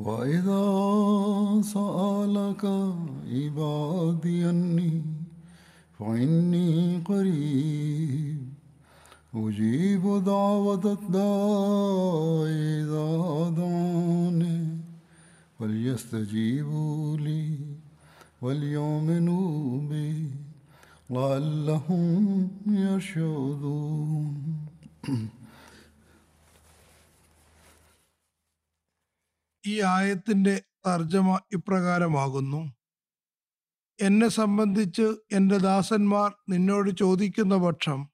وإذا 0.00 0.64
سألك 1.62 2.64
عبادي 3.32 4.50
أني 4.50 5.02
فإني 5.98 6.98
قريب 7.04 8.40
أجيب 9.34 10.24
دعوة 10.24 10.98
الداع 10.98 12.44
إذا 12.80 13.08
دعاني 13.56 14.60
فليستجيبوا 15.58 17.16
لي 17.16 17.58
وليؤمنوا 18.42 19.80
بي 19.88 20.30
لعلهم 21.10 22.48
يرشدون. 22.66 24.34
ഈ 29.66 29.80
ആയത്തിന്റെ 29.80 30.62
തർജമ 30.86 31.40
ഇപ്രകാരമാകുന്നു. 31.52 32.74
എന്നെ 34.00 34.28
സംബന്ധിച്ച് 34.28 35.14
എന്റെ 35.32 35.58
ദാസന്മാർ 35.58 36.36
നിന്നോട് 36.48 36.90
ചോദിക്കുന്ന 36.90 37.56
പക്ഷം 37.56 38.08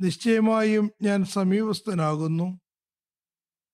നിശ്ചയമായും 0.00 0.90
ഞാൻ 1.02 1.24
സമീപസ്ഥനാകുന്നു. 1.24 2.60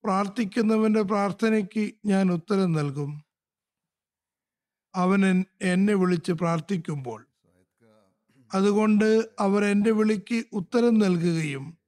പ്രാർത്ഥിക്കുന്നവന്റെ 0.04 1.02
പ്രാർത്ഥനയ്ക്ക് 1.02 1.92
ഞാൻ 2.06 2.32
ഉത്തരം 2.32 2.72
നൽകും. 2.72 3.24
അവൻ 4.94 5.44
എന്നെ 5.62 5.94
വിളിച്ച് 5.94 6.32
പ്രാർത്ഥിക്കുമ്പോൾ 6.32 7.26
അതുകൊണ്ട് 8.54 9.28
അവർ 9.38 9.64
എന്റെ 9.64 9.90
വിളിക്ക് 9.90 10.44
ഉത്തരം 10.52 10.94
നൽകുകയും 10.98 11.78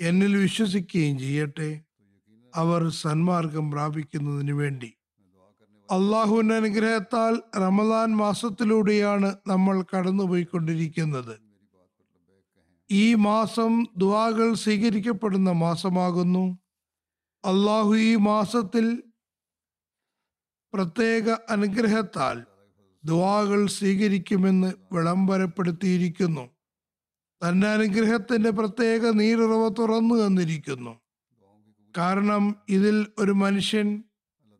എന്നിൽ 0.00 0.36
വിശ്വസിക്കുകയും 0.36 1.18
ചെയ്യട്ടെ. 1.18 1.87
അവർ 2.54 2.88
സന്മാർഗം 2.88 3.70
പ്രാപിക്കുന്നതിന് 3.70 4.52
വേണ്ടി. 4.52 4.92
അള്ളാഹുവിന്റെ 5.90 6.54
അനുഗ്രഹത്താൽ 6.54 7.42
റമദാൻ 7.56 8.16
മാസത്തിലൂടെയാണ് 8.16 9.36
നമ്മൾ 9.46 9.84
കടന്നുപോയിക്കൊണ്ടിരിക്കുന്നത്. 9.96 11.40
ഈ 12.90 13.14
മാസം 13.14 13.84
ദുവാകൾ 13.96 14.54
സ്വീകരിക്കപ്പെടുന്ന 14.54 15.52
മാസമാകുന്നു. 15.52 16.58
അള്ളാഹു 17.44 17.96
ഈ 17.96 18.16
മാസത്തിൽ 18.16 19.02
പ്രത്യേക 20.74 21.30
അനുഗ്രഹത്താൽ 21.30 22.44
ദുവാകൾ 23.04 23.66
സ്വീകരിക്കുമെന്ന് 23.66 24.72
വിളംബരപ്പെടുത്തിയിരിക്കുന്നു. 24.92 26.48
തന്റെ 27.48 27.66
അനുഗ്രഹത്തിന്റെ 27.66 28.50
പ്രത്യേക 28.50 29.08
നീരുറവ 29.08 29.68
തുറന്നു 29.68 30.14
തന്നിരിക്കുന്നു. 30.14 31.00
കാരണം 31.98 32.44
ഇതിൽ 32.68 33.06
ഒരു 33.18 33.32
മനുഷ്യൻ 33.32 33.88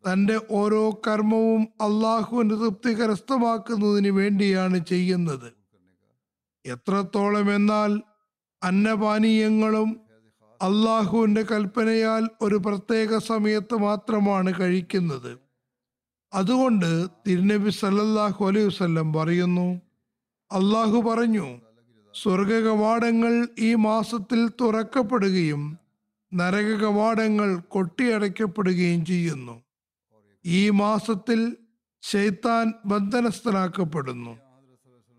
തന്റെ 0.04 0.36
ഓരോ 0.50 0.82
കർമ്മവും 1.06 1.62
അള്ളാഹുവിന് 1.80 2.50
തൃപ്തി 2.50 2.92
കരസ്ഥമാക്കുന്നതിന് 2.92 4.10
വേണ്ടിയാണ് 4.10 4.78
ചെയ്യുന്നത്. 4.84 5.48
എത്രത്തോളം 6.64 7.54
എന്നാൽ 7.54 7.90
അന്നപാനീയങ്ങളും 8.62 9.88
അള്ളാഹുവിന്റെ 10.60 11.42
കൽപ്പനയാൽ 11.42 12.22
ഒരു 12.40 12.56
പ്രത്യേക 12.66 13.18
സമയത്ത് 13.18 13.74
മാത്രമാണ് 13.74 14.52
കഴിക്കുന്നത്. 14.60 15.32
അതുകൊണ്ട് 16.32 16.90
തിരുനബി 17.26 17.70
സല്ലല്ലാഹു 17.70 18.40
അലൈഹി 18.46 18.66
വസല്ലം 18.66 19.12
പറയുന്നു 19.12 19.68
അള്ളാഹു 20.50 20.98
പറഞ്ഞു 21.08 21.46
സ്വർഗ 22.14 22.52
കവാടങ്ങൾ 22.60 23.34
ഈ 23.58 23.70
മാസത്തിൽ 23.74 24.40
തുറക്കപ്പെടുകയും 24.60 25.62
നരക 26.34 26.74
കവാടങ്ങൾ 26.74 27.56
കൊട്ടിയടയ്ക്കപ്പെടുകയും 27.56 29.04
ചെയ്യുന്നു. 29.04 29.62
ഈ 30.46 30.70
മാസത്തിൽ 30.70 31.56
ശൈത്താൻ 32.02 32.72
ബന്ധനസ്ഥനാക്കപ്പെടുന്നു. 32.86 34.38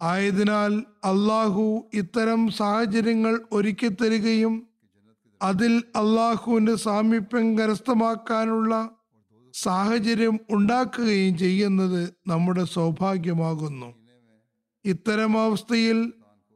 ആയതിനാൽ 0.01 0.79
അള്ളാഹു 0.79 1.89
ഇത്തരം 1.93 2.51
സാഹചര്യങ്ങൾ 2.51 3.39
ഒരുക്കി 3.51 3.87
തരികയും 3.87 4.67
അതിൽ 5.41 5.75
അള്ളാഹുവിന്റെ 5.75 6.75
സാമീപ്യം 6.75 7.59
കരസ്ഥമാക്കാനുള്ള 7.59 8.89
സാഹചര്യം 9.53 10.39
ഉണ്ടാക്കുകയും 10.49 11.37
ചെയ്യുന്നത് 11.37 12.13
നമ്മുടെ 12.27 12.63
സൗഭാഗ്യമാകുന്നു. 12.63 13.93
ഇത്തരം 14.85 15.39
അവസ്ഥയിൽ 15.39 16.13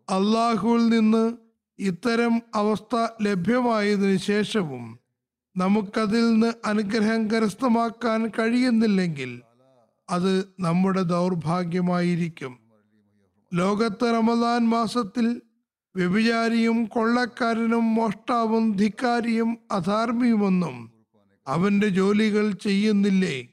അള്ളാഹുവിൽ 0.10 0.90
നിന്ന് 0.90 1.43
ഇത്തരം 1.80 2.42
അവസ്ഥ 2.56 3.08
ലഭ്യമായതിനു 3.22 4.18
ശേഷവും 4.18 5.00
നമുക്കതിൽ 5.58 6.30
നിന്ന് 6.30 6.54
അനുഗ്രഹം 6.66 7.32
കരസ്ഥമാക്കാൻ 7.32 8.28
കഴിയുന്നില്ലെങ്കിൽ 8.28 9.42
അത് 10.10 10.54
നമ്മുടെ 10.60 11.02
ദൗർഭാഗ്യമായിരിക്കും. 11.02 12.60
ലോകത്ത് 13.54 14.04
റമദാൻ 14.04 14.70
മാസത്തിൽ 14.70 15.42
വ്യഭിചാരിയും 15.96 16.86
കൊള്ളക്കാരനും 16.86 17.96
മോഷ്ടാവും 17.96 18.74
ധിക്കാരിയും 18.74 19.58
അധാർമ്മിയുമൊന്നും 19.72 20.92
അവന്റെ 21.48 21.90
ജോലികൾ 21.90 22.52
ചെയ്യുന്നില്ലേ? 22.52 23.48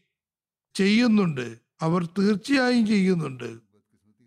ചെയ്യുന്നുണ്ട്. 0.74 1.58
അവർ 1.80 2.06
തീർച്ചയായും 2.06 2.86
ചെയ്യുന്നുണ്ട്. 2.86 3.60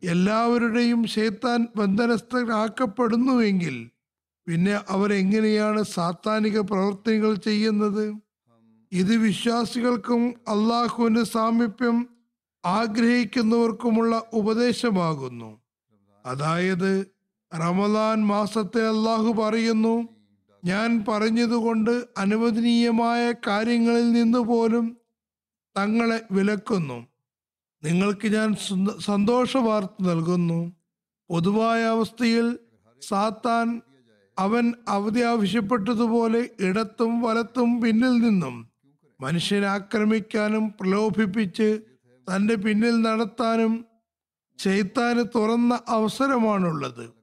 എല്ലാവരുടെയും 0.03 1.07
ശേത്താൻ 1.07 1.67
ബന്ധനസ്ഥരാക്കപ്പെടുന്നുവെങ്കിൽ 1.75 3.89
പിന്നെ 4.47 4.81
അവരെങ്ങനെയാണ് 4.89 5.83
സാത്താനിക 5.83 6.59
പ്രവർത്തനങ്ങൾ 6.59 7.35
ചെയ്യുന്നത്? 7.35 8.15
ഇത് 8.91 9.15
വിശ്വാസികൾക്കും 9.15 10.27
അള്ളാഹുവിന്റെ 10.27 11.23
സാമീപ്യം 11.23 12.09
ആഗ്രഹിക്കുന്നവർക്കുമുള്ള 12.65 14.23
ഉപദേശമാകുന്നു. 14.33 15.61
അതായത് 16.25 17.07
റമദാൻ 17.53 18.25
മാസത്തെ 18.25 18.87
അള്ളാഹു 18.87 19.33
പറയുന്നു 19.33 20.07
ഞാൻ 20.65 21.05
പറഞ്ഞതുകൊണ്ട് 21.07 22.05
അനുവദനീയമായ 22.17 23.31
കാര്യങ്ങളിൽ 23.47 24.11
നിന്ന് 24.11 24.39
പോലും 24.39 24.97
തങ്ങളെ 25.77 26.21
വിലക്കുന്നു. 26.31 27.07
നിങ്ങൾക്ക് 27.83 28.27
ഞാൻ 28.27 28.55
സന്തോഷ 28.99 29.57
വാർത്ത 29.57 30.01
നൽകുന്നു. 30.01 30.73
പൊതുവായ 31.29 31.83
അവസ്ഥയിൽ 31.83 32.59
സാത്താൻ 33.07 33.81
അവൻ 34.39 34.73
അവധി 34.87 35.21
ആവശ്യപ്പെട്ടതുപോലെ 35.21 36.49
ഇടത്തും 36.59 37.21
വലത്തും 37.21 37.81
പിന്നിൽ 37.81 38.17
നിന്നും 38.17 38.69
മനുഷ്യനെ 39.21 39.67
ആക്രമിക്കാനും 39.67 40.73
പ്രലോഭിപ്പിച്ച് 40.81 41.79
തന്റെ 42.27 42.55
പിന്നിൽ 42.55 43.01
നടത്താനും 43.01 43.85
ചെയ്ത്താന് 44.59 45.23
തുറന്ന 45.35 45.79
അവസരമാണുള്ളത്. 45.87 47.13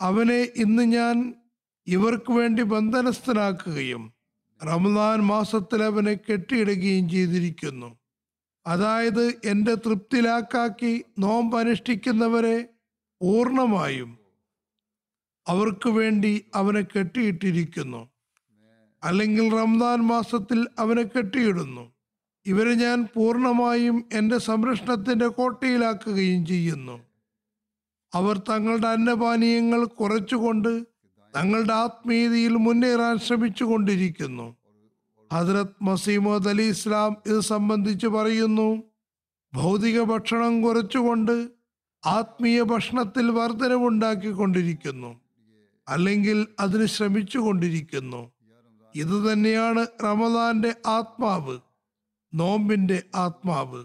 അവനെ 0.00 0.48
ഇന്ന് 0.56 0.82
ഞാൻ 0.82 1.34
ഇവർക്ക് 1.86 2.32
വേണ്ടി 2.32 2.62
ബന്ധനസ്ഥനാക്കുകയും 2.62 4.12
റമദാൻ 4.66 5.20
മാസത്തിൽ 5.20 5.82
അവനെ 5.82 6.14
കെട്ടിയിടുകയും 6.14 7.08
ചെയ്തിരിക്കുന്നു. 7.08 7.98
അതായത് 8.66 9.40
എന്റെ 9.44 9.74
തൃപ്തിലാക്കാക്കി 9.74 11.04
നോമ്പ് 11.18 11.58
അനുഷ്ഠിക്കുന്നവരെ 11.58 12.68
പൂർണമായും 13.20 14.19
അവർക്ക് 15.50 15.88
വേണ്ടി 15.88 16.44
അവനെ 16.54 16.80
കെട്ടിയിട്ടിരിക്കുന്നു. 16.80 18.08
അല്ലെങ്കിൽ 19.04 19.56
റംദാൻ 19.56 20.00
മാസത്തിൽ 20.00 20.66
അവനെ 20.78 21.02
കെട്ടിയിടുന്നു. 21.02 21.92
ഇവരെ 22.46 22.74
ഞാൻ 22.74 23.08
പൂർണമായും 23.14 24.04
എന്റെ 24.12 24.38
സംരക്ഷണത്തിന്റെ 24.38 25.26
കോട്ടയിലാക്കുകയും 25.26 26.46
ചെയ്യുന്നു. 26.46 27.00
അവർ 28.14 28.38
തങ്ങളുടെ 28.38 28.88
അന്നപാനീയങ്ങൾ 28.88 29.84
കുറച്ചുകൊണ്ട് 29.84 30.84
തങ്ങളുടെ 31.36 31.72
ആത്മീയതയിൽ 31.72 32.48
മുന്നേറാൻ 32.48 33.18
ശ്രമിച്ചു 33.18 33.64
കൊണ്ടിരിക്കുന്നു 33.64 34.56
ഹജ്രത് 35.32 35.74
മസീമോദ് 35.82 36.48
അലി 36.48 36.62
ഇസ്ലാം 36.62 37.16
ഇത് 37.26 37.40
സംബന്ധിച്ച് 37.40 38.06
പറയുന്നു 38.06 38.82
ഭൗതിക 39.54 40.02
ഭക്ഷണം 40.02 40.62
കുറച്ചുകൊണ്ട് 40.62 41.48
ആത്മീയ 42.06 42.62
ഭക്ഷണത്തിൽ 42.62 43.30
വർധനവുണ്ടാക്കിക്കൊണ്ടിരിക്കുന്നു. 43.30 45.20
അല്ലെങ്കിൽ 45.90 46.46
അതിന് 46.60 46.86
ശ്രമിച്ചു 46.86 47.38
കൊണ്ടിരിക്കുന്നു 47.38 48.32
ഇത് 48.94 49.32
തന്നെയാണ് 49.32 49.86
റമദാന്റെ 50.04 50.74
ആത്മാവ് 50.86 51.58
നോമ്പിന്റെ 52.34 53.02
ആത്മാവ്. 53.14 53.84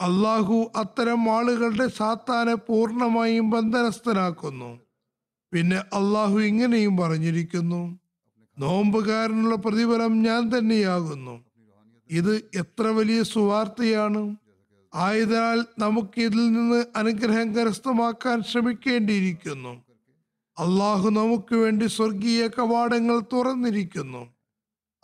അള്ളാഹു 0.00 0.72
അത്തരം 0.76 1.36
ആളുകളുടെ 1.36 1.88
സാത്താനെ 1.88 2.54
പൂർണമായും 2.54 3.50
ബന്ധനസ്ഥനാക്കുന്നു. 3.50 4.80
പിന്നെ 5.52 5.76
അള്ളാഹു 5.76 6.38
ഇങ്ങനെയും 6.38 6.96
പറഞ്ഞിരിക്കുന്നു 6.96 8.00
നോമ്പുകാരനുള്ള 8.58 9.56
പ്രതിഫലം 9.56 10.22
ഞാൻ 10.22 10.58
തന്നെയാകുന്നു. 10.58 11.44
ഇത് 12.10 12.50
എത്ര 12.54 12.86
വലിയ 12.86 13.22
സുവാർത്തയാണ്. 13.22 14.36
ആയതിനാൽ 14.94 15.64
നമുക്ക് 15.78 16.20
ഇതിൽ 16.20 16.52
നിന്ന് 16.52 16.84
അനുഗ്രഹം 16.96 17.54
കരസ്ഥമാക്കാൻ 17.54 18.42
ശ്രമിക്കേണ്ടിയിരിക്കുന്നു. 18.42 19.87
അള്ളാഹു 20.58 21.10
നമുക്ക് 21.10 21.54
വേണ്ടി 21.54 21.86
സ്വർഗീയ 21.86 22.46
കവാടങ്ങൾ 22.46 23.20
തുറന്നിരിക്കുന്നു. 23.20 24.34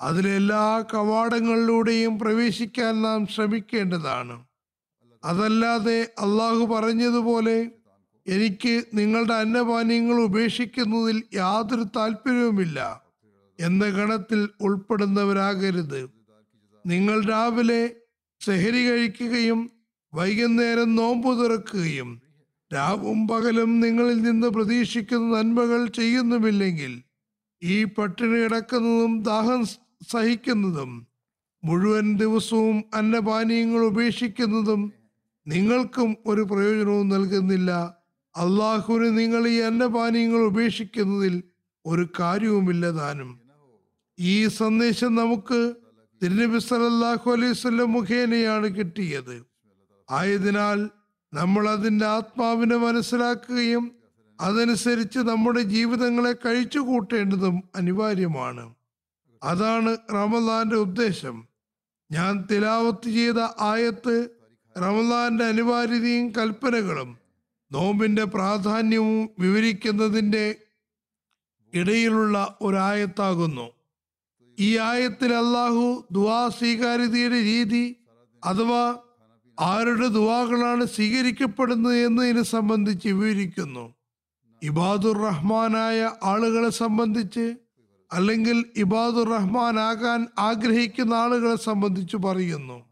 അതിലെല്ലാ 0.01 0.85
കവാടങ്ങളിലൂടെയും 0.95 2.19
പ്രവേശിക്കാൻ 2.19 3.03
നാം 3.03 3.27
ശ്രമിക്കേണ്ടതാണ്. 3.27 4.45
അതല്ലാതെ 5.25 6.03
അള്ളാഹു 6.03 6.67
പറഞ്ഞതുപോലെ 6.67 7.71
എനിക്ക് 8.27 8.85
നിങ്ങളുടെ 8.95 9.35
അന്നപാനീയങ്ങൾ 9.35 10.21
ഉപേക്ഷിക്കുന്നതിൽ 10.21 11.23
യാതൊരു 11.35 11.85
താല്പര്യവുമില്ല. 11.97 13.03
എന്ന 13.61 13.91
ഗണത്തിൽ 13.91 14.49
ഉൾപ്പെടുന്നവരാകരുത്. 14.61 16.11
നിങ്ങൾ 16.87 17.25
രാവിലെ 17.25 17.95
സെഹരി 18.41 18.91
കഴിക്കുകയും 18.91 19.71
വൈകുന്നേരം 20.15 20.97
നോമ്പു 20.97 21.35
തുറക്കുകയും 21.35 22.24
രാവും 22.73 23.29
പകലും 23.29 23.81
നിങ്ങളിൽ 23.81 24.19
നിന്ന് 24.23 24.49
പ്രതീക്ഷിക്കുന്ന 24.49 25.37
നന്മകൾ 25.37 25.87
ചെയ്യുന്നുമില്ലെങ്കിൽ 25.87 26.93
ഈ 27.63 27.85
പട്ടിണി 27.85 28.39
കിടക്കുന്നതും 28.39 29.23
ദാഹം 29.23 29.65
സഹിക്കുന്നതും 30.09 31.07
മുഴുവൻ 31.65 32.17
ദിവസവും 32.17 32.85
അന്നപാനീയങ്ങൾ 32.95 33.83
ഉപേക്ഷിക്കുന്നതും 33.85 34.93
നിങ്ങൾക്കും 35.47 36.17
ഒരു 36.27 36.41
പ്രയോജനവും 36.41 37.09
നൽകുന്നില്ല. 37.09 37.71
അള്ളാഹുവിന് 38.37 39.19
നിങ്ങൾ 39.19 39.49
ഈ 39.49 39.57
അന്നപാനീയങ്ങൾ 39.61 40.43
ഉപേക്ഷിക്കുന്നതിൽ 40.47 41.43
ഒരു 41.87 42.09
കാര്യവുമില്ല 42.21 42.91
താനും. 42.91 43.31
ഈ 44.19 44.47
സന്ദേശം 44.47 45.15
നമുക്ക് 45.15 45.61
തിരുനബി 46.23 46.59
സലല്ലാഹു 46.59 47.31
അലൈഹി 47.31 47.51
വസല്ലം 47.51 47.93
മുഖേനയാണ് 47.93 48.69
കിട്ടിയത്. 48.77 49.37
ആയതിനാൽ 50.11 50.81
നമ്മൾ 51.35 51.69
അതിന്റെ 51.69 52.07
ആത്മാവിനെ 52.07 52.77
മനസ്സിലാക്കുകയും 52.77 53.93
അതനുസരിച്ച് 54.41 55.19
നമ്മുടെ 55.19 55.61
ജീവിതങ്ങളെ 55.61 56.33
കഴിച്ചു 56.33 56.79
കൂട്ടേണ്ടതും 56.79 57.63
അനിവാര്യമാണ്. 57.77 58.75
അതാണ് 59.43 59.97
റമദാന്റെ 60.13 60.77
ഉദ്ദേശം. 60.77 61.47
ഞാൻ 62.13 62.45
തിലാവത്ത് 62.51 63.11
ചെയ്ത 63.11 63.39
ആയത്ത് 63.61 64.29
റമദാന്റെ 64.79 65.45
അനിവാര്യതയും 65.45 66.31
കൽപ്പനകളും 66.31 67.19
നോമ്പിന്റെ 67.73 68.25
പ്രാധാന്യവും 68.25 69.29
വിവരിക്കുന്നതിന്റെ 69.39 70.55
ഇടയിലുള്ള 71.75 72.59
ഒരായത്താകുന്നു. 72.61 73.71
ഈ 74.59 74.79
ആയത്തിൽ 74.79 75.35
അള്ളാഹു 75.35 76.07
ദുവാ 76.13 76.49
സ്വീകാര്യതയുടെ 76.49 77.35
രീതി 77.35 77.97
അഥവാ 78.45 78.99
ആരുടെ 79.61 80.09
ദുവാകളാണ് 80.09 80.85
സ്വീകരിക്കപ്പെടുന്നത് 80.85 81.97
എന്നതിനെ 81.97 82.43
സംബന്ധിച്ച് 82.43 83.09
വിവരിക്കുന്നു. 83.09 83.95
ഇബാദുർ 84.63 85.19
റഹ്മാനായ 85.19 86.11
ആളുകളെ 86.25 86.69
സംബന്ധിച്ച് 86.69 87.57
അല്ലെങ്കിൽ 88.13 88.65
ഇബാദുർ 88.77 89.29
റഹ്മാൻ 89.29 89.81
ആകാൻ 89.81 90.27
ആഗ്രഹിക്കുന്ന 90.39 91.15
ആളുകളെ 91.15 91.57
സംബന്ധിച്ച് 91.57 92.17
പറയുന്നു. 92.17 92.85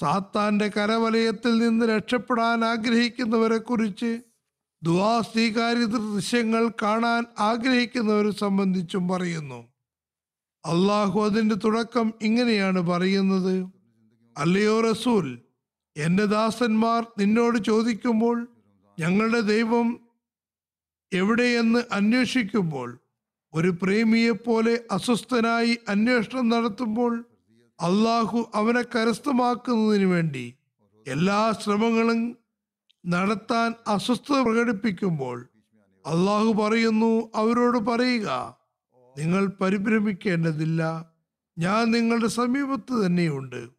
സാത്താന്റെ 0.00 0.68
കരവലയത്തിൽ 0.68 1.58
നിന്ന് 1.58 1.86
രക്ഷപ്പെടാൻ 1.86 2.64
ആഗ്രഹിക്കുന്നവരെ 2.64 3.58
കുറിച്ച് 3.58 4.20
ദുവാ 4.82 5.20
സ്വീകാര്യത 5.20 6.14
ദൃശ്യങ്ങൾ 6.14 6.70
കാണാൻ 6.82 7.24
ആഗ്രഹിക്കുന്നവരെ 7.38 8.30
സംബന്ധിച്ചും 8.30 9.08
പറയുന്നു. 9.08 9.68
അള്ളാഹു 10.64 11.24
അതിന്റെ 11.24 11.54
തുടക്കം 11.54 12.12
ഇങ്ങനെയാണ് 12.22 12.78
പറയുന്നത്. 12.80 13.66
അല്ലയോ 14.38 14.80
റസൂൽ 14.80 15.38
എന്റെ 15.96 16.24
ദാസന്മാർ 16.24 17.06
നിന്നോട് 17.18 17.58
ചോദിക്കുമ്പോൾ 17.58 18.48
ഞങ്ങളുടെ 19.00 19.40
ദൈവം 19.40 20.00
എവിടെയെന്ന് 21.12 21.84
അന്വേഷിക്കുമ്പോൾ 21.92 22.98
ഒരു 23.54 23.68
പ്രേമിയെപ്പോലെ 23.82 24.80
അസ്വസ്ഥനായി 24.90 25.78
അന്വേഷണം 25.88 26.48
നടത്തുമ്പോൾ 26.48 27.24
അള്ളാഹു 27.80 28.50
അവനെ 28.54 28.82
കരസ്ഥമാക്കുന്നതിന് 28.82 30.04
വേണ്ടി 30.04 30.54
എല്ലാ 31.06 31.52
ശ്രമങ്ങളും 31.52 32.38
നടത്താൻ 33.06 33.74
അസ്വസ്ഥത 33.86 34.40
പ്രകടിപ്പിക്കുമ്പോൾ 34.40 35.48
അള്ളാഹു 36.06 36.52
പറയുന്നു 36.52 37.30
അവരോട് 37.34 37.78
പറയുക 37.78 38.58
നിങ്ങൾ 39.18 39.46
പരിഭ്രമിക്കേണ്ടതില്ല. 39.46 41.10
ഞാൻ 41.58 41.90
നിങ്ങളുടെ 41.90 42.26
സമീപത്ത് 42.26 43.06
തന്നെയുണ്ട്. 43.06 43.75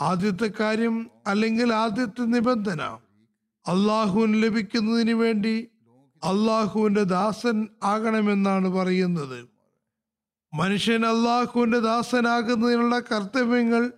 ആദ്യത്തെ 0.00 0.50
കാര്യം 0.60 1.10
അല്ലെങ്കിൽ 1.26 1.74
ആദ്യത്തെ 1.74 2.20
നിബന്ധന. 2.20 2.82
അള്ളാഹുവിന് 3.66 4.42
ലഭിക്കുന്നതിന് 4.42 5.10
വേണ്ടി 5.10 5.68
അള്ളാഹുവിന്റെ 6.24 7.02
ദാസൻ 7.02 7.68
ആകണമെന്നാണ് 7.82 8.68
പറയുന്നത്. 8.68 9.48
മനുഷ്യൻ 10.54 11.06
അള്ളാഹുവിന്റെ 11.06 11.78
ദാസനാകുന്നതിനുള്ള 11.78 12.98
കർത്തവ്യങ്ങൾ 12.98 13.92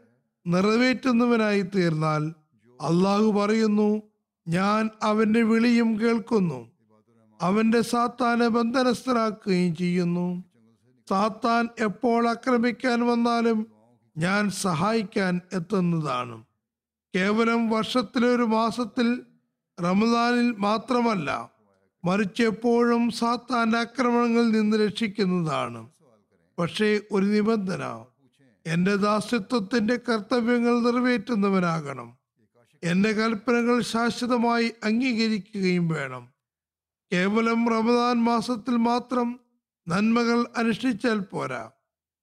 നിറവേറ്റുന്നവനായി 0.47 1.63
തീർന്നാൽ 1.63 2.35
അള്ളാഹു 2.81 3.33
പറയുന്നു 3.33 4.03
ഞാൻ 4.49 4.91
അവന്റെ 5.03 5.43
വിളിയും 5.43 6.01
കേൾക്കുന്നു. 6.01 6.71
അവന്റെ 7.41 7.81
സാത്താനെ 7.81 8.49
ബന്ധനസ്ഥനാക്കുകയും 8.49 9.77
ചെയ്യുന്നു. 9.77 10.45
സാത്താൻ 11.09 11.69
എപ്പോൾ 11.79 12.29
ആക്രമിക്കാൻ 12.29 13.01
വന്നാലും 13.07 13.80
ഞാൻ 14.21 14.51
സഹായിക്കാൻ 14.51 15.41
എത്തുന്നതാണ്. 15.53 16.45
കേവലം 17.17 17.71
വർഷത്തിലെ 17.71 18.29
ഒരു 18.29 18.43
മാസത്തിൽ 18.43 19.23
റമദാനിൽ 19.81 20.55
മാത്രമല്ല 20.59 21.51
മറിച്ച് 22.05 22.43
എപ്പോഴും 22.43 23.11
സാത്താന്റെ 23.11 23.79
ആക്രമണങ്ങളിൽ 23.79 24.53
നിന്ന് 24.53 24.77
രക്ഷിക്കുന്നതാണ്. 24.77 25.91
പക്ഷേ 26.59 27.01
ഒരു 27.13 27.27
നിബന്ധന 27.27 28.05
എന്റെ 28.67 28.97
ദാസ്യത്വത്തിന്റെ 28.97 29.97
കർത്തവ്യങ്ങൾ 29.97 30.81
നിറവേറ്റുന്നവനാകണം. 30.81 32.19
എന്റെ 32.85 33.13
കൽപ്പനകൾ 33.13 33.81
ശാശ്വതമായി 33.83 34.73
അംഗീകരിക്കുകയും 34.85 35.89
വേണം. 35.89 36.29
കേവലം 37.13 37.69
റമദാൻ 37.69 38.17
മാസത്തിൽ 38.23 38.77
മാത്രം 38.77 39.41
നന്മകൾ 39.89 40.47
അനുഷ്ഠിച്ചാൽ 40.57 41.19
പോരാ. 41.19 41.71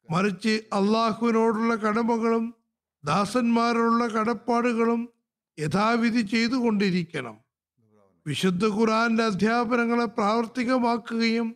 മറിച്ച് 0.09 0.49
അള്ളാഹുവിനോടുള്ള 0.49 1.75
കടമകളും 1.75 2.53
ദാസന്മാരോടുള്ള 3.03 4.07
കടപ്പാടുകളും 4.07 5.09
യഥാവിധി 5.59 6.21
ചെയ്തുകൊണ്ടിരിക്കണം. 6.21 7.37
വിശുദ്ധ 8.27 8.65
ഖുറാന്റെ 8.65 9.23
അധ്യാപനങ്ങളെ 9.23 10.05
പ്രാവർത്തികമാക്കുകയും 10.05 11.55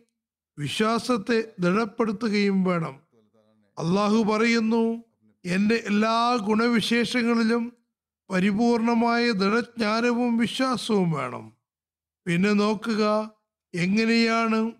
വിശ്വാസത്തെ 0.58 1.44
ദൃഢപ്പെടുത്തുകയും 1.60 2.64
വേണം. 2.64 3.00
അള്ളാഹു 3.78 4.22
പറയുന്നു 4.22 5.04
എന്റെ 5.44 5.74
എല്ലാ 5.74 6.36
ഗുണവിശേഷങ്ങളിലും 6.36 7.72
പരിപൂർണമായ 8.30 9.30
ദൃഢജ്ഞാനവും 9.30 10.36
വിശ്വാസവും 10.36 11.10
വേണം. 11.10 11.52
പിന്നെ 12.26 12.52
നോക്കുക 12.52 13.30
എങ്ങനെയാണ് 13.74 14.72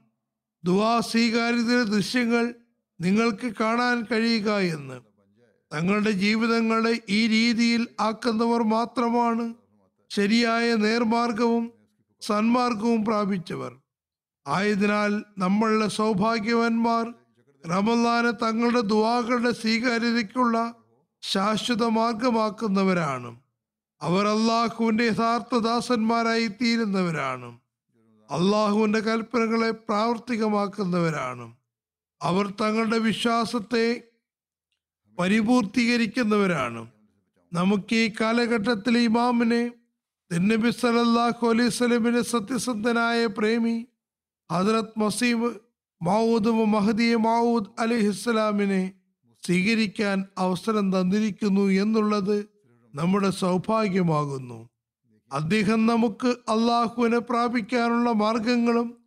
ദുവാ 0.65 1.01
സ്വീകാര്യതയുടെ 1.01 1.83
ദൃശ്യങ്ങൾ 1.83 2.55
നിങ്ങൾക്ക് 3.03 3.53
കാണാൻ 3.61 4.07
കഴിയുക 4.13 4.51
എന്ന്. 4.51 5.01
തങ്ങളുടെ 5.73 6.11
ജീവിതങ്ങളെ 6.11 7.01
ഈ 7.09 7.27
രീതിയിൽ 7.27 7.89
ആക്കുന്നവർ 8.01 8.63
മാത്രമാണ് 8.63 9.55
ശരിയായ 10.11 10.75
നേർമാർഗവും 10.75 11.73
സന്മാർഗവും 12.21 13.05
പ്രാപിച്ചവർ. 13.05 13.77
ആയതിനാൽ 14.47 15.25
നമ്മളുടെ 15.39 15.89
സൗഭാഗ്യവാന്മാർ 15.89 17.15
റമദാനെ 17.71 18.31
തങ്ങളുടെ 18.31 18.81
ദുവാകളുടെ 18.81 19.51
സ്വീകാര്യതയ്ക്കുള്ള 19.51 20.75
ശാശ്വത 21.23 21.85
മാർഗമാക്കുന്നവരാണ്. 21.85 23.41
അവർ 24.03 24.27
അള്ളാഹുവിന്റെ 24.27 25.05
യഥാർത്ഥ 25.05 25.59
ദാസന്മാരായി 25.59 26.47
തീരുന്നവരാണ് 26.47 27.59
അള്ളാഹുവിന്റെ 28.31 29.01
കൽപ്പനകളെ 29.01 29.71
പ്രാവർത്തികമാക്കുന്നവരാണ്. 29.71 31.62
അവർ 32.23 32.47
തങ്ങളുടെ 32.51 32.99
വിശ്വാസത്തെ 32.99 34.03
പരിപൂർത്തീകരിക്കുന്നവരാണ്. 35.19 36.91
നമുക്ക് 37.53 37.95
ഈ 37.95 38.13
കാലഘട്ടത്തിലെ 38.21 39.01
ഇമാമിനെ 39.01 39.73
നബി 40.31 40.71
സല്ലല്ലാഹു 40.71 41.47
അലൈഹി 41.47 41.69
സ്വലമിന്റെ 41.69 42.23
സത്യസന്ധനായ 42.23 43.27
പ്രേമി 43.27 43.87
ഹദ്രത് 44.53 44.95
മസീബ് 44.97 45.51
മാവൂദ് 46.03 46.53
മഹദി 46.75 47.15
മാവൂദ് 47.15 47.67
അലിഹിസ്സലാമിനെ 47.79 48.93
സ്വീകരിക്കാൻ 49.47 50.25
അവസരം 50.39 50.87
തന്നിരിക്കുന്നു 50.93 51.71
എന്നുള്ളത് 51.83 52.49
നമ്മുടെ 52.95 53.31
സൗഭാഗ്യമാകുന്നു. 53.31 54.69
അദ്ദേഹം 55.31 55.87
നമുക്ക് 55.87 56.31
അള്ളാഹുവിനെ 56.49 57.19
പ്രാപിക്കാനുള്ള 57.19 58.13
മാർഗങ്ങളും 58.13 59.02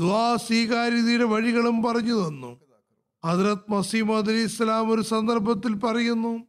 ദ്വാ 0.00 0.36
സ്വീകാര്യതയുടെ 0.36 1.24
വഴികളും 1.24 1.82
പറഞ്ഞു 1.82 2.28
തന്നു. 2.28 2.60
ഹദ്രത് 3.24 3.70
മസീമദ് 3.70 4.30
അലി 4.30 4.38
ഇസ്ലാം 4.38 4.90
ഒരു 4.90 5.00
സന്ദർഭത്തിൽ 5.00 5.74
പറയുന്നു 5.74 6.46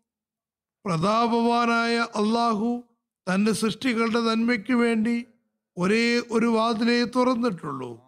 പ്രതാപവാനായ 0.85 1.97
അള്ളാഹു 1.97 2.83
തന്റെ 3.33 3.51
സൃഷ്ടികളുടെ 3.51 4.19
നന്മയ്ക്ക് 4.19 4.73
വേണ്ടി 4.73 5.25
ഒരേ 5.77 6.21
ഒരു 6.31 6.45
വാതിലേ 6.45 7.03
തുറന്നിട്ടുള്ളൂ. 7.03 8.01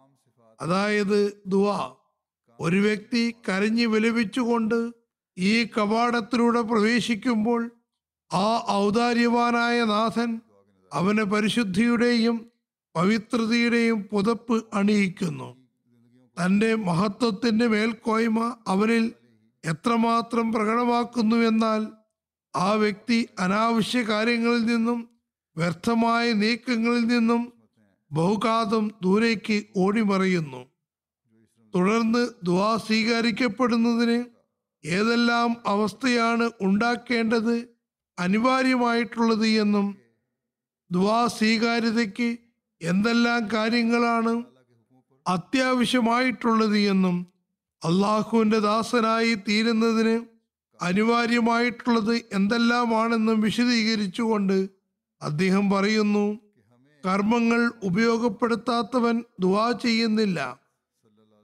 അതായത് 0.60 1.42
ദുവാ 1.46 1.94
ഒരു 2.60 2.76
വ്യക്തി 2.76 3.34
കരഞ്ഞു 3.48 3.86
വിലപിച്ചുകൊണ്ട് 3.86 4.92
ഈ 5.38 5.64
കവാടത്തിലൂടെ 5.64 6.60
പ്രവേശിക്കുമ്പോൾ 6.60 7.70
ആ 8.32 8.66
ഔദാര്യവാനായ 8.70 9.84
നാഥൻ 9.84 10.40
അവന് 10.92 11.22
പരിശുദ്ധിയുടെയും 11.22 12.51
പവിത്രതയുടെയും 12.94 14.08
പുതപ്പ് 14.12 14.64
അണിയിക്കുന്നു. 14.74 15.48
തന്റെ 16.36 16.74
മഹത്വത്തിന്റെ 16.74 17.66
മേൽക്കോയ്മ 17.66 18.56
അവനിൽ 18.66 19.12
എത്രമാത്രം 19.64 20.52
പ്രകടമാക്കുന്നുവെന്നാൽ 20.52 21.82
ആ 22.56 22.72
വ്യക്തി 22.72 23.28
അനാവശ്യ 23.38 24.02
കാര്യങ്ങളിൽ 24.02 24.64
നിന്നും 24.64 24.98
വ്യർത്ഥമായ 25.56 26.32
നീക്കങ്ങളിൽ 26.32 27.04
നിന്നും 27.04 27.52
ബഹുഘാതം 28.12 28.90
ദൂരേക്ക് 29.02 29.64
ഓടിമറിയുന്നു. 29.76 30.62
തുടർന്ന് 31.74 32.28
ദ്വാ 32.44 32.76
സ്വീകരിക്കപ്പെടുന്നതിന് 32.76 34.24
ഏതെല്ലാം 34.84 35.56
അവസ്ഥയാണ് 35.66 36.50
ഉണ്ടാക്കേണ്ടത് 36.60 37.54
അനിവാര്യമായിട്ടുള്ളത് 38.18 39.46
എന്നും 39.46 39.86
ദ്വാ 40.90 41.26
സ്വീകാര്യതയ്ക്ക് 41.26 42.38
എന്തെല്ലാം 42.82 43.48
കാര്യങ്ങളാണ് 43.52 44.44
അത്യാവശ്യമായിട്ടുള്ളത് 45.28 46.78
എന്നും 46.78 47.26
അള്ളാഹുവിന്റെ 47.84 48.58
ദാസനായി 48.58 49.34
തീരുന്നതിന് 49.34 50.26
അനിവാര്യമായിട്ടുള്ളത് 50.82 52.14
എന്തെല്ലാമാണെന്നും 52.32 53.40
വിശദീകരിച്ചുകൊണ്ട് 53.40 54.68
അദ്ദേഹം 55.22 55.70
പറയുന്നു 55.70 56.38
കർമ്മങ്ങൾ 57.06 57.72
ഉപയോഗപ്പെടുത്താത്തവൻ 57.82 59.24
ദുവാ 59.40 59.72
ചെയ്യുന്നില്ല 59.72 60.58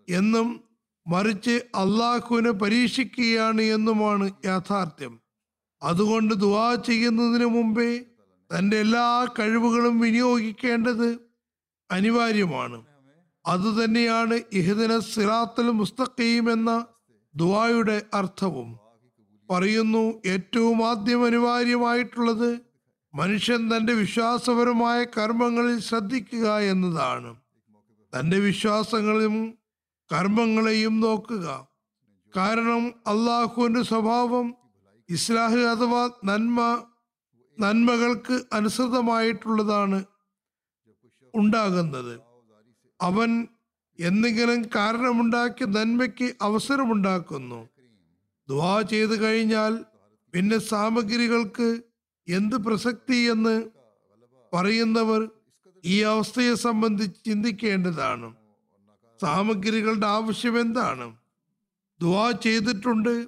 എന്നും 0.08 0.64
മറിച്ച് 1.06 1.50
അള്ളാഹുവിനെ 1.50 2.50
പരീക്ഷിക്കുകയാണ് 2.50 3.62
എന്നുമാണ് 3.62 4.30
യാഥാർത്ഥ്യം. 4.44 5.20
അതുകൊണ്ട് 5.82 6.34
ദുവാ 6.34 6.74
ചെയ്യുന്നതിന് 6.74 7.44
മുമ്പേ 7.44 8.04
തന്റെ 8.50 8.76
എല്ലാ 8.76 9.26
കഴിവുകളും 9.38 10.00
വിനിയോഗിക്കേണ്ടത് 10.00 11.27
അനിവാര്യമാണ്. 11.90 12.84
അതുതന്നെയാണ് 13.46 14.40
ഇഹദിന 14.52 14.98
സിറാത്തൽ 14.98 15.70
മുസ്തഖീം 15.70 16.52
എന്ന 16.52 16.86
ദുവായുടെ 17.36 18.02
അർത്ഥവും. 18.14 18.78
പറയുന്നു 19.50 20.22
ഏറ്റവും 20.26 20.88
ആദ്യം 20.88 21.26
അനിവാര്യമായിട്ടുള്ളത് 21.26 22.60
മനുഷ്യൻ 23.14 23.76
തന്റെ 23.76 23.92
വിശ്വാസപരമായ 23.92 25.04
കർമ്മങ്ങളിൽ 25.04 25.80
ശ്രദ്ധിക്കുക 25.80 26.58
എന്നതാണ്. 26.58 27.36
തന്റെ 28.18 28.38
വിശ്വാസങ്ങളും 28.38 29.54
കർമ്മങ്ങളെയും 30.12 31.00
നോക്കുക. 31.00 31.68
കാരണം 32.36 32.86
അള്ളാഹുവിന്റെ 32.86 33.82
സ്വഭാവം 33.82 34.54
ഇസ്ലാഹ് 35.08 35.58
അഥവാ 35.58 36.10
നന്മ 36.24 36.84
നന്മകൾക്ക് 37.58 38.42
അനുസൃതമായിട്ടുള്ളതാണ് 38.52 40.04
ഉണ്ടാകുന്നത്. 41.38 42.20
അവൻ 43.00 43.46
എന്തെങ്കിലും 44.00 44.62
കാരണമുണ്ടാക്കി 44.62 45.64
നന്മയ്ക്ക് 45.64 46.34
അവസരമുണ്ടാക്കുന്നു. 46.42 47.68
ദ്വാ 48.48 48.82
ചെയ്തു 48.82 49.20
കഴിഞ്ഞാൽ 49.20 49.84
പിന്നെ 50.34 50.58
സാമഗ്രികൾക്ക് 50.58 51.80
എന്ത് 52.28 52.56
പ്രസക്തി 52.56 53.16
എന്ന് 53.16 53.70
പറയുന്നവർ 54.54 55.30
ഈ 55.84 56.02
അവസ്ഥയെ 56.02 56.54
സംബന്ധിച്ച് 56.54 57.24
ചിന്തിക്കേണ്ടതാണ്. 57.24 58.34
സാമഗ്രികളുടെ 59.20 60.06
ആവശ്യം 60.06 60.60
എന്താണ്? 60.60 61.16
ദ്വാ 62.00 62.30
ചെയ്തിട്ടുണ്ട്. 62.30 63.26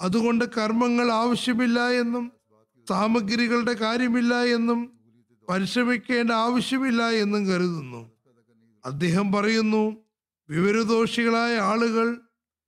അതുകൊണ്ട് 0.00 0.44
കർമ്മങ്ങൾ 0.58 1.12
ആവശ്യമില്ല 1.12 1.88
എന്നും 1.88 2.32
സാമഗ്രികളുടെ 2.88 3.72
കാര്യമില്ല 3.72 4.34
എന്നും 4.34 4.99
പരിശ്രമിക്കേണ്ട 5.50 6.30
ആവശ്യമില്ല 6.30 7.10
എന്നും 7.10 7.46
കരുതുന്നു. 7.46 8.10
അദ്ദേഹം 8.84 9.32
പറയുന്നു 9.32 9.96
വിവരദോഷികളായ 10.48 11.58
ആളുകൾ 11.58 12.20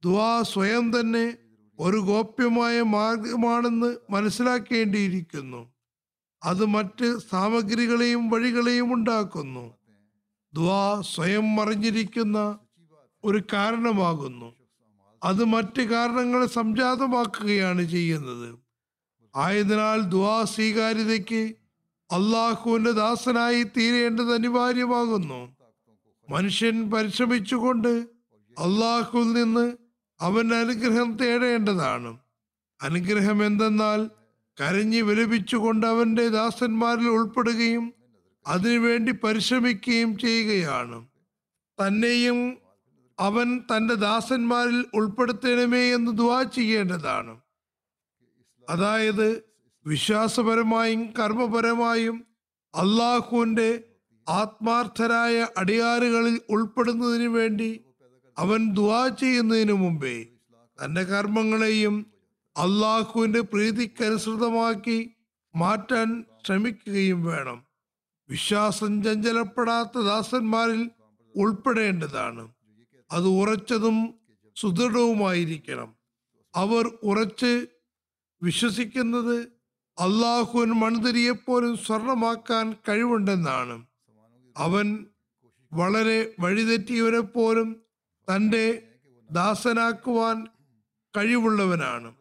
ദ്വാ 0.04 0.42
സ്വയം 0.42 1.00
തന്നെ 1.00 1.36
ഒരു 1.78 1.96
ഗോപ്യമായ 1.96 2.82
മാർഗമാണെന്ന് 2.82 3.96
മനസ്സിലാക്കേണ്ടിയിരിക്കുന്നു. 4.10 5.72
അത് 6.42 6.66
മറ്റ് 6.66 7.18
സാമഗ്രികളെയും 7.18 8.28
വഴികളെയും 8.28 8.94
ഉണ്ടാക്കുന്നു. 8.94 9.74
ദ്വാ 10.54 11.00
സ്വയം 11.00 11.56
മറിഞ്ഞിരിക്കുന്ന 11.56 12.58
ഒരു 13.24 13.42
കാരണമാകുന്നു. 13.52 14.54
അത് 15.22 15.44
മറ്റ് 15.44 15.82
കാരണങ്ങളെ 15.82 16.46
സംജാതമാക്കുകയാണ് 16.46 17.82
ചെയ്യുന്നത്. 17.82 18.58
ആയതിനാൽ 19.36 20.00
ദ്വാ 20.00 20.44
സ്വീകാര്യതയ്ക്ക് 20.44 21.54
അള്ളാഹുവിന്റെ 22.12 22.90
ദാസനായി 22.90 23.62
തീരേണ്ടത് 23.62 24.34
അനിവാര്യമാകുന്നു. 24.34 25.56
മനുഷ്യൻ 26.30 26.90
പരിശ്രമിച്ചുകൊണ്ട് 26.90 27.88
അള്ളാഹുവിൽ 28.58 29.32
നിന്ന് 29.32 29.76
അവൻ 30.20 30.54
അനുഗ്രഹം 30.54 31.16
തേടേണ്ടതാണ്. 31.16 32.18
അനുഗ്രഹം 32.82 33.46
എന്തെന്നാൽ 33.46 34.10
കരഞ്ഞു 34.60 35.02
വിലപിച്ചുകൊണ്ട് 35.02 35.86
അവന്റെ 35.86 36.28
ദാസന്മാരിൽ 36.28 37.08
ഉൾപ്പെടുകയും 37.08 37.94
അതിനുവേണ്ടി 38.46 39.12
പരിശ്രമിക്കുകയും 39.12 40.18
ചെയ്യുകയാണ്. 40.18 41.06
തന്നെയും 41.86 42.58
അവൻ 43.20 43.58
തന്റെ 43.58 43.94
ദാസന്മാരിൽ 43.94 44.84
ഉൾപ്പെടുത്തണമേ 44.94 45.94
എന്ന് 45.94 46.18
ദുവാ 46.18 46.42
ചെയ്യേണ്ടതാണ്. 46.42 47.40
അതായത് 48.70 49.51
വിശ്വാസപരമായും 49.86 51.10
കർമ്മപരമായും 51.10 52.26
അള്ളാഹുവിന്റെ 52.74 53.84
ആത്മാർത്ഥരായ 54.28 55.48
അടിയാറുകളിൽ 55.56 56.40
ഉൾപ്പെടുന്നതിനു 56.50 57.28
വേണ്ടി 57.28 57.84
അവൻ 58.38 58.74
ദുവാ 58.74 59.08
ചെയ്യുന്നതിനു 59.08 59.72
മുമ്പേ 59.72 60.26
തന്റെ 60.84 61.02
കർമ്മങ്ങളെയും 61.02 62.06
അള്ളാഹുവിന്റെ 62.56 63.40
പ്രീതിക്കനുസൃതമാക്കി 63.40 65.10
മാറ്റാൻ 65.56 66.24
ശ്രമിക്കുകയും 66.46 67.24
വേണം. 67.24 67.66
വിശ്വാസം 68.28 69.02
ചഞ്ചലപ്പെടാത്ത 69.02 69.98
ദാസന്മാരിൽ 69.98 70.90
ഉൾപ്പെടേണ്ടതാണ്. 71.36 72.52
അത് 73.10 73.28
ഉറച്ചതും 73.28 74.14
സുദൃഢവുമായിരിക്കണം. 74.56 75.94
അവർ 76.54 76.98
ഉറച്ച് 77.02 77.66
വിശ്വസിക്കുന്നത് 78.42 79.51
അള്ളാഹുവിന് 79.98 80.72
മൺതിരിയെപ്പോലും 80.72 81.76
സ്വർണമാക്കാൻ 81.76 82.74
കഴിവുണ്ടെന്നാണ്. 82.88 83.86
അവൻ 84.56 85.06
വളരെ 85.72 86.34
വഴിതെറ്റിയവരെ 86.40 87.20
പോലും 87.20 87.76
തന്റെ 88.34 88.82
ദാസനാക്കുവാൻ 89.30 90.46
കഴിവുള്ളവനാണ്. 91.16 92.14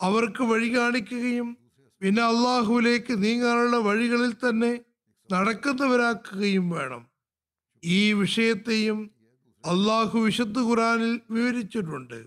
അവർക്ക് 0.00 0.42
വഴി 0.42 0.76
കാണിക്കുകയും 0.76 1.56
പിന്നെ 2.00 2.22
അള്ളാഹുവിലേക്ക് 2.22 3.24
നീങ്ങാനുള്ള 3.24 3.76
വഴികളിൽ 3.76 4.32
തന്നെ 4.32 4.80
നടക്കുന്നവരാക്കുകയും 5.32 6.70
വേണം. 6.70 7.06
ഈ 7.84 8.12
വിഷയത്തെയും 8.12 9.10
അള്ളാഹു 9.64 10.18
വിശുദ്ധ 10.18 10.58
ഖുറാനിൽ 10.58 11.20
വിവരിച്ചിട്ടുണ്ട്. 11.30 12.26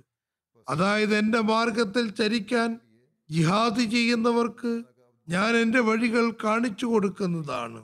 അതായത് 0.70 1.18
എന്റെ 1.18 1.40
മാർഗത്തിൽ 1.40 2.10
ചരിക്കാൻ 2.10 2.80
ജിഹാദ് 3.32 3.84
ചെയ്യുന്നവർക്ക് 3.84 4.84
ഞാൻ 5.30 5.56
എന്റെ 5.56 5.80
വഴികൾ 5.80 6.34
കാണിച്ചു 6.44 6.86
കൊടുക്കുന്നതാണ്. 6.86 7.80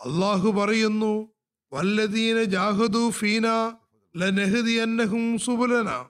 അള്ളാഹു 0.00 0.50
പറയുന്നു 0.50 1.32
വല്ലദീന 1.72 2.42
ജാഹദു 2.42 3.10
ഫീന 3.10 3.46
ലനഹദി 4.16 4.72
അന്നഹും 4.72 5.38
സുബുലന. 5.38 6.06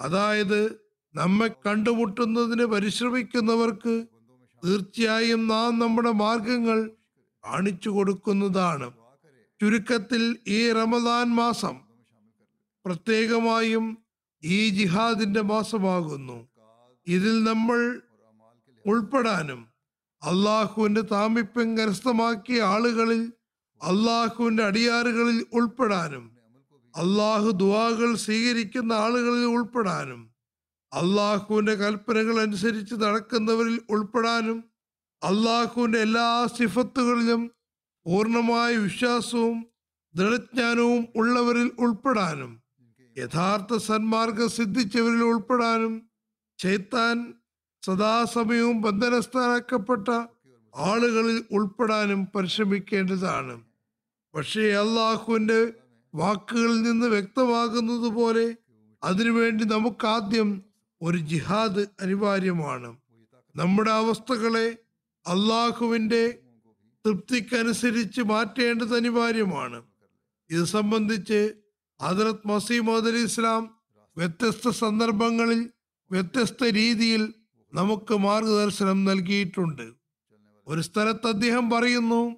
അതായത് 0.00 0.86
നമ്മെ 1.14 1.48
കണ്ടുമുട്ടുന്നതിന് 1.66 2.64
പരിശ്രമിക്കുന്നവർക്ക് 2.64 4.06
തീർച്ചയായും 4.64 5.48
നാം 5.48 5.78
നമ്മുടെ 5.78 6.10
മാർഗങ്ങൾ 6.10 6.90
കാണിച്ചു 7.44 7.90
കൊടുക്കുന്നതാണ്. 7.90 8.92
ചുരുക്കത്തിൽ 9.60 10.36
ഈ 10.48 10.72
റമദാൻ 10.72 11.26
മാസം 11.28 11.76
പ്രത്യേകമായും 12.84 13.98
ഈ 14.44 14.68
ജിഹാദിന്റെ 14.68 15.42
മാസമാകുന്നു. 15.42 16.55
ഇതിൽ 17.06 17.44
നമ്മൾ 17.44 17.80
ഉൾപ്പെടാനും 18.84 19.60
അള്ളാഹുവിന്റെ 20.22 21.00
താമിപ്പ്യം 21.00 21.76
കരസ്ഥമാക്കിയ 21.78 22.62
ആളുകളിൽ 22.62 23.22
അള്ളാഹുവിന്റെ 23.80 24.64
അടിയാറുകളിൽ 24.64 25.46
ഉൾപ്പെടാനും 25.52 26.24
അള്ളാഹു 26.94 27.50
ദുവാകൾ 27.50 28.14
സ്വീകരിക്കുന്ന 28.16 28.92
ആളുകളിൽ 28.92 29.44
ഉൾപ്പെടാനും 29.44 30.20
അള്ളാഹുവിന്റെ 30.92 31.74
കൽപ്പനകൾ 31.74 32.40
അനുസരിച്ച് 32.40 32.94
നടക്കുന്നവരിൽ 32.94 33.78
ഉൾപ്പെടാനും 33.90 34.58
അള്ളാഹുവിന്റെ 35.22 35.98
എല്ലാ 35.98 36.46
സിഫത്തുകളിലും 36.46 37.42
പൂർണമായ 38.06 38.76
വിശ്വാസവും 38.76 39.56
ദൃഢജ്ഞാനവും 40.14 41.08
ഉള്ളവരിൽ 41.16 41.68
ഉൾപ്പെടാനും 41.78 42.52
യഥാർത്ഥ 43.16 43.76
സന്മാർഗം 43.86 44.48
സിദ്ധിച്ചവരിൽ 44.48 45.22
ഉൾപ്പെടാനും 45.24 45.94
ചൈത്താൻ 46.58 47.34
സദാസമയവും 47.82 48.80
ബന്ധനസ്ഥാനാക്കപ്പെട്ട 48.80 50.08
ആളുകളിൽ 50.76 51.44
ഉൾപ്പെടാനും 51.50 52.28
പരിശ്രമിക്കേണ്ടതാണ്. 52.34 53.62
പക്ഷേ 54.34 54.60
അള്ളാഹുവിന്റെ 54.60 55.72
വാക്കുകളിൽ 56.14 56.82
നിന്ന് 56.82 57.06
വ്യക്തമാകുന്നത് 57.06 58.08
പോലെ 58.12 58.56
അതിനുവേണ്ടി 59.02 59.64
നമുക്കാദ്യം 59.64 60.62
ഒരു 61.02 61.16
ജിഹാദ് 61.16 61.86
അനിവാര്യമാണ്. 62.00 62.96
നമ്മുടെ 63.56 63.90
അവസ്ഥകളെ 63.90 64.78
അള്ളാഹുവിന്റെ 65.26 66.38
തൃപ്തിക്കനുസരിച്ച് 67.06 68.22
മാറ്റേണ്ടത് 68.22 68.96
അനിവാര്യമാണ്. 68.96 69.82
ഇത് 70.50 70.64
സംബന്ധിച്ച് 70.64 71.54
ഹജറത് 72.02 72.48
മസീമദ് 72.48 73.08
അലി 73.08 73.18
ഇസ്ലാം 73.18 73.76
വ്യത്യസ്ത 74.16 74.68
സന്ദർഭങ്ങളിൽ 74.68 75.70
വ്യത്യസ്ത 76.10 76.64
രീതിയിൽ 76.64 77.34
നമുക്ക് 77.74 78.16
മാർഗദർശനം 78.16 79.04
നൽകിയിട്ടുണ്ട്. 79.04 79.92
ഒരു 80.66 80.80
സ്ഥലത്ത് 80.80 81.26
അദ്ദേഹം 81.26 81.70
പറയുന്നു 81.70 82.36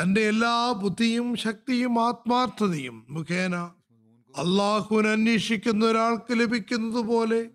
തന്റെ 0.00 0.20
എല്ലാ 0.20 0.72
ബുദ്ധിയും 0.72 1.36
ശക്തിയും 1.36 2.06
ആത്മാർത്ഥതയും 2.06 3.06
മുഖേന 3.10 3.56
അള്ളാഹുവിനെ 4.36 5.10
അന്വേഷിക്കുന്ന 5.10 5.86
ഒരാൾക്ക് 5.86 6.40
ലഭിക്കുന്നത് 6.40 7.04
പോലെ 7.04 7.50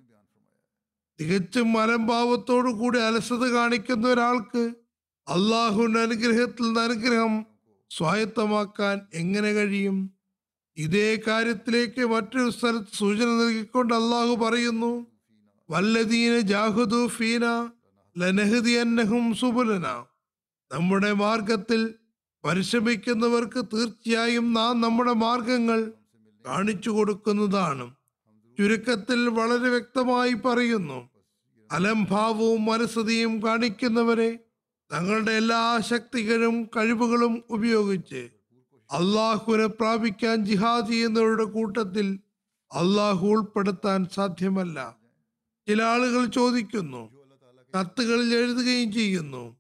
തികച്ചും 1.20 1.78
അലംഭാവത്തോടു 1.78 2.70
കൂടി 2.70 3.00
അലസത 3.00 3.44
കാണിക്കുന്ന 3.46 4.08
ഒരാൾക്ക് 4.08 4.74
അള്ളാഹുവിന്റെ 5.28 6.00
അനുഗ്രഹത്തിൽ 6.00 6.64
നിന്ന് 6.64 6.82
അനുഗ്രഹം 6.82 7.46
സ്വായത്തമാക്കാൻ 7.92 9.02
എങ്ങനെ 9.14 9.54
കഴിയും? 9.54 10.14
ഇതേ 10.78 11.22
കാര്യത്തിലേക്ക് 11.28 12.06
മറ്റൊരു 12.06 12.50
സ്ഥലത്ത് 12.50 12.98
സൂചന 12.98 13.26
നൽകിക്കൊണ്ട് 13.26 13.94
അള്ളാഹു 13.94 14.36
പറയുന്നു 14.36 15.08
വല്ലദീന 15.70 16.40
ജാഹുദു 16.40 17.08
ഫീന 17.08 17.46
ലനഹദിയന്നഹും 18.18 19.34
സുബുലന. 19.34 19.88
നമ്മുടെ 20.72 21.12
മാർഗത്തിൽ 21.14 21.94
പരിശ്രമിക്കുന്നവർക്ക് 22.46 23.62
തീർച്ചയായും 23.74 24.54
നാം 24.54 24.82
നമ്മുടെ 24.82 25.14
മാർഗങ്ങൾ 25.14 25.92
കാണിച്ചു 26.46 26.90
കൊടുക്കുന്നതാണ്. 26.90 27.96
ചുരുക്കത്തിൽ 28.58 29.28
വളരെ 29.28 29.70
വ്യക്തമായി 29.70 30.34
പറയുന്നു 30.34 31.10
അലംഭാവവും 31.72 32.66
മനസ്സതിയും 32.66 33.44
കാണിക്കുന്നവരെ 33.46 34.40
തങ്ങളുടെ 34.92 35.32
എല്ലാ 35.32 35.80
ശക്തികളും 35.80 36.70
കഴിവുകളും 36.76 37.44
ഉപയോഗിച്ച് 37.50 38.30
അള്ളാഹുവിനെ 38.90 39.66
പ്രാപിക്കാൻ 39.66 40.46
ജിഹാദ് 40.46 40.88
ചെയ്യുന്നവരുടെ 40.88 41.44
കൂട്ടത്തിൽ 41.44 42.20
അള്ളാഹു 42.72 43.28
ഉൾപ്പെടുത്താൻ 43.28 44.08
സാധ്യമല്ല. 44.14 45.03
ചില 45.68 45.84
ആളുകൾ 45.84 46.26
ചോദിക്കുന്നു 46.26 47.12
കത്തുകളിൽ 47.80 48.36
എഴുതുകയും 48.36 48.94
ചെയ്യുന്നു 48.94 49.56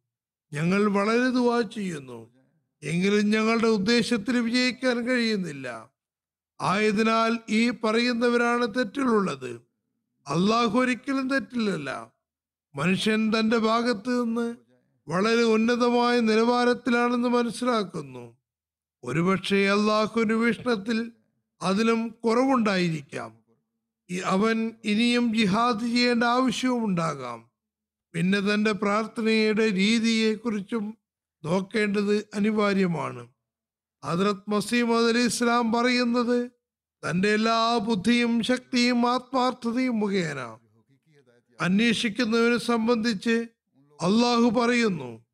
ഞങ്ങൾ 0.53 0.85
വളരെ 0.85 1.29
ദുവാ 1.29 1.61
ചെയ്യുന്നു 1.61 2.29
എങ്കിലും 2.83 3.29
ഞങ്ങളുടെ 3.29 3.67
ഉദ്ദേശത്തിൽ 3.67 4.37
വിജയിക്കാൻ 4.37 5.07
കഴിയുന്നില്ല. 5.07 5.89
ആയതിനാൽ 6.61 7.39
ഈ 7.49 7.69
പറയുന്നവരാണ് 7.69 8.67
തെറ്റിലുള്ളത് 8.77 9.61
അള്ളാഹു 10.27 10.79
ഒരിക്കലും 10.79 11.29
തെറ്റില്ലല്ല. 11.29 12.11
മനുഷ്യൻ 12.75 13.31
തന്റെ 13.39 13.57
ഭാഗത്ത് 13.57 14.23
നിന്ന് 14.23 14.55
വളരെ 15.07 15.43
ഉന്നതമായ 15.43 16.19
നിലവാരത്തിലാണെന്ന് 16.19 17.29
മനസ്സിലാക്കുന്നു. 17.29 18.37
ഒരുപക്ഷെ 19.03 19.69
അള്ളാഹുവിന്റെ 19.69 20.35
വീക്ഷണത്തിൽ 20.35 21.11
അതിലും 21.61 22.07
കുറവുണ്ടായിരിക്കാം. 22.07 23.42
അവൻ 24.19 24.71
ഇനിയും 24.85 25.37
ജിഹാദ് 25.37 25.79
ചെയ്യേണ്ട 25.79 26.23
ആവശ്യവും 26.23 26.85
ഉണ്ടാകാം. 26.85 27.51
പിന്നെ 28.13 28.39
തന്റെ 28.39 28.71
പ്രാർത്ഥനയുടെ 28.71 29.69
രീതിയെക്കുറിച്ചും 29.69 30.97
നോക്കേണ്ടത് 31.45 32.29
അനിവാര്യമാണ്. 32.33 33.27
ഹദ്രത് 34.05 34.49
മസീമദ് 34.49 35.05
അലി 35.05 35.19
ഇസ്ലാം 35.19 35.71
പറയുന്നത് 35.71 36.51
തന്റെ 37.09 37.29
എല്ലാ 37.29 37.77
ബുദ്ധിയും 37.77 38.43
ശക്തിയും 38.43 39.09
ആത്മാർത്ഥതയും 39.09 39.99
മുഖേന. 39.99 40.57
അന്വേഷിക്കുന്നവനെ 41.61 42.57
സംബന്ധിച്ച് 42.57 43.47
അള്ളാഹു 44.01 44.49
പറയുന്നു 44.49 45.25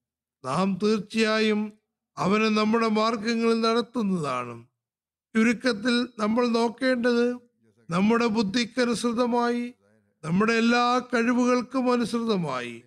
നാം 0.45 0.79
തീർച്ചയായും 0.83 1.73
അവനെ 2.17 2.49
നമ്മുടെ 2.49 2.87
മാർഗങ്ങളിൽ 2.87 3.61
നടത്തുന്നതാണ്. 3.61 4.63
ചുരുക്കത്തിൽ 5.35 6.07
നമ്മൾ 6.19 6.47
നോക്കേണ്ടത് 6.47 7.48
നമ്മുടെ 7.89 8.25
ബുദ്ധിക്കനുസൃതമായി 8.25 9.73
നമ്മുടെ 10.23 10.53
എല്ലാ 10.53 11.01
കഴിവുകൾക്കും 11.13 11.91
അനുസൃതമായി. 11.91 12.83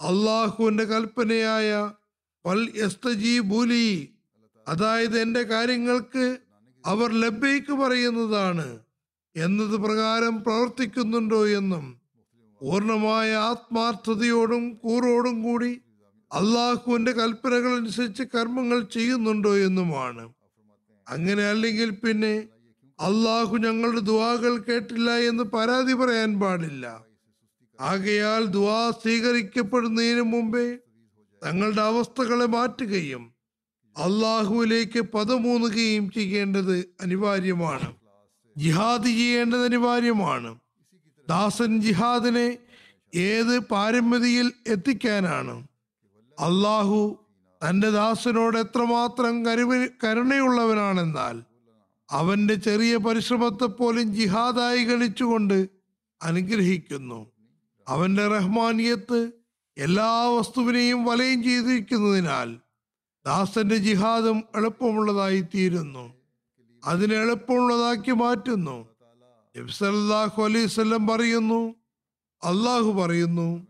അള്ളാഹുവിന്റെ 0.00 0.84
കൽപ്പനയായ 0.84 1.70
യസ്തജീബൂലി 2.76 3.86
അതായത് 4.68 5.20
എന്റെ 5.20 5.42
കാര്യങ്ങൾക്ക് 5.42 6.38
അവർ 6.84 7.12
ലബ്ബൈക്ക് 7.12 7.72
പറയുന്നതാണ്. 7.72 8.78
എന്നത് 9.36 9.76
പ്രകാരം 9.76 10.44
പ്രവർത്തിക്കുന്നുണ്ടോ 10.44 11.46
എന്നും 11.46 12.00
പൂർണമായ 12.60 13.34
ആത്മാർത്ഥതയോടും 13.48 14.74
കൂറോടും 14.74 15.42
കൂടി 15.42 15.72
അള്ളാഹുവിന്റെ 16.30 17.12
കൽപ്പനകൾ 17.12 17.76
അനുസരിച്ച് 17.76 18.22
കർമ്മങ്ങൾ 18.22 18.80
ചെയ്യുന്നുണ്ടോ 18.80 19.56
എന്നുമാണ്. 19.56 20.24
അങ്ങനെ 21.08 21.44
അല്ലെങ്കിൽ 21.44 21.90
പിന്നെ 21.90 22.34
അള്ളാഹു 22.98 23.56
ഞങ്ങളുടെ 23.56 24.00
ദുവാകൾ 24.00 24.58
കേട്ടില്ല 24.58 25.10
എന്ന് 25.10 25.42
പരാതി 25.42 25.92
പറയാൻ 25.92 26.40
പാടില്ല. 26.40 27.04
ആകയാൽ 27.80 28.46
ദുവാ 28.46 28.90
സ്വീകരിക്കപ്പെടുന്നതിന് 28.90 30.20
മുമ്പേ 30.20 30.76
തങ്ങളുടെ 31.46 31.82
അവസ്ഥകളെ 31.82 32.46
മാറ്റുകയും 32.46 33.34
അള്ളാഹുവിലേക്ക് 33.96 35.00
പദമൂന്നുകയും 35.00 36.10
ചെയ്യേണ്ടത് 36.10 36.96
അനിവാര്യമാണ്. 37.00 37.94
ജിഹാദ് 38.56 39.04
ചെയ്യേണ്ടത് 39.04 39.64
അനിവാര്യമാണ്. 39.64 40.58
ദാസൻ 41.28 41.80
ജിഹാദിനെ 41.80 42.58
ഏത് 43.14 43.58
പാരമ്യതയിൽ 43.58 44.52
എത്തിക്കാനാണ്? 44.66 45.66
അള്ളാഹു 46.38 47.26
തന്റെ 47.68 47.90
ദാസനോട് 47.90 48.58
എത്രമാത്രം 48.58 49.46
കരുവ 49.46 49.86
കരുണയുള്ളവനാണെന്നാൽ 50.04 51.55
അവന്റെ 52.10 52.54
ചെറിയ 52.54 52.96
പരിശ്രമത്തെ 52.96 53.64
പോലും 53.64 54.14
ജിഹാദായി 54.14 54.84
ഗണിച്ചുകൊണ്ട് 54.84 55.68
അനുഗ്രഹിക്കുന്നു. 56.22 57.26
അവന്റെ 57.88 58.26
റഹ്മാനിയത്ത് 58.26 59.32
എല്ലാ 59.76 60.28
വസ്തുവിനെയും 60.28 61.04
വലയം 61.04 61.42
ചെയ്തിരിക്കുന്നതിനാൽ 61.42 62.60
ദാസന്റെ 63.26 63.76
ജിഹാദും 63.76 64.44
എളുപ്പമുള്ളതായി 64.56 65.40
തീരുന്നു. 65.40 66.14
അതിനെ 66.84 67.16
എളുപ്പമുള്ളതാക്കി 67.16 68.10
മാറ്റുന്നു. 68.10 68.88
നബ്സല്ലാഹു 69.56 70.42
അലൈവല്ലം 70.42 71.06
പറയുന്നു 71.06 71.74
അള്ളാഹു 72.44 72.92
പറയുന്നു 72.92 73.66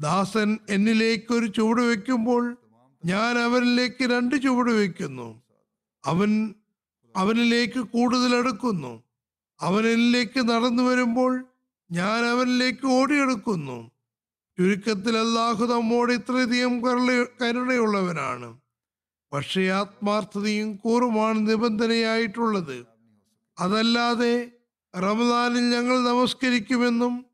ദാസൻ 0.00 0.58
എന്നിലേക്ക് 0.70 1.34
ഒരു 1.34 1.46
ചുവട് 1.46 1.80
വെക്കുമ്പോൾ 1.80 2.56
ഞാൻ 3.04 3.38
അവനിലേക്ക് 3.38 4.04
രണ്ട് 4.04 4.42
ചുവട് 4.42 4.70
വെക്കുന്നു 4.70 5.42
അവൻ 6.04 6.54
അവനിലേക്ക് 7.16 7.80
കൂടുതൽ 7.80 8.36
അടുക്കുന്നു. 8.36 9.02
അവനിലേക്ക് 9.60 10.48
നടന്നു 10.48 10.82
വരുമ്പോൾ 10.82 11.44
ഞാൻ 11.90 12.24
അവനിലേക്ക് 12.24 12.86
ഓടിയെടുക്കുന്നു. 12.86 13.90
ചുരുക്കത്തിൽ 14.58 15.16
അല്ലാഹു 15.18 15.66
നമ്മോട് 15.66 16.12
ഇത്രയധികം 16.12 16.80
കരുണ- 16.80 17.26
കരുണയുള്ളവനാണ്. 17.42 18.58
പക്ഷേ 19.32 19.68
ആത്മാർത്ഥതയും 19.68 20.76
കൂറുമാണ് 20.76 21.50
നിബന്ധനയായിട്ടുള്ളത്. 21.50 22.86
അതല്ലാതെ 23.58 24.50
റമദാനിൽ 24.96 25.70
ഞങ്ങൾ 25.70 26.04
നമസ്കരിക്കുമെന്നും 26.04 27.26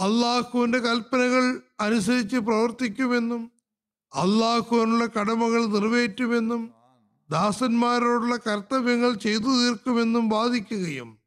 അള്ളാഹുവിന്റെ 0.00 0.78
കൽപ്പനകൾ 0.78 1.60
അനുസരിച്ച് 1.80 2.36
പ്രവർത്തിക്കുമെന്നും 2.36 3.50
അള്ളാഹുവിനുള്ള 4.14 5.06
കടമകൾ 5.06 5.66
നിറവേറ്റുമെന്നും 5.66 6.75
ദാസന്മാരോടുള്ള 7.30 8.36
കർത്തവ്യങ്ങൾ 8.36 9.14
ചെയ്തു 9.14 9.62
തീർക്കുമെന്നും 9.62 10.28
വാദിക്കുകയും 10.28 11.18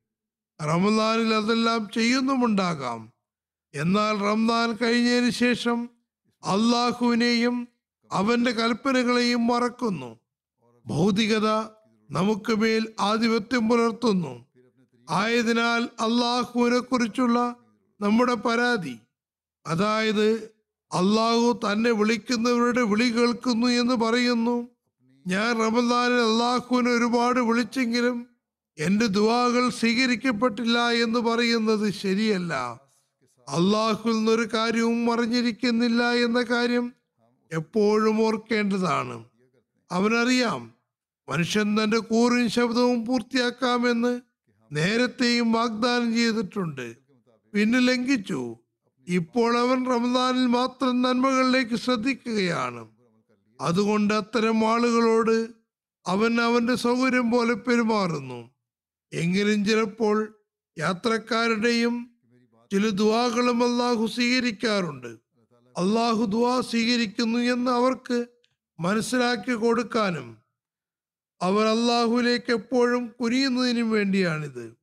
റമദാനിൽ 0.62 1.33
അതെല്ലാം 1.33 1.89
ചെയ്യുന്നുമുണ്ടാകാം. 1.93 3.13
എന്നാൽ 3.73 4.19
റംദാൻ 4.19 4.71
കഴിഞ്ഞതിന് 4.71 5.29
ശേഷം 5.29 5.89
അള്ളാഹുവിനെയും 6.43 7.67
അവന്റെ 8.12 8.51
കൽപ്പനകളെയും 8.51 9.47
മറക്കുന്നു. 9.47 10.19
ഭൗതികത 10.88 11.47
നമുക്ക് 12.09 12.55
മേൽ 12.55 12.93
ആധിപത്യം 12.99 13.69
പുലർത്തുന്നു. 13.69 14.45
ആയതിനാൽ 15.09 15.83
അള്ളാഹുവിനെ 15.83 16.79
കുറിച്ചുള്ള 16.79 17.55
നമ്മുടെ 18.01 18.33
പരാതി 18.33 18.99
അതായത് 19.67 20.31
അള്ളാഹു 20.91 21.59
തന്നെ 21.71 21.91
വിളിക്കുന്നവരുടെ 21.91 22.81
വിളി 22.81 23.09
കേൾക്കുന്നു 23.09 23.67
എന്ന് 23.67 23.93
പറയുന്നു. 23.93 24.67
ഞാൻ 25.27 25.60
റമദാനിൽ 25.60 26.21
അള്ളാഹുവിനെ 26.21 26.91
ഒരുപാട് 26.91 27.39
വിളിച്ചെങ്കിലും 27.39 28.27
എന്റെ 28.77 29.05
ദുവാകൾ 29.05 29.69
സ്വീകരിക്കപ്പെട്ടില്ല 29.69 30.89
എന്ന് 30.89 31.19
പറയുന്നത് 31.19 31.93
ശരിയല്ല. 31.93 32.53
അള്ളാഹുൽ 33.47 34.12
നിന്നൊരു 34.12 34.49
കാര്യവും 34.53 35.05
മറിഞ്ഞിരിക്കുന്നില്ല 35.05 36.03
എന്ന 36.03 36.41
കാര്യം 36.41 36.93
എപ്പോഴും 37.51 38.21
ഓർക്കേണ്ടതാണ്. 38.21 39.25
അവനറിയാം 39.91 40.73
മനുഷ്യൻ 41.29 41.84
തന്റെ 41.84 41.97
കൂറും 41.97 42.49
ശബ്ദവും 42.49 43.05
പൂർത്തിയാക്കാമെന്ന് 43.05 44.21
നേരത്തെയും 44.71 45.51
വാഗ്ദാനം 45.51 46.15
ചെയ്തിട്ടുണ്ട്. 46.15 46.97
പിന്നെ 47.53 47.79
ലംഘിച്ചു. 47.79 48.55
ഇപ്പോൾ 49.08 49.58
അവൻ 49.58 49.86
റമദാനിൽ 49.86 50.45
മാത്രം 50.45 51.01
നന്മകളിലേക്ക് 51.01 51.75
ശ്രദ്ധിക്കുകയാണ്. 51.75 52.98
അതുകൊണ്ട് 53.60 54.13
അത്തരം 54.13 54.67
ആളുകളോട് 54.67 55.48
അവൻ 56.08 56.41
അവന്റെ 56.41 56.76
സൗകര്യം 56.76 57.32
പോലെ 57.32 57.54
പെരുമാറുന്നു. 57.54 58.50
എങ്കിലും 59.13 59.65
ചിലപ്പോൾ 59.65 60.36
യാത്രക്കാരുടെയും 60.78 62.12
ചില 62.72 62.89
ദുവാകളും 62.89 63.63
അള്ളാഹു 63.63 64.06
സ്വീകരിക്കാറുണ്ട്. 64.06 65.08
അള്ളാഹു 65.78 66.26
ദുവാ 66.26 66.62
സ്വീകരിക്കുന്നു 66.62 67.39
എന്ന് 67.39 67.72
അവർക്ക് 67.72 68.26
മനസ്സിലാക്കി 68.80 69.54
കൊടുക്കാനും 69.54 70.38
അവർ 71.41 71.65
അള്ളാഹുലേക്ക് 71.65 72.52
എപ്പോഴും 72.52 73.13
കുനിയുന്നതിനും 73.22 73.91
വേണ്ടിയാണിത്. 73.91 74.76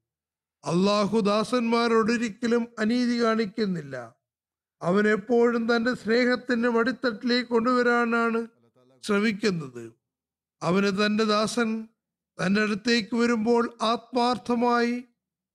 അള്ളാഹു 0.65 1.21
ദാസന്മാരോടൊരിക്കലും 1.21 2.69
അനീതി 2.79 3.23
കാണിക്കുന്നില്ല. 3.23 4.15
അവൻ 4.83 5.09
എപ്പോഴും 5.09 5.77
തന്റെ 5.77 5.95
സ്നേഹത്തിന്റെ 5.95 6.69
വടിത്തട്ടിലേക്ക് 6.69 7.49
കൊണ്ടുവരാനാണ് 7.49 8.47
ശ്രമിക്കുന്നത് 9.04 9.92
അവന് 10.62 11.06
തന്റെ 11.06 11.24
ദാസൻ 11.24 11.88
തന്റെ 12.38 12.62
അടുത്തേക്ക് 12.62 13.16
വരുമ്പോൾ 13.16 13.74
ആത്മാർത്ഥമായി 13.82 15.04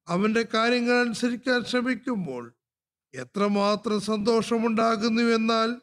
അവന്റെ 0.08 0.46
കാര്യങ്ങൾ 0.54 0.94
അനുസരിക്കാൻ 0.94 1.64
ശ്രമിക്കുമ്പോൾ 1.64 2.54
എത്രമാത്രം 3.16 4.00
സന്തോഷമുണ്ടാകുന്നു 4.02 5.22
എന്നാൽ 5.22 5.82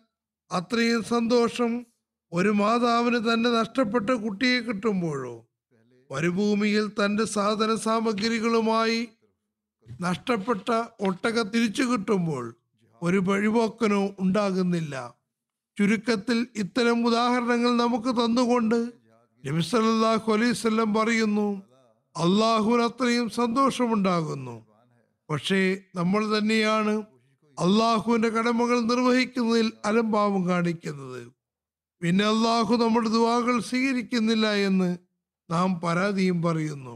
അത്രയും 0.52 1.04
സന്തോഷം 1.04 1.86
ഒരു 2.32 2.48
മാതാവിന് 2.48 3.34
തന്റെ 3.34 3.50
നഷ്ടപ്പെട്ട 3.50 4.10
കുട്ടിയെ 4.10 4.60
കിട്ടുമ്പോഴോ? 4.60 5.48
മരുഭൂമിയിൽ 6.10 6.88
തന്റെ 6.88 7.24
സാധന 7.24 7.74
സാമഗ്രികളുമായി 7.74 9.08
നഷ്ടപ്പെട്ട 10.00 10.68
ഒട്ടക 11.00 11.42
തിരിച്ചു 11.42 11.82
കിട്ടുമ്പോൾ 11.82 12.54
ഒരു 13.02 13.16
വഴിപോക്കനോ 13.16 14.16
ഉണ്ടാകുന്നില്ല. 14.18 15.14
ചുരുക്കത്തിൽ 15.78 16.46
ഇത്തരം 16.56 17.06
ഉദാഹരണങ്ങൾ 17.06 17.76
നമുക്ക് 17.76 18.10
തന്നുകൊണ്ട് 18.20 18.78
നബി 19.44 19.60
സല്ലല്ലാഹു 19.60 20.32
അലൈഹി 20.32 20.50
വസല്ലം 20.50 20.94
പറയുന്നു 20.94 21.62
അള്ളാഹുവിന് 22.16 22.82
അത്രയും 22.82 23.30
സന്തോഷമുണ്ടാകുന്നു. 23.30 24.66
പക്ഷേ 25.30 25.60
നമ്മൾ 25.94 26.38
തന്നെയാണ് 26.38 26.94
അള്ളാഹുവിന്റെ 27.58 28.28
കടമകൾ 28.28 28.80
നിർവഹിക്കുന്നതിൽ 28.80 29.72
അലംഭാവം 29.84 30.48
കാണിക്കുന്നത്. 30.48 31.22
പിന്നെ 32.02 32.24
അള്ളാഹു 32.24 32.74
നമ്മുടെ 32.74 33.08
ദുവാകൾ 33.08 33.60
സ്വീകരിക്കുന്നില്ല 33.60 34.46
എന്ന് 34.52 34.98
നാം 35.50 35.80
പരാതിയും 35.80 36.42
പറയുന്നു. 36.42 36.94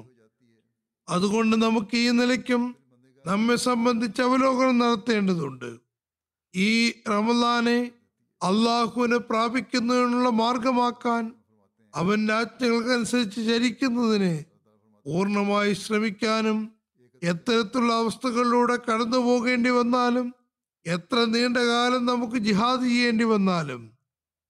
അതുകൊണ്ട് 1.08 1.56
നമുക്ക് 1.62 1.96
ഈ 1.96 2.10
നിലയ്ക്കും 2.10 2.62
നമ്മെ 3.26 3.56
സംബന്ധിച്ച് 3.56 4.22
അവലോകനം 4.22 4.78
നടത്തേണ്ടതുണ്ട്. 4.78 5.70
ഈ 6.54 6.70
റമദാനെ 6.90 7.90
അള്ളാഹുവിനെ 8.42 9.18
പ്രാപിക്കുന്നതിനുള്ള 9.30 10.28
മാർഗമാക്കാൻ 10.40 11.24
അവന്റെ 11.94 12.34
ആജ്ഞകൾക്കനുസരിച്ച് 12.34 13.40
ചരിക്കുന്നതിന് 13.48 14.34
പൂർണമായി 15.06 15.72
ശ്രമിക്കാനും 15.74 16.58
എത്തരത്തിലുള്ള 17.22 17.94
അവസ്ഥകളിലൂടെ 17.94 18.76
കടന്നു 18.88 19.18
പോകേണ്ടി 19.18 19.70
വന്നാലും 19.70 20.26
എത്ര 20.86 21.18
നീണ്ട 21.26 21.58
കാലം 21.68 22.02
നമുക്ക് 22.06 22.38
ജിഹാദ് 22.38 22.84
ചെയ്യേണ്ടി 22.84 23.24
വന്നാലും 23.24 23.82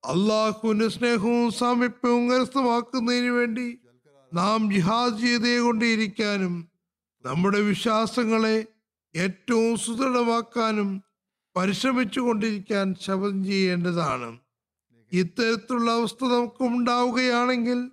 അള്ളാഹുവിന്റെ 0.04 0.88
സ്നേഹവും 0.88 1.48
സാമീപ്യവും 1.52 2.22
കരസ്ഥമാക്കുന്നതിന് 2.30 3.32
വേണ്ടി 3.32 3.66
നാം 4.32 4.60
ജിഹാദ് 4.72 5.18
ചെയ്തേ 5.20 5.54
കൊണ്ടേയിരിക്കാനും 5.58 6.54
നമ്മുടെ 7.24 7.60
വിശ്വാസങ്ങളെ 7.62 8.56
ഏറ്റവും 9.14 9.72
സുദൃഢമാക്കാനും 9.78 10.88
പരിശ്രമിച്ചു 11.56 12.20
കൊണ്ടിരിക്കാൻ 12.20 12.94
ശപഥം 13.00 13.44
ചെയ്യേണ്ടതാണ്. 13.44 14.38
ഇത്തരത്തിലുള്ള 15.12 15.90
അവസ്ഥ 15.90 16.24
നമുക്ക് 16.24 16.62
ഉണ്ടാവുകയാണെങ്കിൽ 16.62 17.90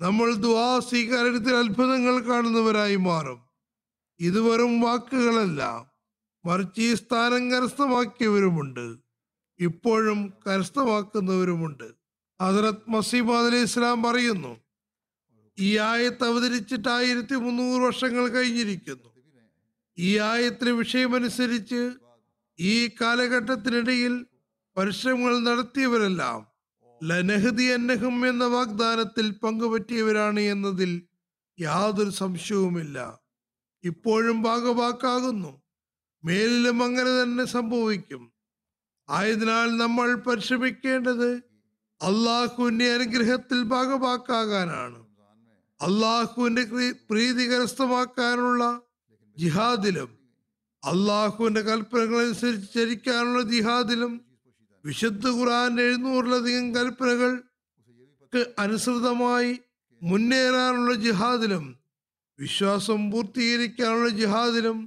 നമ്മൾ 0.00 0.34
ദ്വാ 0.34 0.78
സ്വീകാര്യത്തിൽ 0.78 1.54
അത്ഭുതങ്ങൾ 1.54 2.20
കാണുന്നവരായി 2.20 2.96
മാറും. 2.96 3.40
ഇത് 4.20 4.40
വെറും 4.40 4.80
വാക്കുകളല്ല. 4.80 5.92
മറിച്ച് 6.46 6.80
ഈ 6.80 6.94
സ്ഥാനം 6.94 7.50
കരസ്ഥമാക്കിയവരുമുണ്ട്. 7.50 8.96
ഇപ്പോഴും 9.60 10.32
കരസ്ഥമാക്കുന്നവരുമുണ്ട്. 10.46 11.84
ഹസരത് 12.42 12.90
മസീമദ് 12.90 13.46
അലി 13.46 13.56
ഇസ്ലാം 13.56 14.02
പറയുന്നു 14.02 14.60
ഈ 15.58 15.78
ആയത്ത് 15.78 16.24
അവതരിച്ചിട്ട് 16.24 16.88
ആയിരത്തി 16.88 17.34
മുന്നൂറ് 17.34 17.82
വർഷങ്ങൾ 17.82 18.28
കഴിഞ്ഞിരിക്കുന്നു. 18.28 19.10
ഈ 19.98 20.18
ആയത്തിലെ 20.18 20.70
വിഷയമനുസരിച്ച് 20.70 21.90
ഈ 22.60 22.88
കാലഘട്ടത്തിനിടയിൽ 22.88 24.26
പരിശ്രമങ്ങൾ 24.76 25.38
നടത്തിയവരെല്ലാം 25.38 26.46
ലനഹദി 27.04 27.62
അന്നഹം 27.62 28.28
എന്ന 28.28 28.44
വാഗ്ദാനത്തിൽ 28.44 29.30
പങ്കുപറ്റിയവരാണ് 29.30 30.40
എന്നതിൽ 30.40 31.02
യാതൊരു 31.60 32.10
സംശയവുമില്ല. 32.10 33.20
ഇപ്പോഴും 33.84 34.42
ഭാഗവാക്കാകുന്നു. 34.42 35.62
മേലിലും 36.24 36.84
അങ്ങനെ 36.84 37.22
തന്നെ 37.22 37.44
സംഭവിക്കും. 37.44 38.32
ആയതിനാൽ 39.08 39.76
നമ്മൾ 39.76 40.14
പരിശ്രമിക്കേണ്ടത് 40.14 41.32
അള്ളാഹുവിന്റെ 42.02 42.92
അനുഗ്രഹത്തിൽ 42.92 43.62
ഭാഗവാക്കാകാനാണ്. 43.62 45.06
അള്ളാഹുവിന്റെ 45.80 46.62
പ്രീതികരസ്ഥമാക്കാനുള്ള 46.62 46.92
പ്രീതി 47.10 47.46
കരസ്ഥമാക്കാനുള്ള 47.46 48.80
ജിഹാദിലും 49.38 50.15
അള്ളാഹുവിന്റെ 50.82 51.60
കൽപ്പനകൾ 51.60 52.18
അനുസരിച്ച് 52.24 52.74
ചരിക്കാനുള്ള 52.74 53.42
ജിഹാദിലും 53.42 54.20
വിശുദ്ധ 54.84 55.28
ഖുറാന്റെ 55.28 55.82
എഴുന്നൂറിലധികം 55.82 56.74
കൽപ്പനകൾ 56.74 57.42
അനുസൃതമായി 58.58 59.58
മുന്നേറാനുള്ള 60.02 60.94
ജിഹാദിലും 60.94 61.64
വിശ്വാസം 62.38 63.10
പൂർത്തീകരിക്കാനുള്ള 63.10 64.08
ജിഹാദിലും 64.08 64.78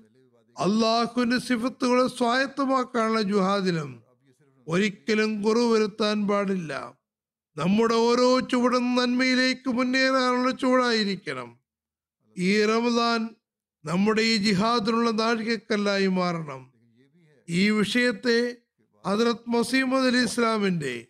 അള്ളാഹുവിന്റെ 0.60 1.38
സിഫത്തുകളെ 1.38 2.08
സ്വായത്തമാക്കാനുള്ള 2.08 3.21
ജിഹാദിലും 3.21 4.04
ഒരിക്കലും 4.67 5.43
കുറവ് 5.43 5.71
വരുത്താൻ 5.71 6.28
പാടില്ല. 6.28 6.95
നമ്മുടെ 7.58 7.95
ഓരോ 7.95 8.39
ചുവടും 8.39 8.95
നന്മയിലേക്ക് 8.95 9.69
മുന്നേറാനുള്ള 9.69 10.52
ചുവടായിരിക്കണം. 10.52 11.60
ഈ 12.38 12.65
റമദാൻ 12.65 13.30
നമ്മുടെ 13.89 14.21
ഈ 14.21 14.38
ജിഹാദിനുള്ള 14.38 15.12
നാഴികക്കല്ലായി 15.12 16.08
മാറണം. 16.08 16.73
ഈ 17.49 17.69
വിഷയത്തെ 17.69 18.56
ഹജറത് 19.08 19.49
മസീമദ് 19.49 20.06
അലി 20.06 20.17
ഇസ്ലാമിന്റെ 20.17 21.06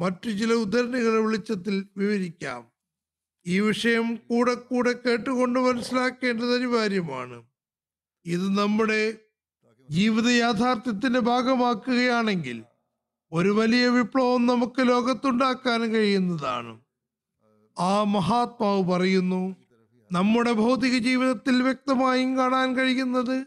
മറ്റു 0.00 0.30
ചില 0.30 0.52
ഉദ്ധരണികളെ 0.52 1.18
വെളിച്ചത്തിൽ 1.18 1.86
വിവരിക്കാം. 1.96 2.66
ഈ 3.46 3.60
വിഷയം 3.60 4.16
കൂടെ 4.16 4.54
കൂടെ 4.54 4.92
കേട്ടുകൊണ്ട് 4.92 5.60
മനസ്സിലാക്കേണ്ടത് 5.60 6.54
അനിവാര്യമാണ്. 6.54 7.42
ഇത് 8.26 8.58
നമ്മുടെ 8.58 9.18
ജീവിത 9.90 10.28
യാഥാർത്ഥ്യത്തിന്റെ 10.28 11.20
ഭാഗമാക്കുകയാണെങ്കിൽ 11.20 12.62
ഒരു 13.32 13.48
വലിയ 13.48 13.88
വിപ്ലവം 13.88 14.46
നമുക്ക് 14.46 14.88
ലോകത്തുണ്ടാക്കാൻ 14.88 15.80
കഴിയുന്നതാണ്. 15.80 16.80
ആ 17.78 18.02
മഹാത്മാവ് 18.02 18.82
പറയുന്നു 18.82 19.61
നമ്മുടെ 20.12 20.52
ഭൗതിക 20.52 20.98
ജീവിതത്തിൽ 20.98 21.62
വ്യക്തമായും 21.62 22.36
കാണാൻ 22.36 22.76
കഴിയുന്നത് 22.76 23.46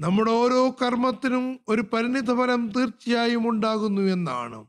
നമ്മുടെ 0.00 0.30
ഓരോ 0.30 0.76
കർമ്മത്തിനും 0.82 1.60
ഒരു 1.68 1.82
പരിണിത 1.92 2.36
ഫലം 2.36 2.72
തീർച്ചയായും 2.72 3.48
ഉണ്ടാകുന്നു 3.48 4.02
എന്നാണ്. 4.02 4.64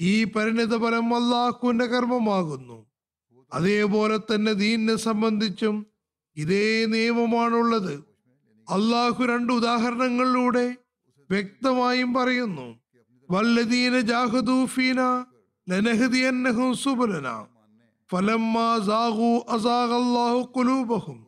ഈ 0.00 0.24
പരിണിത 0.24 0.76
ഫലം 0.76 1.14
അള്ളാഹുവിന്റെ 1.14 1.86
കർമ്മമാകുന്നു. 1.86 2.86
അതേപോലെ 3.52 4.18
തന്നെ 4.18 4.52
ദീനിനെ 4.52 4.96
സംബന്ധിച്ചും 4.96 5.86
ഇതേ 6.36 6.84
നിയമമാണുള്ളത്. 6.84 7.92
അള്ളാഹു 8.68 9.24
രണ്ട് 9.24 9.52
ഉദാഹരണങ്ങളിലൂടെ 9.52 10.76
വ്യക്തമായും 11.30 12.14
പറയുന്നു. 12.14 12.80
വല്ലദീന 13.30 14.00
ജാഹദൂഫീന 14.00 15.24
ലനഹദിയന്നഹും 15.68 16.76
സുബലന. 16.76 17.57
കുലൂബഹും 20.52 21.26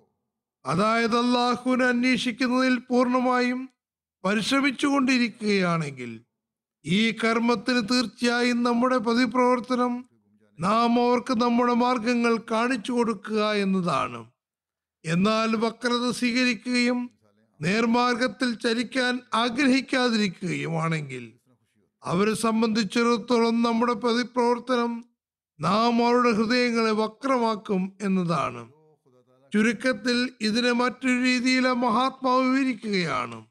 അതായത് 0.67 1.19
അള്ളാഹുവിനെ 1.19 1.85
അന്വേഷിക്കുന്നതിൽ 1.85 2.79
പൂർണമായും 2.79 3.69
പരിശ്രമിച്ചുകൊണ്ടിരിക്കുകയാണെങ്കിൽ 4.25 6.21
ഈ 6.87 7.11
കർമ്മത്തിന് 7.11 7.89
തീർച്ചയായും 7.89 8.63
നമ്മുടെ 8.63 8.97
പ്രതിപ്രവർത്തനം 8.97 10.05
നാം 10.61 11.07
അവർക്ക് 11.07 11.43
നമ്മുടെ 11.43 11.73
മാർഗങ്ങൾ 11.73 12.39
കാണിച്ചു 12.51 12.93
കൊടുക്കുക 12.93 13.53
എന്നതാണ്. 13.53 14.31
എന്നാൽ 15.07 15.57
വക്രത 15.57 16.11
സ്വീകരിക്കുകയും 16.11 17.11
നേർമാർഗത്തിൽ 17.63 18.55
ചലിക്കാൻ 18.55 19.21
ആഗ്രഹിക്കാതിരിക്കുകയുമാണെങ്കിൽ 19.35 21.33
അവരെ 22.05 22.35
സംബന്ധിച്ചിടത്തോളം 22.35 23.63
നമ്മുടെ 23.63 23.93
പ്രതിപ്രവർത്തനം 23.93 25.10
നാം 25.61 26.07
അവരുടെ 26.07 26.33
ഹൃദയങ്ങളെ 26.33 26.91
വക്രമാക്കും 26.91 27.93
എന്നതാണ്. 28.03 28.73
ചുരുക്കത്തിൽ 29.55 30.33
ഇതിനെ 30.41 30.73
മറ്റൊരു 30.73 31.23
രീതിയിലെ 31.23 31.73
മഹാത്മാവ് 31.73 32.43
വിവരിക്കുകയാണ്. 32.43 33.47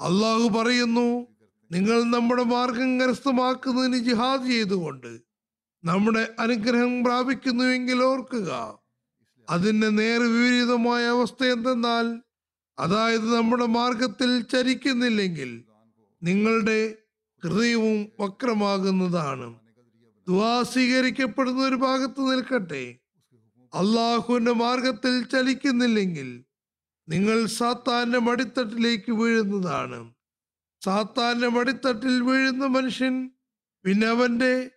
അള്ളാഹു 0.00 0.48
പറയുന്നു 0.48 1.26
നിങ്ങൾ 1.70 2.02
നമ്മുടെ 2.02 2.42
മാർഗം 2.42 3.00
കരസ്ഥമാക്കുന്നതിന് 3.00 3.96
ജിഹാദ് 3.96 4.46
ചെയ്തുകൊണ്ട് 4.46 5.20
നമ്മുടെ 5.84 6.28
അനുഗ്രഹം 6.38 7.04
പ്രാപിക്കുന്നുവെങ്കിൽ 7.04 8.04
ഓർക്കുക. 8.04 8.78
അതിന്റെ 9.50 9.88
നേർവിപരീതമായ 9.88 11.04
അവസ്ഥ 11.04 11.44
എന്തെന്നാൽ 11.44 12.22
അതായത് 12.78 13.36
നമ്മുടെ 13.36 13.66
മാർഗത്തിൽ 13.66 14.40
ചരിക്കുന്നില്ലെങ്കിൽ 14.40 15.64
നിങ്ങളുടെ 16.22 16.94
ഹൃദയവും 17.44 18.06
വക്രമാകുന്നതാണ്. 18.20 19.61
ദുവാ 20.28 20.62
സ്വീകരിക്കപ്പെടുന്ന 20.62 21.62
ഒരു 21.62 21.74
ഭാഗത്ത് 21.74 22.20
നിൽക്കട്ടെ. 22.20 22.96
അള്ളാഹുവിന്റെ 23.74 24.52
മാർഗത്തിൽ 24.52 25.24
ചലിക്കുന്നില്ലെങ്കിൽ 25.24 26.44
നിങ്ങൾ 27.08 27.46
സാത്താന്റെ 27.46 28.18
മടിത്തട്ടിലേക്ക് 28.18 29.12
വീഴുന്നതാണ്. 29.12 30.14
സാത്താന്റെ 30.84 31.48
മടിത്തട്ടിൽ 31.48 32.20
വീഴുന്ന 32.20 32.66
മനുഷ്യൻ 32.66 33.30
പിന്നെ 33.84 34.06
അവന്റെ 34.06 34.70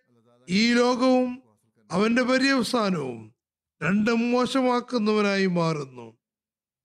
ഈ 0.48 0.74
ലോകവും 0.74 1.42
അവന്റെ 1.90 2.22
പര്യവസാനവും 2.22 3.34
രണ്ടും 3.82 4.30
മോശമാക്കുന്നവനായി 4.30 5.46
മാറുന്നു. 5.46 6.16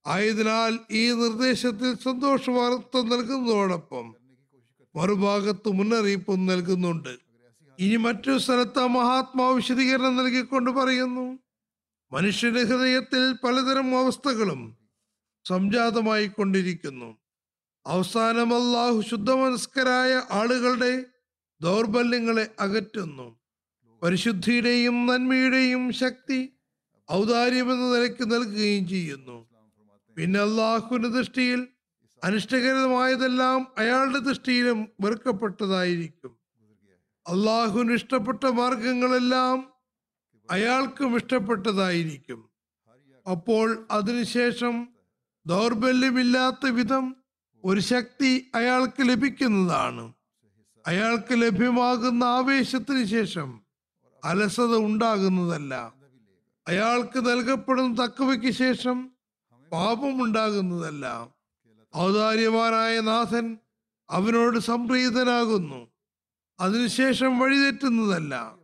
ആയതിനാൽ 0.08 0.80
ഈ 0.92 1.12
നിർദ്ദേശത്തിൽ 1.12 1.98
സന്തോഷവാർത്ത 1.98 3.02
നൽകുന്നതോടൊപ്പം 3.02 4.16
മറുഭാഗത്ത് 4.96 5.70
മുന്നറിയിപ്പും 5.70 6.46
നൽകുന്നുണ്ട്. 6.46 7.31
ഇനി 7.82 7.96
മറ്റു 7.96 8.38
സ്ഥലത്ത് 8.38 8.88
മഹാത്മാവ് 8.88 9.56
വിശദീകരണം 9.56 10.16
നൽകിക്കൊണ്ട് 10.16 10.72
പറയുന്നു. 10.72 11.40
മനുഷ്യന്റെ 12.12 12.64
ഹൃദയത്തിൽ 12.64 13.36
പലതരം 13.44 14.00
അവസ്ഥകളും 14.00 14.78
സംജാതമായി 15.48 16.28
കൊണ്ടിരിക്കുന്നു 16.28 17.18
അവസാനം 17.86 18.50
അള്ളാഹു 18.54 19.02
ശുദ്ധമനസ്കരായ 19.02 20.24
ആളുകളുടെ 20.32 21.06
ദൗർബല്യങ്ങളെ 21.62 22.50
അകറ്റുന്നു. 22.60 23.40
പരിശുദ്ധിയുടെയും 24.04 25.08
നന്മയുടെയും 25.08 25.92
ശക്തി 25.92 26.40
ഔദാര്യമെന്ന 27.12 27.86
നിലയ്ക്ക് 27.94 28.32
നൽകുകയും 28.32 28.88
ചെയ്യുന്നു. 28.88 29.38
പിന്നെ 30.18 30.40
അള്ളാഹുവിന്റെ 30.40 31.08
ദൃഷ്ടിയിൽ 31.08 31.68
അനിഷ്ടകരമായതെല്ലാം 32.24 33.68
അയാളുടെ 33.78 34.20
ദൃഷ്ടിയിലും 34.20 34.88
വെറുക്കപ്പെട്ടതായിരിക്കും. 35.02 36.41
അള്ളാഹുവിന് 37.28 37.94
ഇഷ്ടപ്പെട്ട 37.94 38.46
മാർഗങ്ങളെല്ലാം 38.46 39.74
അയാൾക്കും 40.52 41.16
ഇഷ്ടപ്പെട്ടതായിരിക്കും. 41.16 42.50
അപ്പോൾ 43.32 43.88
അതിനുശേഷം 43.92 44.88
ദൗർബല്യമില്ലാത്ത 45.46 46.70
വിധം 46.70 47.16
ഒരു 47.64 47.80
ശക്തി 47.80 48.52
അയാൾക്ക് 48.56 49.10
ലഭിക്കുന്നതാണ്. 49.10 50.14
അയാൾക്ക് 50.88 51.42
ലഭ്യമാകുന്ന 51.42 52.24
ആവേശത്തിന് 52.24 53.06
ശേഷം 53.06 53.62
അലസത 54.24 54.76
ഉണ്ടാകുന്നതല്ല. 54.76 55.94
അയാൾക്ക് 56.68 57.20
നൽകപ്പെടുന്ന 57.20 58.04
തക്കവയ്ക്ക് 58.04 58.52
ശേഷം 58.52 59.12
പാപം 59.72 60.24
ഉണ്ടാകുന്നതല്ല. 60.24 61.28
ഔദാര്യവാനായ 61.98 63.00
നാഥൻ 63.00 63.58
അവനോട് 64.10 64.60
സംപ്രീതനാകുന്നു. 64.60 65.91
അതിനുശേഷം 66.62 67.40
വഴിതെറ്റുന്നതല്ല. 67.40 68.56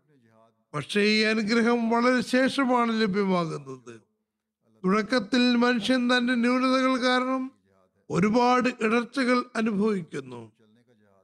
പക്ഷേ 0.74 1.02
ഈ 1.02 1.22
അനുഗ്രഹം 1.22 1.90
വളരെ 1.90 2.22
ശേഷമാണ് 2.22 3.02
ലഭ്യമാകുന്നത്. 3.02 4.02
തുടക്കത്തിൽ 4.86 5.56
മനുഷ്യൻ 5.56 6.18
തന്റെ 6.18 6.36
ന്യൂനതകൾ 6.36 6.98
കാരണം 6.98 7.52
ഒരുപാട് 8.10 8.70
ഇടർച്ചകൾ 8.82 9.44
അനുഭവിക്കുന്നു. 9.56 10.52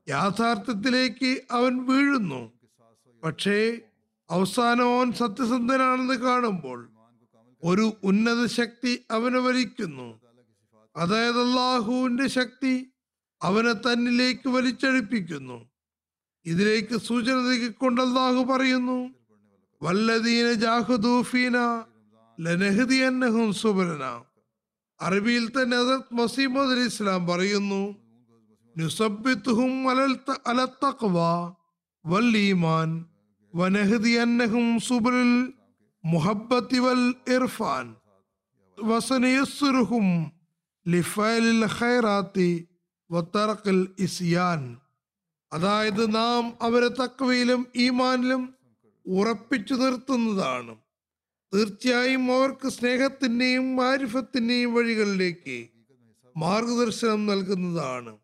യാഥാർത്ഥ്യത്തിലേക്ക് 0.10 1.42
അവൻ 1.52 1.86
വീഴുന്നു. 1.86 2.52
പക്ഷേ 3.24 3.80
അവസാനം 4.30 4.98
അവൻ 4.98 5.12
സത്യസന്ധനാണെന്ന് 5.12 6.14
കാണുമ്പോൾ 6.14 6.90
ഒരു 7.64 7.94
ഉന്നത 8.04 8.46
ശക്തി 8.46 9.06
അവനെ 9.12 9.40
വലിക്കുന്നു. 9.40 10.22
അതായത് 10.96 11.42
അള്ളാഹുവിന്റെ 11.42 12.28
ശക്തി 12.28 12.92
അവനെ 13.42 13.74
തന്നിലേക്ക് 13.74 14.50
വലിച്ചഴിപ്പിക്കുന്നു 14.50 15.73
ഇതിലേക്ക് 16.46 16.98
സൂചന 16.98 17.34
നൽകിക്കൊണ്ട് 17.34 18.02
അല്ലാഹു 18.02 18.44
പറയുന്നു 18.44 19.10
വല്ലദീന 19.82 20.54
ജാഹുദൂഫീന 20.54 21.84
ലനഹദിയന്നഹും 22.40 23.54
സുബലന. 23.54 24.22
അറബിയിൽ 25.02 25.50
തന്നെ 25.50 25.78
ഹദരത്ത് 25.78 26.14
മസീമദ് 26.14 26.72
അലി 26.72 26.86
ഇസ്ലാം 26.86 27.28
പറയുന്നു 27.28 27.96
നുസബ്ബിത്തുഹും 28.78 29.90
അലൽ 29.90 30.16
ത- 30.16 30.42
അല 30.46 30.66
തഖ്വ 30.66 31.18
വൽ 32.06 32.38
ഈമാൻ 32.38 33.06
വനഹദിയന്നഹും 33.56 34.80
സുബലുൽ 34.80 35.54
മുഹബ്ബത്തി 36.06 36.80
വൽ 36.80 37.14
ഇർഫാൻ 37.28 37.96
വസനയസ്സുറുഹും 38.84 40.32
ലിഫൈലിൽ 40.88 41.66
ഖൈറാത്തി 41.80 42.68
വത്തറക്കിൽ 43.12 43.88
ഇസ്യാൻ. 44.00 44.83
അതായത് 45.54 46.16
നാം 46.16 46.54
അവരെ 46.62 46.88
തക്കവയിലും 46.88 47.68
ഈമാനിലും 47.76 48.54
ഉറപ്പിച്ചു 49.06 49.74
നിർത്തുന്നതാണ്. 49.74 50.76
തീർച്ചയായും 51.54 52.24
അവർക്ക് 52.36 52.68
സ്നേഹത്തിന്റെയും 52.70 53.76
മാരിഫത്തിന്റെയും 53.76 54.74
വഴികളിലേക്ക് 54.74 55.58
മാർഗദർശനം 56.38 57.26
നൽകുന്നതാണ്. 57.26 58.18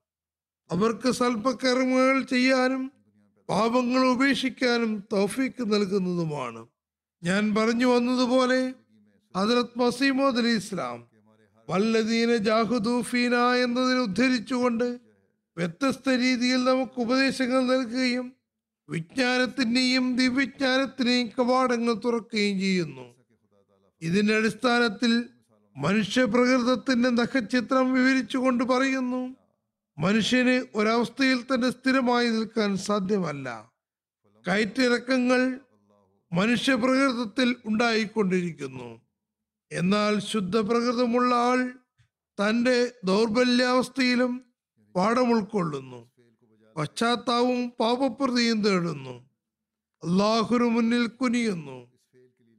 അവർക്ക് 0.72 1.10
സ്വൽപ്പകർമ്മങ്ങൾ 1.12 2.24
ചെയ്യാനും 2.24 2.92
പാപങ്ങൾ 3.50 4.08
ഉപേക്ഷിക്കാനും 4.08 5.04
തൗഫീക്ക് 5.14 5.74
നൽകുന്നതുമാണ്. 5.74 6.68
ഞാൻ 7.24 7.56
പറഞ്ഞു 7.56 7.86
വന്നതുപോലെ 7.86 8.74
ഹജറത് 9.36 9.78
മസീമോദ് 9.78 10.38
അലി 10.38 10.56
ഇസ്ലാം 10.56 10.98
വല്ലദീന 11.70 12.36
ജാഹുദൂഫീന 12.36 13.36
എന്നതിനെ 13.64 14.00
ഉദ്ധരിച്ചുകൊണ്ട് 14.00 15.09
വ്യത്യസ്ത 15.60 16.10
രീതിയിൽ 16.10 16.64
നമുക്ക് 16.64 17.02
ഉപദേശങ്ങൾ 17.02 17.62
നൽകുകയും 17.62 18.34
വിജ്ഞാനത്തിന്റെയും 18.90 20.16
ദിവ്യജ്ഞാനത്തിന്റെയും 20.16 21.28
കവാടങ്ങൾ 21.28 21.94
തുറക്കുകയും 21.94 22.60
ചെയ്യുന്നു. 22.60 23.16
ഇതിന്റെ 24.02 24.38
അടിസ്ഥാനത്തിൽ 24.38 25.30
മനുഷ്യ 25.78 26.26
പ്രകൃതത്തിന്റെ 26.26 27.10
നഖചിത്രം 27.10 27.94
വിവരിച്ചുകൊണ്ട് 27.94 28.64
പറയുന്നു 28.64 29.36
മനുഷ്യന് 29.98 30.66
ഒരവസ്ഥയിൽ 30.76 31.42
തന്നെ 31.42 31.70
സ്ഥിരമായി 31.70 32.30
നിൽക്കാൻ 32.30 32.78
സാധ്യമല്ല. 32.78 33.72
കയറ്റിറക്കങ്ങൾ 34.48 35.60
മനുഷ്യപ്രകൃതത്തിൽ 36.34 37.56
ഉണ്ടായിക്കൊണ്ടിരിക്കുന്നു. 37.66 39.02
എന്നാൽ 39.72 40.20
ശുദ്ധപ്രകൃതമുള്ള 40.20 41.36
ആൾ 41.36 41.74
തന്റെ 42.40 42.92
ദൗർബല്യാവസ്ഥയിലും 43.06 44.49
പാഠം 44.96 45.30
ഉൾക്കൊള്ളുന്നു. 45.30 46.10
പശ്ചാത്താവും 46.78 47.74
പാപപ്രതിയും 47.80 48.62
തേടുന്നു. 48.62 49.30
അള്ളാഹുനു 50.04 50.64
മുന്നിൽ 50.64 51.08
കുനിയുന്നു. 51.08 51.92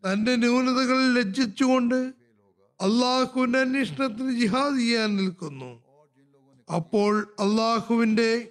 തന്റെ 0.05 0.37
ന്യൂനതകൾ 0.37 1.13
ലജ്ജിച്ചുകൊണ്ട് 1.13 2.13
അള്ളാഹുവിന്റെ 2.81 3.59
അന്വേഷണത്തിന് 3.59 4.41
ജിഹാദ് 4.41 4.79
ചെയ്യാൻ 4.79 5.17
നിൽക്കുന്നു. 5.17 5.83
അപ്പോൾ 6.75 7.35
അള്ളാഹുവിന്റെ 7.41 8.49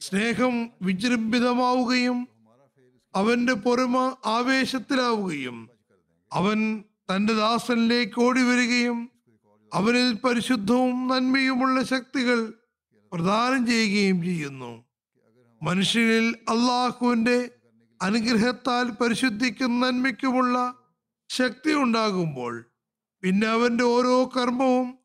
സ്നേഹം 0.00 0.70
വിജൃംഭിതമാവുകയും 0.82 2.28
അവന്റെ 3.14 3.52
പൊറുമ 3.52 4.16
ആവേശത്തിലാവുകയും 4.26 5.70
അവൻ 6.32 6.84
തന്റെ 7.10 7.32
ദാസനിലേക്ക് 7.32 8.20
ഓടി 8.20 8.42
വരികയും 8.42 9.10
അവനിൽ 9.74 10.12
പരിശുദ്ധവും 10.12 11.08
നന്മയുമുള്ള 11.08 11.82
ശക്തികൾ 11.82 12.52
പ്രദാനം 13.14 13.66
ചെയ്യുകയും 13.66 14.22
ചെയ്യുന്നു. 14.22 14.84
മനുഷ്യരിൽ 15.62 16.28
അള്ളാഹുവിന്റെ 16.28 17.50
അനുഗ്രഹത്താൽ 18.02 18.90
പരിശുദ്ധിക്കും 18.90 19.80
നന്മയ്ക്കുമുള്ള 19.80 20.74
ശക്തി 21.28 21.74
ഉണ്ടാകുമ്പോൾ 21.74 22.64
പിന്നെ 23.22 23.46
അവന്റെ 23.46 23.84
ഓരോ 23.84 24.24
കർമ്മവും 24.24 24.98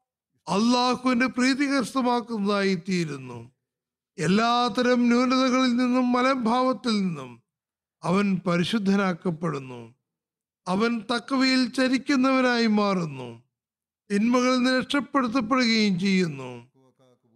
അള്ളാഹുവിന്റെ 0.47 1.25
പ്രീതി 1.25 1.65
കരസ്ഥമാക്കുന്നതായി 1.65 2.75
തീരുന്നു. 2.75 3.51
എല്ലാത്തരം 4.17 5.07
ന്യൂനതകളിൽ 5.07 5.75
നിന്നും 5.75 6.11
മലംഭാവത്തിൽ 6.11 7.01
നിന്നും 7.01 7.43
അവൻ 8.03 8.41
പരിശുദ്ധനാക്കപ്പെടുന്നു. 8.47 9.93
അവൻ 10.67 11.01
തക്കവയിൽ 11.15 11.69
ചരിക്കുന്നവനായി 11.69 12.67
മാറുന്നു. 12.67 13.43
തിന്മകളിൽ 14.11 14.57
നിന്ന് 14.57 14.79
രക്ഷപ്പെടുത്തപ്പെടുകയും 14.79 15.99
ചെയ്യുന്നു. 15.99 16.68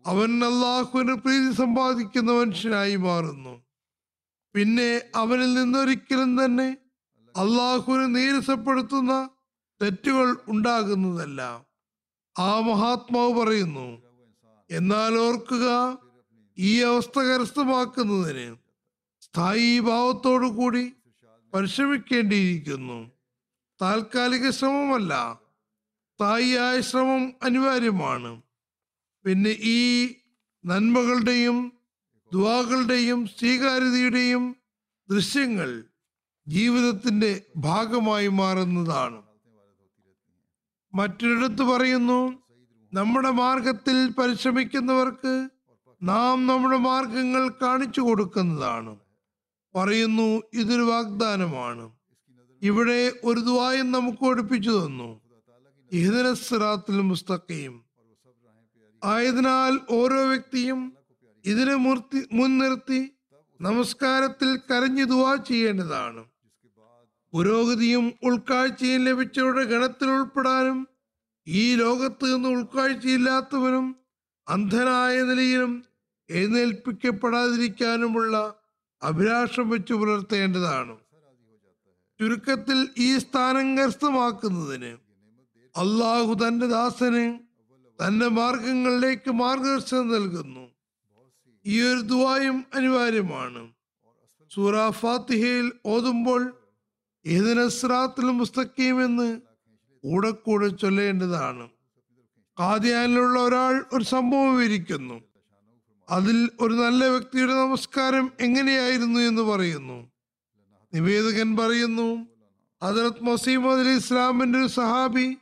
അവൻ 0.05 0.45
അള്ളാഹുവിന് 0.45 1.13
പ്രീതി 1.13 1.51
സമ്പാദിക്കുന്ന 1.51 2.31
മനുഷ്യനായി 2.31 2.95
മാറുന്നു. 2.95 3.61
പിന്നെ 4.53 5.01
അവനിൽ 5.15 5.53
നിന്നൊരിക്കലും 5.53 6.45
തന്നെ 6.45 6.77
അള്ളാഹുവിനെ 7.37 8.05
നീരസപ്പെടുത്തുന്ന 8.05 9.29
തെറ്റുകൾ 9.81 10.37
ഉണ്ടാകുന്നതല്ല. 10.47 11.65
ആ 12.39 12.59
മഹാത്മാവ് 12.59 13.33
പറയുന്നു 13.33 14.01
എന്നാൽ 14.71 15.17
ഓർക്കുക 15.17 15.97
ഈ 16.57 16.81
അവസ്ഥ 16.81 17.19
കരസ്ഥമാക്കുന്നതിന് 17.19 18.55
സ്ഥായി 19.21 19.79
ഭാവത്തോടു 19.79 20.47
കൂടി 20.47 20.93
പരിശ്രമിക്കേണ്ടിയിരിക്കുന്നു. 21.53 23.11
താൽക്കാലിക 23.81 24.49
ശ്രമമല്ല 24.49 25.39
സ്ഥായിയായ 26.13 26.81
ശ്രമം 26.81 27.33
അനിവാര്യമാണ്. 27.43 28.42
പിന്നെ 29.25 29.49
ഈ 29.49 30.13
നന്മകളുടെയും 30.65 31.73
ദുവാകളുടെയും 32.33 33.25
സ്വീകാര്യതയുടെയും 33.25 34.55
ദൃശ്യങ്ങൾ 35.09 35.83
ജീവിതത്തിന്റെ 36.47 37.41
ഭാഗമായി 37.57 38.27
മാറുന്നതാണ്. 38.27 39.21
മറ്റൊരിടത്ത് 40.93 41.63
പറയുന്നു 41.63 42.43
നമ്മുടെ 42.93 43.29
മാർഗത്തിൽ 43.29 44.09
പരിശ്രമിക്കുന്നവർക്ക് 44.09 45.49
നാം 46.03 46.47
നമ്മുടെ 46.47 46.77
മാർഗങ്ങൾ 46.77 47.49
കാണിച്ചു 47.49 48.01
കൊടുക്കുന്നതാണ്. 48.01 48.99
പറയുന്നു 49.75 50.41
ഇതൊരു 50.53 50.81
വാഗ്ദാനമാണ്. 50.81 51.91
ഇവിടെ 52.61 53.11
ഒരു 53.23 53.39
ദുവായും 53.39 53.91
നമുക്ക് 53.91 54.23
ഒടിപ്പിച്ചു 54.23 54.69
തന്നു. 54.69 55.21
ഇഹ്ദിന 55.91 56.33
സിറാത്തുൽ 56.33 57.01
മുസ്തഖീം. 57.01 57.82
ആയതിനാൽ 59.03 59.79
ഓരോ 59.89 60.27
വ്യക്തിയും 60.27 60.97
ഇതിനെ 61.45 61.75
മുർത്തി 61.75 62.27
മുൻനിർത്തി 62.33 63.13
നമസ്കാരത്തിൽ 63.61 64.55
കരഞ്ഞു 64.55 65.05
ദുവാ 65.05 65.35
ചെയ്യേണ്ടതാണ്. 65.35 66.25
പുരോഗതിയും 67.33 68.13
ഉൾക്കാഴ്ചയും 68.23 69.03
ലഭിച്ചവരുടെ 69.03 69.63
ഗണത്തിൽ 69.63 70.09
ഉൾപ്പെടാനും 70.09 70.87
ഈ 71.47 71.75
ലോകത്ത് 71.75 72.35
നിന്ന് 72.35 72.49
ഉൾക്കാഴ്ചയില്ലാത്തവനും 72.49 73.95
അന്ധനായ 74.49 75.23
നിലയിലും 75.23 75.83
എഴുന്നേൽപ്പിക്കപ്പെടാതിരിക്കാനുമുള്ള 76.29 78.55
അഭിലാഷം 79.01 79.69
വെച്ചു 79.69 79.93
പുലർത്തേണ്ടതാണ്. 79.93 80.97
ചുരുക്കത്തിൽ 82.19 82.89
ഈ 82.97 83.17
സ്ഥാനം 83.17 83.77
കരസ്ഥമാക്കുന്നതിന് 83.77 84.97
അള്ളാഹു 85.77 86.47
തന്റെ 86.47 86.67
ദാസന് 86.67 87.42
തന്റെ 88.01 88.27
മാർഗങ്ങളിലേക്ക് 88.27 89.31
മാർഗദർശനം 89.31 90.11
നൽകുന്നു. 90.11 90.71
ഈ 91.65 91.81
ഒരു 91.81 92.01
ദുവായും 92.01 92.65
അനിവാര്യമാണ്. 92.73 93.73
സൂറ 94.53 94.89
ഫാത്തിഹയിൽ 94.89 95.71
ഓതുമ്പോൾ 95.85 96.55
ഏതിനസ്രാത്തിൽ 97.25 98.25
മുസ്തഖീം 98.25 99.05
എന്ന് 99.05 99.41
കൂടെ 100.03 100.31
കൂടെ 100.31 100.67
ചൊല്ലേണ്ടതാണ്. 100.67 101.69
കാദ്യാനിലുള്ള 102.59 103.39
ഒരാൾ 103.39 103.85
ഒരു 103.93 104.03
സംഭവം 104.03 104.57
വിവരിക്കുന്നു. 104.57 105.21
അതിൽ 106.09 106.49
ഒരു 106.59 106.73
നല്ല 106.73 107.07
വ്യക്തിയുടെ 107.07 107.53
നമസ്കാരം 107.53 108.31
എങ്ങനെയായിരുന്നു 108.39 109.19
എന്ന് 109.19 109.41
പറയുന്നു. 109.41 110.11
നിവേദകൻ 110.93 111.57
പറയുന്നു 111.57 112.27
ഹജറത് 112.83 113.23
മസീമദ് 113.23 113.79
അലി 113.79 113.89
ഇസ്ലാമിന്റെ 113.89 114.59
ഒരു 114.59 114.67
സഹാബി 114.67 115.37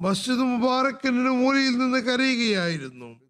മസ്ജിദ് 0.00 0.38
മുബാറക്കിന്റെ 0.38 1.30
മൂലയിൽ 1.30 1.78
നിന്ന് 1.78 1.98
കരയുകയായിരുന്നു. 1.98 3.20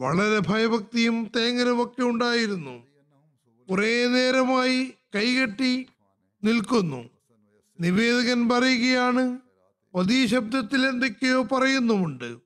വളരെ 0.00 0.38
ഭയഭക്തിയും 0.38 1.30
തേങ്ങലുമൊക്കെ 1.36 2.02
ഉണ്ടായിരുന്നു. 2.02 2.86
കുറെ 3.70 4.06
നേരമായി 4.06 4.92
കൈകെട്ടി 5.14 5.86
നിൽക്കുന്നു. 6.44 7.10
നിവേദകൻ 7.80 8.48
പറയുകയാണ് 8.48 9.38
പതീ 9.94 10.26
ശബ്ദത്തിൽ 10.26 10.86
എന്തൊക്കെയോ 10.86 11.42
പറയുന്നുമുണ്ട്. 11.42 12.36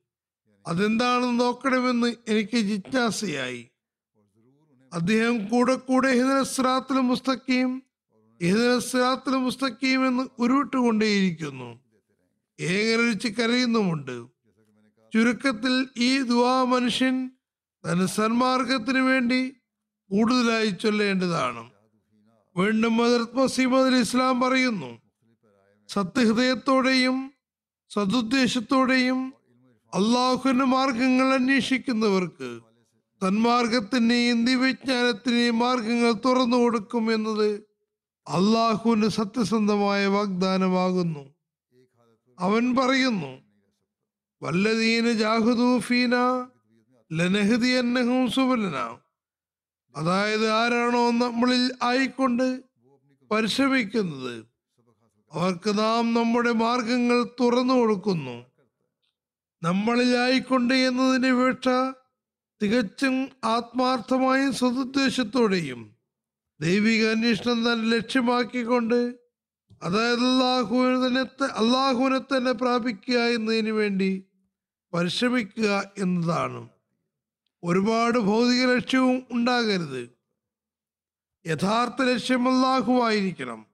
അതെന്താണെന്ന് 0.66 1.40
നോക്കണമെന്ന് 1.40 2.14
എനിക്ക് 2.28 2.56
ജിജ്ഞാസയായി. 2.56 3.68
അദ്ദേഹം 4.92 5.48
കൂടെ 5.48 5.74
കൂടെ 5.74 6.14
ഹിതനസ്രാത്തിലും 6.14 7.08
മുസ്തഖീം 7.08 7.82
ഹിതനസ്രാത്തിലും 8.42 9.44
മുസ്തഖീം 9.44 10.06
എന്ന് 10.06 10.28
ഉരുവിട്ടുകൊണ്ടേയിരിക്കുന്നു. 10.38 11.83
ഏങ്ങരടിച്ച് 12.60 13.28
കരയുന്നുമുണ്ട്? 13.28 14.26
ചുരുക്കത്തിൽ 15.14 15.88
ഈ 15.96 16.22
ദുവാ 16.22 16.64
മനുഷ്യൻ 16.64 17.30
തന്റെ 17.84 18.06
സന്മാർഗത്തിന് 18.06 18.98
വേണ്ടി 18.98 19.56
കൂടുതലായി 20.10 20.70
ചൊല്ലേണ്ടതാണ്. 20.70 21.70
വീണ്ടും 22.56 22.96
മസീമദ് 22.96 23.94
ഇസ്ലാം 23.94 24.40
പറയുന്നു 24.40 24.98
സത്യഹൃദയത്തോടെയും 25.88 27.32
സതുദ്ദേശത്തോടെയും 27.90 29.34
അള്ളാഹുവിന്റെ 29.94 30.64
മാർഗങ്ങൾ 30.64 31.34
അന്വേഷിക്കുന്നവർക്ക് 31.34 32.60
തന്മാർഗത്തിന്റെയും 33.26 34.44
ദിവ്യജ്ഞാനത്തിന്റെയും 34.44 35.58
മാർഗങ്ങൾ 35.58 36.12
തുറന്നു 36.12 36.56
കൊടുക്കും 36.56 37.14
എന്നത് 37.14 37.50
അള്ളാഹുവിന്റെ 38.28 39.08
സത്യസന്ധമായ 39.08 40.06
വാഗ്ദാനമാകുന്നു. 40.06 41.33
അവൻ 42.38 42.74
പറയുന്നു 42.74 43.32
വല്ലതീന 44.42 45.12
ജാഹുദൂഫീന 45.12 46.14
ലനഹദിയന്നഹും 47.12 48.30
സുബലന. 48.30 48.98
അതായത് 49.96 50.50
ആരാണോ 50.50 51.10
നമ്മളിൽ 51.10 51.72
ആയിക്കൊണ്ട് 51.82 52.62
പരിശ്രമിക്കുന്നത് 53.30 54.46
അവർക്ക് 55.32 55.78
നാം 55.78 56.14
നമ്മുടെ 56.14 56.52
മാർഗങ്ങൾ 56.52 57.26
തുറന്നു 57.40 57.74
കൊടുക്കുന്നു. 57.74 58.46
നമ്മളിൽ 59.62 60.16
ആയിക്കൊണ്ട് 60.16 60.74
എന്നതിന് 60.74 61.26
വീക്ഷ 61.26 61.68
തികച്ചും 62.62 63.28
ആത്മാർത്ഥമായും 63.44 64.52
സതുദ്ദേശത്തോടെയും 64.52 65.96
ദൈവിക 66.60 67.10
അന്വേഷണം 67.10 67.58
തന്നെ 67.58 67.96
ലക്ഷ്യമാക്കിക്കൊണ്ട് 67.96 69.23
അതായത് 69.84 70.18
അള്ളാഹുവിനെ 70.18 71.20
അള്ളാഹുവിനെ 71.44 72.18
തന്നെ 72.18 72.52
പ്രാപിക്കുക 72.52 73.18
എന്നതിന് 73.18 73.68
വേണ്ടി 73.68 74.24
പരിശ്രമിക്കുക 74.94 75.90
എന്നതാണ്. 75.98 76.68
ഒരുപാട് 77.64 78.18
ഭൗതിക 78.18 78.74
ലക്ഷ്യവും 78.74 79.26
ഉണ്ടാകരുത്. 79.30 80.10
യഥാർത്ഥ 81.46 82.02
ലക്ഷ്യം 82.02 82.56
അള്ളാഹുവായിരിക്കണം 82.56 83.66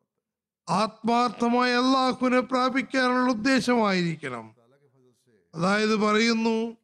ആത്മാർത്ഥമായ 0.69 1.75
അള്ളാഹുവിനെ 1.75 2.41
പ്രാപിക്കാനുള്ള 2.41 3.33
ഉദ്ദേശമായിരിക്കണം. 3.33 4.55
അതായത് 5.55 5.97
പറയുന്നു 5.97 6.77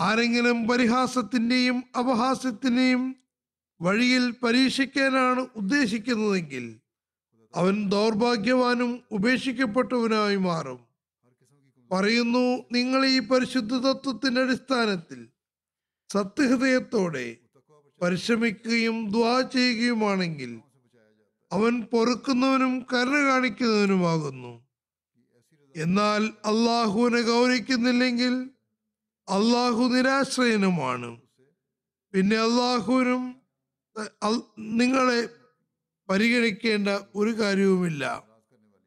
ആരെങ്കിലും 0.00 0.68
പരിഹാസത്തിന്റെയും 0.68 1.84
അപഹാസ്യത്തിന്റെയും 1.98 3.16
വഴിയിൽ 3.80 4.30
പരീക്ഷിക്കാനാണ് 4.30 5.46
ഉദ്ദേശിക്കുന്നതെങ്കിൽ 5.56 6.81
അവൻ 7.54 7.88
ദൗർഭാഗ്യവാനും 7.88 9.02
ഉപേക്ഷിക്കപ്പെട്ടവനായി 9.10 10.36
മാറും. 10.36 10.80
പറയുന്നു 11.92 12.64
നിങ്ങൾ 12.72 13.06
ഈ 13.06 13.18
പരിശുദ്ധ 13.18 13.76
തത്വത്തിന്റെ 13.76 14.40
അടിസ്ഥാനത്തിൽ 14.40 15.28
സത്യഹൃദയത്തോടെ 16.12 17.36
പരിശ്രമിക്കുകയും 18.02 19.10
ദ്വാ 19.10 19.40
ചെയ്യുകയുമാണെങ്കിൽ 19.40 20.60
അവൻ 21.52 21.80
പൊറുക്കുന്നവനും 21.92 22.86
കരുണ 22.92 23.16
കാണിക്കുന്നവനുമാകുന്നു. 23.16 24.52
എന്നാൽ 25.76 26.22
അള്ളാഹുവിനെ 26.24 27.20
ഗൗരവിക്കുന്നില്ലെങ്കിൽ 27.20 28.34
അള്ളാഹു 29.28 29.82
നിരാശ്രയനുമാണ്. 29.94 31.10
പിന്നെ 32.14 32.36
അള്ളാഹുവിനും 32.36 33.22
നിങ്ങളെ 34.58 35.41
പരിഗണിക്കേണ്ട 36.08 36.88
ഒരു 37.14 37.30
കാര്യവുമില്ല. 37.30 38.24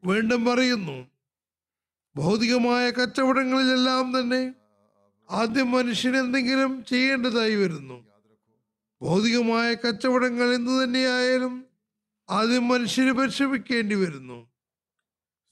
വീണ്ടും 0.06 0.46
പറയുന്നു 0.46 1.08
ഭൗതികമായ 2.16 2.90
കച്ചവടങ്ങളിലെല്ലാം 2.90 4.20
തന്നെ 4.20 4.54
ആദ്യം 5.32 5.72
മനുഷ്യൻ 5.72 6.18
എന്തെങ്കിലും 6.18 6.86
ചെയ്യേണ്ടതായി 6.90 7.56
വരുന്നു. 7.56 8.06
ഭൗതികമായ 9.02 9.74
കച്ചവടങ്ങൾ 9.74 10.54
എന്തു 10.54 10.84
തന്നെയായാലും 10.84 11.66
ആദ്യം 12.30 12.68
മനുഷ്യന് 12.68 13.12
പരിശ്രമിക്കേണ്ടി 13.12 13.96
വരുന്നു. 13.96 14.50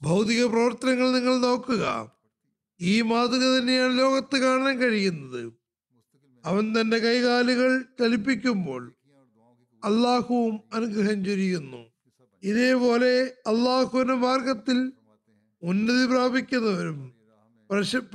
ഭൗതിക 0.02 0.46
പ്രവർത്തനങ്ങൾ 0.46 1.12
നിങ്ങൾ 1.12 1.38
നോക്കുക. 1.38 2.12
ഈ 2.82 3.02
മാതൃക 3.02 3.58
തന്നെയാണ് 3.58 4.00
ലോകത്ത് 4.00 4.38
കാണാൻ 4.38 4.78
കഴിയുന്നത്. 4.78 5.54
അവൻ 6.46 6.82
തന്റെ 6.82 6.98
കൈകാലുകൾ 6.98 7.82
ചലിപ്പിക്കുമ്പോൾ 7.82 8.96
അള്ളാഹുവും 9.84 10.60
അനുഗ്രഹം 10.74 11.26
ചൊരിയുന്നു. 11.26 11.78
ഇതേപോലെ 12.44 13.24
അള്ളാഹുവിന്റെ 13.24 14.14
മാർഗത്തിൽ 14.14 14.92
ഉന്നതി 15.64 16.06
പ്രാപിക്കുന്നവരും 16.06 17.14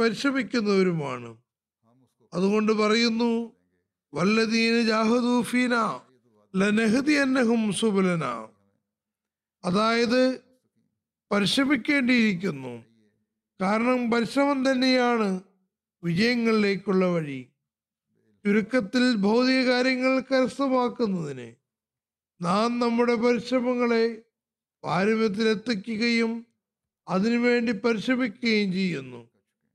പരിശ്രമിക്കുന്നവരുമാണ്. 0.00 1.36
അതുകൊണ്ട് 2.34 2.72
പറയുന്നു 2.72 3.52
വല്ലദീന 4.14 4.82
അതായത് 9.64 10.40
പരിശ്രമിക്കേണ്ടിയിരിക്കുന്നു. 11.32 12.84
കാരണം 13.60 14.10
പരിശ്രമം 14.10 14.70
തന്നെയാണ് 14.70 15.40
വിജയങ്ങളിലേക്കുള്ള 16.04 17.06
വഴി. 17.06 17.46
ചുരുക്കത്തിൽ 18.48 19.16
ഭൗതിക 19.16 19.68
കാര്യങ്ങൾ 19.68 20.20
കരസ്ഥമാക്കുന്നതിന് 20.20 21.54
നാം 22.42 22.78
നമ്മുടെ 22.78 23.14
പരിശ്രമങ്ങളെ 23.14 24.22
പാരമ്യത്തിലെത്തിക്കുകയും 24.84 26.46
അതിനുവേണ്ടി 27.08 27.72
പരിശ്രമിക്കുകയും 27.72 28.72
ചെയ്യുന്നു. 28.72 29.28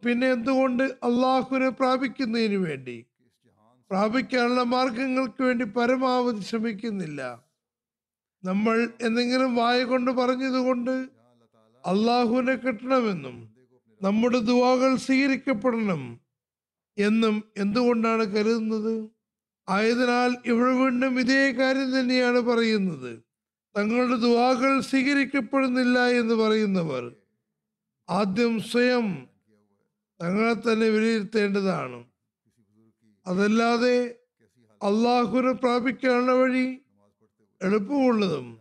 പിന്നെ 0.05 0.31
എന്തുകൊണ്ട് 0.31 0.83
അള്ളാഹുവിനെ 0.83 1.69
പ്രാപിക്കുന്നതിന് 1.69 2.55
വേണ്ടി? 2.55 3.05
പ്രാപിക്കാനുള്ള 3.89 4.63
മാർഗങ്ങൾക്ക് 4.63 5.43
വേണ്ടി 5.43 5.65
പരമാവധി 5.65 6.39
ശ്രമിക്കുന്നില്ല. 6.39 7.43
നമ്മൾ 8.43 8.89
എന്തെങ്കിലും 9.01 9.55
വായ 9.55 9.83
കൊണ്ട് 9.83 10.11
പറഞ്ഞതുകൊണ്ട് 10.11 11.09
അള്ളാഹുവിനെ 11.85 12.55
കിട്ടണമെന്നും 12.55 13.55
നമ്മുടെ 14.01 14.39
ദുവാകൾ 14.39 14.95
സ്വീകരിക്കപ്പെടണം. 14.95 16.22
എന്നും 16.97 17.43
എന്തുകൊണ്ടാണ് 17.57 18.23
കരുതുന്നത്? 18.23 19.09
ആയതിനാൽ 19.69 20.35
ഇവിടെ 20.45 20.71
വീണ്ടും 20.71 21.19
ഇതേ 21.19 21.51
കാര്യം 21.51 21.99
തന്നെയാണ് 21.99 22.39
പറയുന്നത്. 22.39 23.21
തങ്ങളുടെ 23.77 24.15
ദുവാകൾ 24.15 24.81
സ്വീകരിക്കപ്പെടുന്നില്ല 24.81 26.07
എന്ന് 26.07 26.35
പറയുന്നവർ 26.35 27.15
ആദ്യം 28.09 28.59
സ്വയം 28.59 29.27
തങ്ങളെ 30.21 30.53
തന്നെ 30.53 30.89
വിലയിരുത്തേണ്ടതാണ്. 30.89 32.05
അതല്ലാതെ 33.27 34.15
അള്ളാഹുനെ 34.83 35.51
പ്രാപിക്കാനുള്ള 35.51 36.31
വഴി 36.31 36.79
എളുപ്പമുള്ളതും 37.63 38.59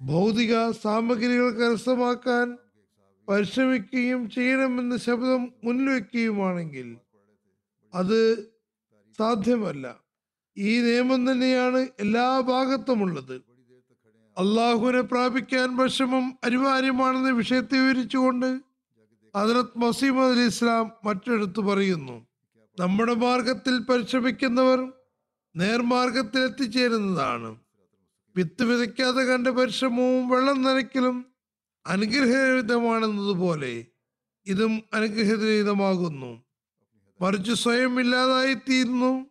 ഭൗതിക 0.00 0.70
സാമഗ്രികൾ 0.70 1.50
കരസ്ഥമാക്കാൻ 1.50 2.58
പരിശ്രമിക്കുകയും 3.28 4.30
ചെയ്യണമെന്ന 4.30 4.96
ശബ്ദം 4.96 5.52
മുൻവെക്കുകയുമാണെങ്കിൽ 5.64 6.96
അത് 7.94 8.50
സാധ്യമല്ല. 9.18 10.02
ഈ 10.58 10.80
നിയമം 10.80 11.32
തന്നെയാണ് 11.32 11.88
എല്ലാ 12.00 12.40
ഭാഗത്തും 12.40 13.02
ഉള്ളത് 13.02 13.42
അള്ളാഹുവിനെ 14.38 15.00
പ്രാപിക്കാൻ 15.00 15.76
വിഷമം 15.76 16.38
അനിവാര്യമാണെന്ന 16.44 17.30
വിഷയത്തെ 17.30 17.80
വിവരിച്ചുകൊണ്ട് 17.80 18.60
ഹജറത് 19.36 19.72
മസീമദ് 19.76 20.32
അലി 20.32 20.40
ഇസ്ലാം 20.40 20.92
മറ്റെടുത്ത് 21.04 21.60
പറയുന്നു 21.60 22.26
നമ്മുടെ 22.78 23.14
മാർഗത്തിൽ 23.14 23.78
പരിശ്രമിക്കുന്നവർ 23.78 24.92
നേർമാർഗത്തിൽ 25.56 26.40
എത്തിച്ചേരുന്നതാണ് 26.40 27.56
വിത്ത് 28.36 28.64
വിതയ്ക്കാതെ 28.64 29.22
കണ്ട 29.22 29.48
പരിശ്രമവും 29.48 30.28
വെള്ളം 30.28 30.62
നനയ്ക്കലും 30.62 31.26
അനുഗ്രഹരഹിതമാണെന്നതുപോലെ 31.86 33.86
ഇതും 34.46 34.82
അനുഗ്രഹരഹിതമാകുന്നു. 34.92 36.44
മറിച്ച് 37.22 37.52
സ്വയം 37.52 38.00
ഇല്ലാതായി 38.00 38.54
തീരുന്നു. 38.54 39.26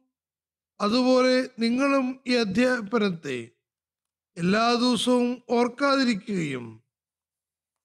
അതുപോലെ 0.81 1.49
നിങ്ങളും 1.59 2.19
ഈ 2.27 2.33
അധ്യാപനത്തെ 2.33 3.49
എല്ലാ 4.37 4.73
ദിവസവും 4.73 5.41
ഓർക്കാതിരിക്കുകയും 5.49 6.83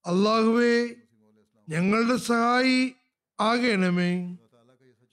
അള്ളാഹുവെ 0.07 0.95
ഞങ്ങളുടെ 1.69 2.17
സഹായി 2.17 2.95
ആകണമേ 3.41 4.39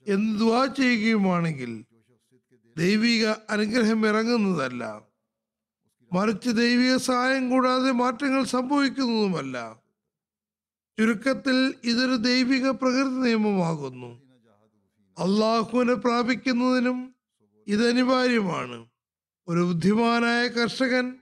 എന്ന് 0.08 0.38
ദുവാ 0.38 0.66
ചെയ്യുകയുമാണെങ്കിൽ 0.66 1.84
ദൈവിക 2.76 3.26
അനുഗ്രഹം 3.26 4.06
ഇറങ്ങുന്നതല്ല. 4.06 5.02
മറിച്ച് 6.12 6.50
ദൈവിക 6.50 6.96
സഹായം 6.96 7.50
കൂടാതെ 7.50 7.90
മാറ്റങ്ങൾ 7.90 8.44
സംഭവിക്കുന്നതുമല്ല. 8.44 9.76
ചുരുക്കത്തിൽ 10.98 11.74
ഇതൊരു 11.84 12.16
ദൈവിക 12.16 12.70
പ്രകൃതി 12.70 13.14
നിയമമാകുന്നു. 13.14 14.23
അള്ളാഹുവിനെ 15.18 15.94
പ്രാപിക്കുന്നതിനും 15.94 17.14
ഇത് 17.66 17.88
അനിവാര്യമാണ്. 17.88 18.86
ഒരു 19.48 19.60
ബുദ്ധിമാനായ 19.60 20.48
കർഷകൻ 20.48 21.16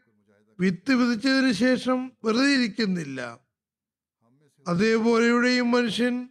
വിത്ത് 0.60 0.94
വിതച്ചതിന് 0.94 1.52
ശേഷം 1.52 2.12
വെറുതെ 2.24 2.52
ഇരിക്കുന്നില്ല. 2.52 3.38
അതേപോലെയുടെയും 4.68 5.70
മനുഷ്യൻ 5.70 6.28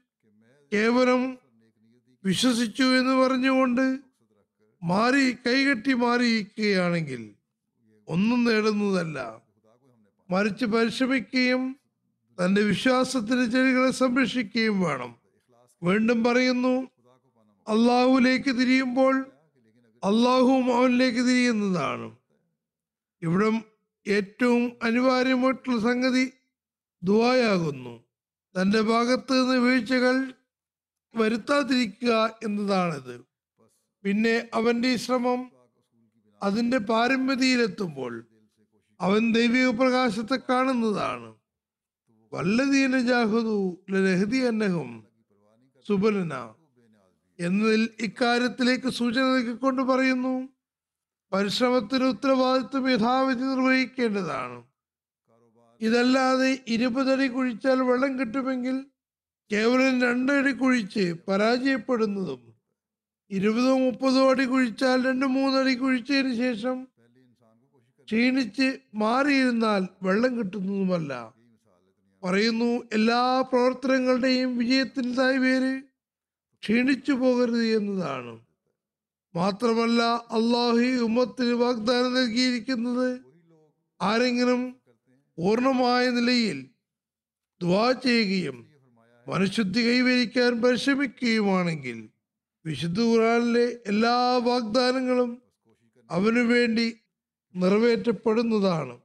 കേവലം 0.74 1.38
വിശ്വസിച്ചു 2.26 2.84
എന്ന് 2.84 3.14
പറഞ്ഞുകൊണ്ട് 3.14 4.00
മാറി 4.84 5.32
കൈകെട്ടി 5.32 5.94
മാറിയിരിക്കുകയാണെങ്കിൽ 5.94 7.34
ഒന്നും 8.08 8.44
നേടുന്നതല്ല. 8.44 9.42
മറിച്ച് 10.30 10.66
പരിശ്രമിക്കുകയും 10.66 11.80
തന്റെ 12.46 12.62
വിശ്വാസത്തിന്റെ 12.62 13.46
ചെടികളെ 13.46 13.92
സംരക്ഷിക്കുകയും 13.92 14.82
വേണം. 14.82 15.16
വീണ്ടും 15.84 16.24
പറയുന്നു 16.24 16.91
അള്ളാഹുലേക്ക് 17.68 18.60
തിരിയുമ്പോൾ 18.60 19.32
അള്ളാഹുവും 20.04 20.76
അവനിലേക്ക് 20.76 21.20
തിരിയുന്നതാണ്. 21.20 22.18
ഇവിടെ 23.22 23.64
ഏറ്റവും 24.08 24.72
അനിവാര്യമായിട്ടുള്ള 24.84 25.82
സംഗതി 25.82 26.34
ദുവായാകുന്നു 27.04 28.04
തന്റെ 28.56 28.82
ഭാഗത്ത് 28.82 29.34
നിന്ന് 29.34 29.58
വീഴ്ചകൾ 29.58 30.34
വരുത്താതിരിക്കുക 31.16 32.40
എന്നതാണിത്. 32.44 33.26
പിന്നെ 34.04 34.50
അവന്റെ 34.54 34.96
ശ്രമം 34.96 35.52
അതിന്റെ 36.44 36.78
പാരമ്പര്യയിലെത്തുമ്പോൾ 36.78 38.28
അവൻ 39.02 39.34
ദൈവിക 39.34 39.70
പ്രകാശത്തെ 39.70 40.40
കാണുന്നതാണ്. 40.50 41.36
വല്ലതീന 42.34 43.00
ജാഹുദു 43.00 43.86
ലഹദി 43.90 44.38
അന്നഹും 44.38 45.08
സുബലന. 45.88 46.61
എന്നതിൽ 47.42 47.90
ഇക്കാര്യത്തിലേക്ക് 48.02 48.90
സൂചന 48.90 49.24
നൽകിക്കൊണ്ട് 49.24 49.82
പറയുന്നു 49.82 50.34
പരിശ്രമത്തിന് 51.32 52.04
ഉത്തരവാദിത്വം 52.04 52.86
യഥാവിധി 52.90 53.44
നിർവഹിക്കേണ്ടതാണ്. 53.44 54.58
ഇതല്ലാതെ 55.82 56.50
ഇരുപതടി 56.68 57.28
കുഴിച്ചാൽ 57.28 57.80
വെള്ളം 57.82 58.20
കിട്ടുമെങ്കിൽ 58.20 58.78
കേവലം 59.52 60.02
രണ്ടടി 60.02 60.52
കുഴിച്ച് 60.52 61.06
പരാജയപ്പെടുന്നതും 61.28 62.42
ഇരുപതോ 63.32 63.74
മുപ്പതോ 63.78 64.22
അടി 64.32 64.46
കുഴിച്ചാൽ 64.46 64.98
രണ്ട് 65.06 65.26
മൂന്നടി 65.26 65.74
കുഴിച്ചതിന് 65.74 66.34
ശേഷം 66.36 66.78
ക്ഷീണിച്ച് 68.08 68.68
മാറിയിരുന്നാൽ 68.94 69.84
വെള്ളം 70.04 70.32
കിട്ടുന്നതുമല്ല. 70.38 71.12
പറയുന്നു 72.24 72.72
എല്ലാ 72.94 73.22
പ്രവർത്തനങ്ങളുടെയും 73.52 74.58
വിജയത്തിന്റെതായ 74.58 75.38
പേര് 75.38 75.72
ക്ഷീണിച്ചു 76.64 77.12
പോകരുത് 77.12 77.66
എന്നതാണ്. 77.66 78.40
മാത്രമല്ല 79.36 80.02
അള്ളാഹു 80.32 81.04
ഉമ്മത്തിന് 81.04 81.54
വാഗ്ദാനം 81.54 82.14
നൽകിയിരിക്കുന്നത് 82.14 83.20
ആരെങ്കിലും 84.02 84.76
പൂർണമായ 85.38 86.10
നിലയിൽ 86.10 86.70
ദ്വാ 87.62 87.92
ചെയ്യുകയും 87.92 88.68
മനുശുദ്ധി 89.28 89.82
കൈവരിക്കാൻ 89.82 90.62
പരിശ്രമിക്കുകയുമാണെങ്കിൽ 90.62 92.10
വിശുദ്ധ 92.66 93.02
ഖുറാനിലെ 93.02 93.78
എല്ലാ 93.88 94.38
വാഗ്ദാനങ്ങളും 94.38 95.42
അവനു 96.10 96.40
വേണ്ടി 96.40 96.96
നിറവേറ്റപ്പെടുന്നതാണ്. 97.56 99.00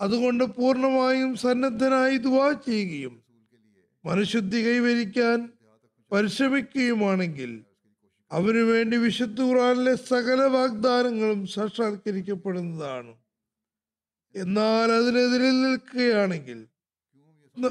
അതുകൊണ്ട് 0.00 0.44
പൂർണമായും 0.44 1.36
സന്നദ്ധനായി 1.36 2.16
ദുവാ 2.16 2.52
ചെയ്യുകയും 2.52 3.22
മനുശുദ്ധി 4.04 4.66
കൈവരിക്കാൻ 4.66 5.38
പരിശ്രമിക്കുകയുമാണെങ്കിൽ 6.12 7.64
അവനു 8.30 8.58
വേണ്ടി 8.58 8.96
വിശുദ്ധ 8.96 9.42
ഖുറാനിലെ 9.42 9.94
സകല 9.94 10.42
വാഗ്ദാനങ്ങളും 10.42 11.46
സാക്ഷാത്കരിക്കപ്പെടുന്നതാണ്. 11.46 13.14
എന്നാൽ 14.34 14.92
അതിനെതിരെ 14.92 15.50
നിൽക്കുകയാണെങ്കിൽ 15.50 16.68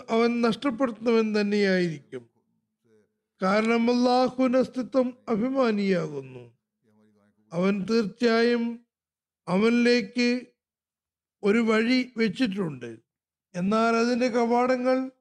അവൻ 0.10 0.42
നഷ്ടപ്പെടുത്തുന്നവൻ 0.42 1.42
തന്നെയായിരിക്കും. 1.42 2.30
കാരണം 3.42 4.00
അള്ളാഹുവിന്റെ 4.00 4.60
അസ്തിത്വം 4.60 5.18
അഭിമാനിയാകുന്നു. 5.30 6.44
അവൻ 7.54 7.86
തീർച്ചയായും 7.90 8.86
അവനിലേക്ക് 9.48 10.46
ഒരു 11.44 11.58
വഴി 11.58 12.14
വെച്ചിട്ടുണ്ട്. 12.18 13.00
എന്നാൽ 13.56 13.96
അതിന്റെ 13.96 14.28
കവാടങ്ങൾ 14.28 15.12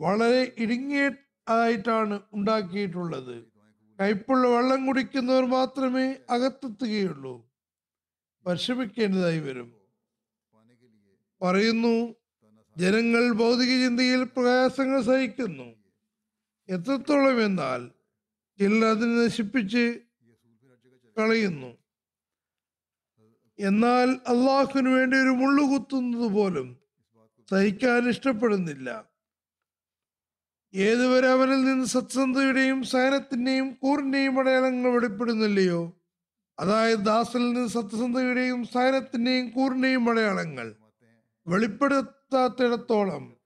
വളരെ 0.00 0.52
ഇടുങ്ങിയ 0.58 1.10
ആയിട്ടാണ് 1.50 2.20
ഉണ്ടാക്കിയിട്ടുള്ളത്. 2.32 3.44
കയ്പുള്ള 4.00 4.48
വെള്ളം 4.48 4.86
കുടിക്കുന്നവർ 4.86 5.44
മാത്രമേ 5.46 6.16
അകത്തെത്തുകയുള്ളൂ. 6.30 7.50
പരിശ്രമിക്കേണ്ടതായി 8.46 9.40
വരും. 9.40 9.80
പറയുന്നു 11.42 12.14
ജനങ്ങൾ 12.76 13.32
ഭൗതിക 13.32 13.84
ചിന്തയിൽ 13.84 14.24
പ്രയാസങ്ങൾ 14.24 15.02
സഹിക്കുന്നു. 15.02 15.74
എത്രത്തോളം 16.68 17.44
എന്നാൽ 17.44 17.90
ചിലർ 18.58 18.84
അതിനെ 18.84 19.24
നശിപ്പിച്ച് 19.24 20.00
കളയുന്നു. 21.18 21.78
എന്നാൽ 23.58 24.10
അള്ളാഹുവിന് 24.10 24.88
വേണ്ടി 24.88 25.16
ഒരു 25.16 25.28
മുള്ളു 25.28 25.62
കുത്തുന്നത് 25.62 26.30
പോലും 26.32 26.76
സഹിക്കാൻ 27.50 28.08
ഇഷ്ടപ്പെടുന്നില്ല. 28.08 29.09
ഏതുവരെ 30.74 31.28
അവനിൽ 31.28 31.64
നിന്ന് 31.64 31.84
സത്സന്ധയുടെയും 31.84 32.82
സഹനത്തിന്റെയും 32.82 33.76
കൂറിന്റെയും 33.82 34.40
അടയാളങ്ങൾ 34.40 34.90
വെളിപ്പെടുന്നില്ലയോ? 34.90 35.92
അതായത് 36.60 36.98
ദാസനിൽ 36.98 37.52
നിന്ന് 37.52 37.68
സത്യസന്ധയുടെയും 37.68 38.64
സഹനത്തിന്റെയും 38.64 39.48
കൂറിന്റെയും 39.48 40.10
അടയാളങ്ങൾ 40.10 40.74
വെളിപ്പെടുത്താത്തിടത്തോളം 41.46 43.36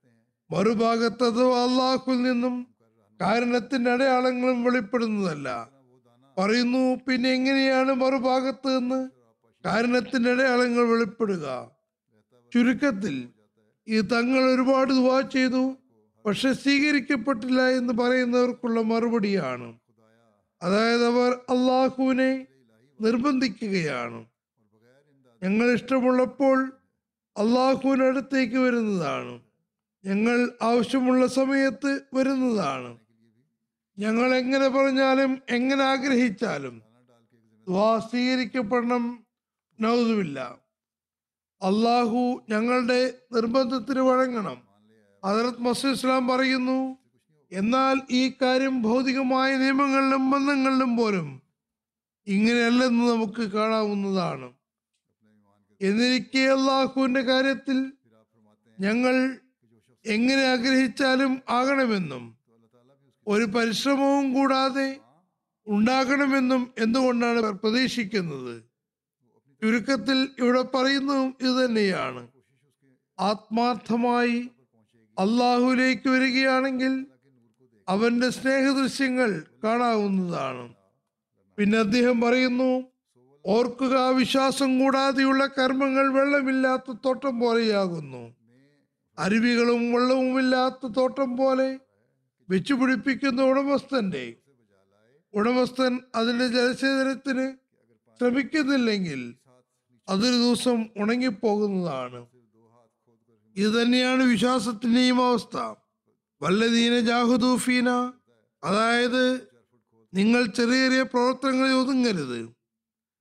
മറുഭാഗത്ത് 0.51 1.23
അഥവാ 1.23 1.63
അള്ളാഹുൽ 1.63 2.21
നിന്നും 2.21 2.67
കാരണത്തിന്റെ 3.21 3.91
അടയാളങ്ങളും 3.91 4.63
വെളിപ്പെടുന്നതല്ല. 4.63 5.69
പറയുന്നു 6.37 6.95
പിന്നെ 7.07 7.29
എങ്ങനെയാണ് 7.29 7.91
മറുഭാഗത്ത് 7.91 8.79
നിന്ന് 8.79 9.09
കാരണത്തിന്റെ 9.65 10.31
അടയാളങ്ങൾ 10.31 10.83
വെളിപ്പെടുക? 10.87 11.71
ചുരുക്കത്തിൽ 12.53 13.29
ഈ 13.89 14.01
തങ്ങൾ 14.01 14.39
ഒരുപാട് 14.53 14.93
ദുവാ 14.93 15.21
ചെയ്തു 15.21 15.77
പക്ഷെ 16.25 16.53
സ്വീകരിക്കപ്പെട്ടില്ല 16.53 17.61
എന്ന് 17.61 17.93
പറയുന്നവർക്കുള്ള 17.93 18.81
മറുപടിയാണ്. 18.81 19.79
അതായത് 20.61 21.05
അവർ 21.05 21.31
അള്ളാഹുവിനെ 21.31 22.47
നിർബന്ധിക്കുകയാണ്. 23.01 24.25
ഞങ്ങൾ 25.43 25.71
ഇഷ്ടമുള്ളപ്പോൾ 25.71 26.73
അള്ളാഹുവിനടുത്തേക്ക് 27.37 28.57
വരുന്നതാണ്. 28.57 29.39
ഞങ്ങൾ 30.05 30.51
ആവശ്യമുള്ള 30.61 31.27
സമയത്ത് 31.27 32.01
വരുന്നതാണ്. 32.13 32.97
ഞങ്ങൾ 33.97 34.35
എങ്ങനെ 34.35 34.67
പറഞ്ഞാലും 34.67 35.41
എങ്ങനെ 35.49 35.83
ആഗ്രഹിച്ചാലും 35.83 36.81
സ്വീകരിക്കപ്പെടണം 37.97 39.25
നൗതുമില്ല 39.81 40.39
അള്ളാഹു 41.61 42.41
ഞങ്ങളുടെ 42.49 43.13
നിർബന്ധത്തിന് 43.31 43.99
വഴങ്ങണം. 43.99 44.64
ഹജറത് 45.25 45.61
മസൂദ് 45.61 45.93
ഇസ്ലാം 45.93 46.27
പറയുന്നു 46.27 46.97
എന്നാൽ 47.51 47.95
ഈ 48.09 48.33
കാര്യം 48.41 48.81
ഭൗതികമായ 48.81 49.57
നിയമങ്ങളിലും 49.57 50.23
ബന്ധങ്ങളിലും 50.31 50.97
പോലും 50.97 51.27
ഇങ്ങനെയല്ലെന്ന് 52.27 53.03
നമുക്ക് 53.11 53.43
കാണാവുന്നതാണ്. 53.51 54.47
എന്നിരിക്കെ 55.81 56.43
അള്ളാഹുവിന്റെ 56.47 57.21
കാര്യത്തിൽ 57.21 57.77
ഞങ്ങൾ 58.79 59.15
എങ്ങനെ 60.05 60.43
ആഗ്രഹിച്ചാലും 60.43 61.41
ആകണമെന്നും 61.49 62.23
ഒരു 63.27 63.45
പരിശ്രമവും 63.45 64.33
കൂടാതെ 64.33 64.87
ഉണ്ടാകണമെന്നും 65.67 66.73
എന്തുകൊണ്ടാണ് 66.77 67.51
പ്രതീക്ഷിക്കുന്നത്? 67.51 68.55
ചുരുക്കത്തിൽ 69.61 70.19
ഇവിടെ 70.39 70.61
പറയുന്നതും 70.61 71.29
ഇത് 71.41 71.65
തന്നെയാണ് 71.65 72.27
ആത്മാർത്ഥമായി 73.19 74.49
അള്ളാഹുലേക്ക് 75.17 76.09
വരികയാണെങ്കിൽ 76.09 76.93
അവന്റെ 77.87 78.29
സ്നേഹദൃശ്യങ്ങൾ 78.29 79.43
കാണാവുന്നതാണ്. 79.63 80.75
പിന്നെ 81.57 81.77
അദ്ദേഹം 81.77 82.21
പറയുന്നു 82.21 82.71
ഓർക്കുക 83.45 83.95
വിശ്വാസം 84.17 84.79
കൂടാതെയുള്ള 84.79 85.47
കർമ്മങ്ങൾ 85.47 86.13
വെള്ളമില്ലാത്ത 86.13 86.93
തോട്ടം 87.05 87.39
പോലെയാകുന്നു. 87.39 88.23
അരുവികളും 89.17 89.93
വെള്ളവുമില്ലാത്ത 89.93 90.87
തോട്ടം 90.97 91.37
പോലെ 91.37 91.79
വെച്ചുപിടിപ്പിക്കുന്ന 92.49 93.41
ഉടമസ്ഥന്റെ 93.41 94.25
ഉടമസ്ഥൻ 95.33 95.93
അതിന്റെ 96.15 96.47
ജലസേചനത്തിന് 96.47 97.45
ശ്രമിക്കുന്നില്ലെങ്കിൽ 98.19 99.21
അതൊരു 100.09 100.35
ദിവസം 100.35 100.85
ഉണങ്ങിപ്പോകുന്നതാണ്. 100.97 102.19
ഇത് 103.55 103.81
തന്നെയാണ് 103.81 104.23
വിശ്വാസത്തിന്റെയും 104.23 105.27
അവസ്ഥ. 105.27 105.73
വല്ലതീന 106.41 106.99
ജാഹുദൂഫീന 106.99 107.89
അതായത് 108.63 109.41
നിങ്ങൾ 110.13 110.45
ചെറിയ 110.45 110.73
ചെറിയ 110.73 111.01
പ്രവർത്തനങ്ങളിൽ 111.01 111.71
ഒതുങ്ങരുത്. 111.71 112.49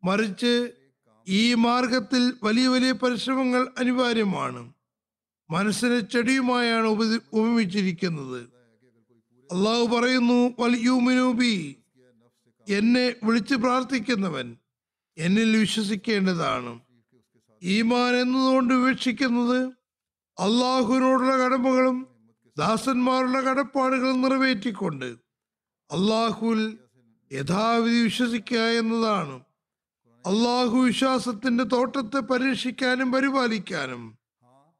മറിച്ച് 0.05 0.71
ഈ 1.29 1.55
മാർഗത്തിൽ 1.55 2.35
വലിയ 2.43 2.69
വലിയ 2.69 2.93
പരിശ്രമങ്ങൾ 2.93 3.69
അനിവാര്യമാണ്. 3.79 4.73
മനസ്സിനെ 5.51 6.01
ചെടിയുമായാണ് 6.01 6.87
ഉപതി 6.87 7.21
ഉപമിച്ചിരിക്കുന്നത്. 7.33 8.41
അള്ളാഹു 9.53 9.87
പറയുന്നു 9.87 10.55
വലിയൂമിനൂബി 10.59 11.77
എന്നെ 12.69 13.15
വിളിച്ച് 13.25 13.55
പ്രാർത്ഥിക്കുന്നവൻ 13.55 14.57
എന്നിൽ 15.19 15.57
വിശ്വസിക്കേണ്ടതാണ്. 15.57 16.81
ഈമാൻ 17.63 18.17
എന്നതുകൊണ്ട് 18.17 18.75
വിവക്ഷിക്കുന്നത് 18.75 19.84
അള്ളാഹുവിനോടുള്ള 20.39 21.45
കടമകളും 21.45 22.07
ദാസന്മാരുടെ 22.59 23.41
കടപ്പാടുകളും 23.41 24.23
നിറവേറ്റിക്കൊണ്ട് 24.23 25.05
അള്ളാഹുൽ 25.91 26.79
യഥാവിധി 27.33 28.03
വിശ്വസിക്കുക 28.03 28.59
എന്നതാണ്. 28.59 29.41
അള്ളാഹു 30.27 30.77
വിശ്വാസത്തിന്റെ 30.79 31.65
തോട്ടത്തെ 31.65 32.21
പരീക്ഷിക്കാനും 32.21 33.13
പരിപാലിക്കാനും 33.13 34.19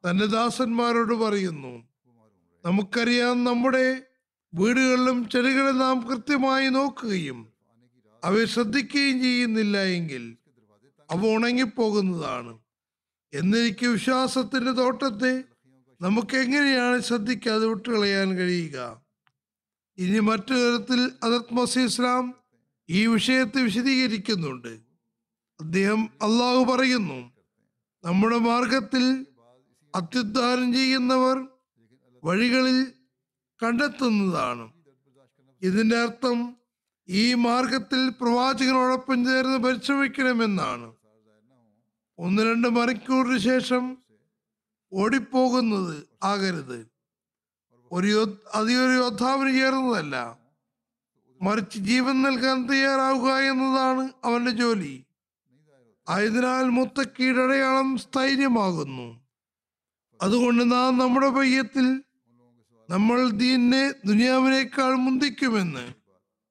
തന്റെ 0.03 0.25
ദാസന്മാരോട് 0.25 1.13
പറയുന്നു. 1.13 1.73
നമുക്കറിയാം 2.65 3.43
നമ്മുടെ 3.43 4.01
വീടുകളിലും 4.53 5.29
ചെടികളെ 5.29 5.71
നാം 5.71 6.07
കൃത്യമായി 6.07 6.69
നോക്കുകയും 6.69 7.53
അവയെ 8.23 8.45
ശ്രദ്ധിക്കുകയും 8.45 9.21
ചെയ്യുന്നില്ല 9.21 9.77
എങ്കിൽ 9.77 10.37
അവ 11.11 11.27
ഉണങ്ങിപ്പോകുന്നതാണ്. 11.27 12.64
എന്നിരിക്കെ 13.33 13.87
വിശ്വാസത്തിന്റെ 13.87 14.71
തോട്ടത്തെ 14.71 15.43
നമുക്ക് 16.01 16.37
എങ്ങനെയാണ് 16.37 17.01
ശ്രദ്ധിക്കാതെ 17.01 17.65
വിട്ടുകളയാൻ 17.65 18.35
കഴിയുക? 18.35 19.01
ഇനി 19.97 20.19
മറ്റു 20.19 20.53
തരത്തിൽ 20.53 21.11
അദത് 21.23 21.53
മസീ 21.53 21.81
ഇസ്ലാം 21.81 22.33
ഈ 22.89 23.05
വിഷയത്തെ 23.05 23.61
വിശദീകരിക്കുന്നുണ്ട്. 23.61 24.79
അദ്ദേഹം 25.59 26.09
അള്ളാഹു 26.21 26.63
പറയുന്നു 26.63 27.33
നമ്മുടെ 28.03 28.37
മാർഗത്തിൽ 28.37 29.25
അത്യുദ്ധാനം 29.95 30.73
ചെയ്യുന്നവർ 30.73 31.47
വഴികളിൽ 32.23 32.91
കണ്ടെത്തുന്നതാണ്. 33.63 34.73
ഇതിന്റെ 35.61 35.97
അർത്ഥം 35.97 36.57
ഈ 37.09 37.33
മാർഗത്തിൽ 37.33 38.09
പ്രവാചകനോടൊപ്പം 38.09 39.25
ചേർന്ന് 39.25 39.57
പരിശ്രമിക്കണമെന്നാണ്. 39.57 41.04
ഒന്ന് 42.19 42.41
രണ്ട് 42.41 42.67
മണിക്കൂറിന് 42.67 43.37
ശേഷം 43.37 43.97
ഓടിപ്പോകുന്നത് 44.93 46.03
ആകരുത്. 46.23 46.87
ഒരു 47.91 48.37
അതൊരു 48.55 48.93
യോദ്ധാവിന് 48.93 49.57
ചേർന്നതല്ല. 49.57 50.39
മറിച്ച് 51.41 51.79
ജീവൻ 51.79 52.21
നൽകാൻ 52.21 52.67
തയ്യാറാവുക 52.67 53.31
എന്നതാണ് 53.31 54.09
അവന്റെ 54.23 54.51
ജോലി. 54.51 55.05
ആയതിനാൽ 56.09 56.69
മുത്തക്കീടടയാളം 56.69 57.97
സ്ഥൈര്യമാകുന്നു. 57.97 59.07
അതുകൊണ്ട് 60.21 60.71
നാം 60.71 60.97
നമ്മുടെ 60.97 61.29
പയ്യത്തിൽ 61.29 62.03
നമ്മൾ 62.89 63.29
ദീനെ 63.29 63.91
ദുനിയാവിനേക്കാൾ 64.05 64.93
മുന്തിക്കുമെന്ന് 64.95 65.93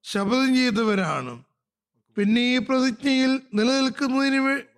ശപഥം 0.02 0.54
ചെയ്തവരാണ്. 0.54 1.44
പിന്നെ 2.16 2.40
ഈ 2.40 2.58
പ്രതിജ്ഞയിൽ 2.58 3.40
നിലനിൽക്കുന്നതിന് 3.54 4.73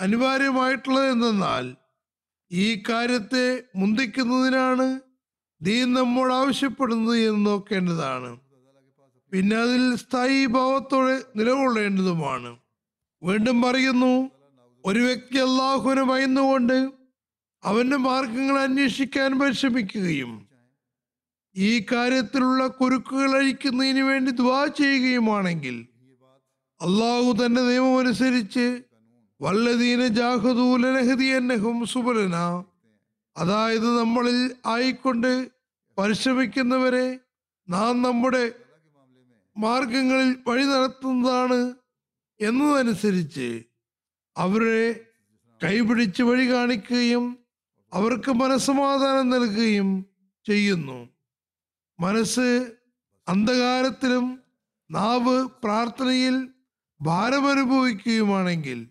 അനിവാര്യമായിട്ടുള്ളത് 0.00 1.10
എന്തെന്നാൽ 1.10 1.76
ഈ 2.52 2.82
കാര്യത്തെ 2.88 3.62
മുന്തിക്കുന്നതിനാണ് 3.76 5.00
ദീൻ 5.60 5.94
നമ്മോട് 5.94 6.32
ആവശ്യപ്പെടുന്നത് 6.32 7.18
എന്ന് 7.18 7.46
നോക്കേണ്ടതാണ്. 7.46 8.30
പിന്നെ 9.32 9.56
അതിൽ 9.56 9.96
സ്ഥായി 9.96 10.46
ഭാവത്തോടെ 10.46 11.22
നിലകൊള്ളേണ്ടതുമാണ്. 11.36 12.58
വീണ്ടും 13.22 13.62
പറയുന്നു 13.62 14.30
ഒരു 14.84 14.98
വ്യക്തി 14.98 15.38
അള്ളാഹുവിനെ 15.38 16.02
ഭയന്നുകൊണ്ട് 16.02 16.92
അവന്റെ 17.64 17.96
മാർഗങ്ങൾ 17.96 18.58
അന്വേഷിക്കാൻ 18.58 19.38
പരിശ്രമിക്കുകയും 19.40 20.46
ഈ 21.56 21.84
കാര്യത്തിലുള്ള 21.92 22.66
കുരുക്കുകൾ 22.66 23.30
അഴിക്കുന്നതിന് 23.36 24.00
വേണ്ടി 24.00 24.30
ദ്വാ 24.30 24.66
ചെയ്യുകയുമാണെങ്കിൽ 24.66 25.76
അള്ളാഹു 26.80 27.44
തന്റെ 27.44 27.62
നിയമം 27.62 27.98
അനുസരിച്ച് 27.98 28.66
വല്ലതീന 29.40 30.06
ജാഹദൂലനഹദിയന്നഹും 30.06 31.86
സുബലന. 31.86 32.64
അതായത് 33.36 33.98
നമ്മളിൽ 33.98 34.56
ആയിക്കൊണ്ട് 34.66 35.50
പരിശ്രമിക്കുന്നവരെ 35.98 37.20
നാം 37.68 38.02
നമ്മുടെ 38.02 38.52
മാർഗങ്ങളിൽ 39.56 40.36
വഴി 40.46 40.64
നടത്തുന്നതാണ് 40.64 41.74
എന്നതനുസരിച്ച് 42.40 43.64
അവരെ 44.36 45.06
കൈപിടിച്ച് 45.64 46.22
വഴി 46.22 46.52
കാണിക്കുകയും 46.52 47.38
അവർക്ക് 47.94 48.30
മനസ്സമാധാനം 48.30 49.28
നൽകുകയും 49.28 50.06
ചെയ്യുന്നു. 50.44 51.08
മനസ്സ് 52.00 52.76
അന്ധകാരത്തിലും 53.28 54.42
നാവ് 54.90 55.48
പ്രാർത്ഥനയിൽ 55.64 56.48
ഭാരമനുഭവിക്കുകയുമാണെങ്കിൽ 57.02 58.89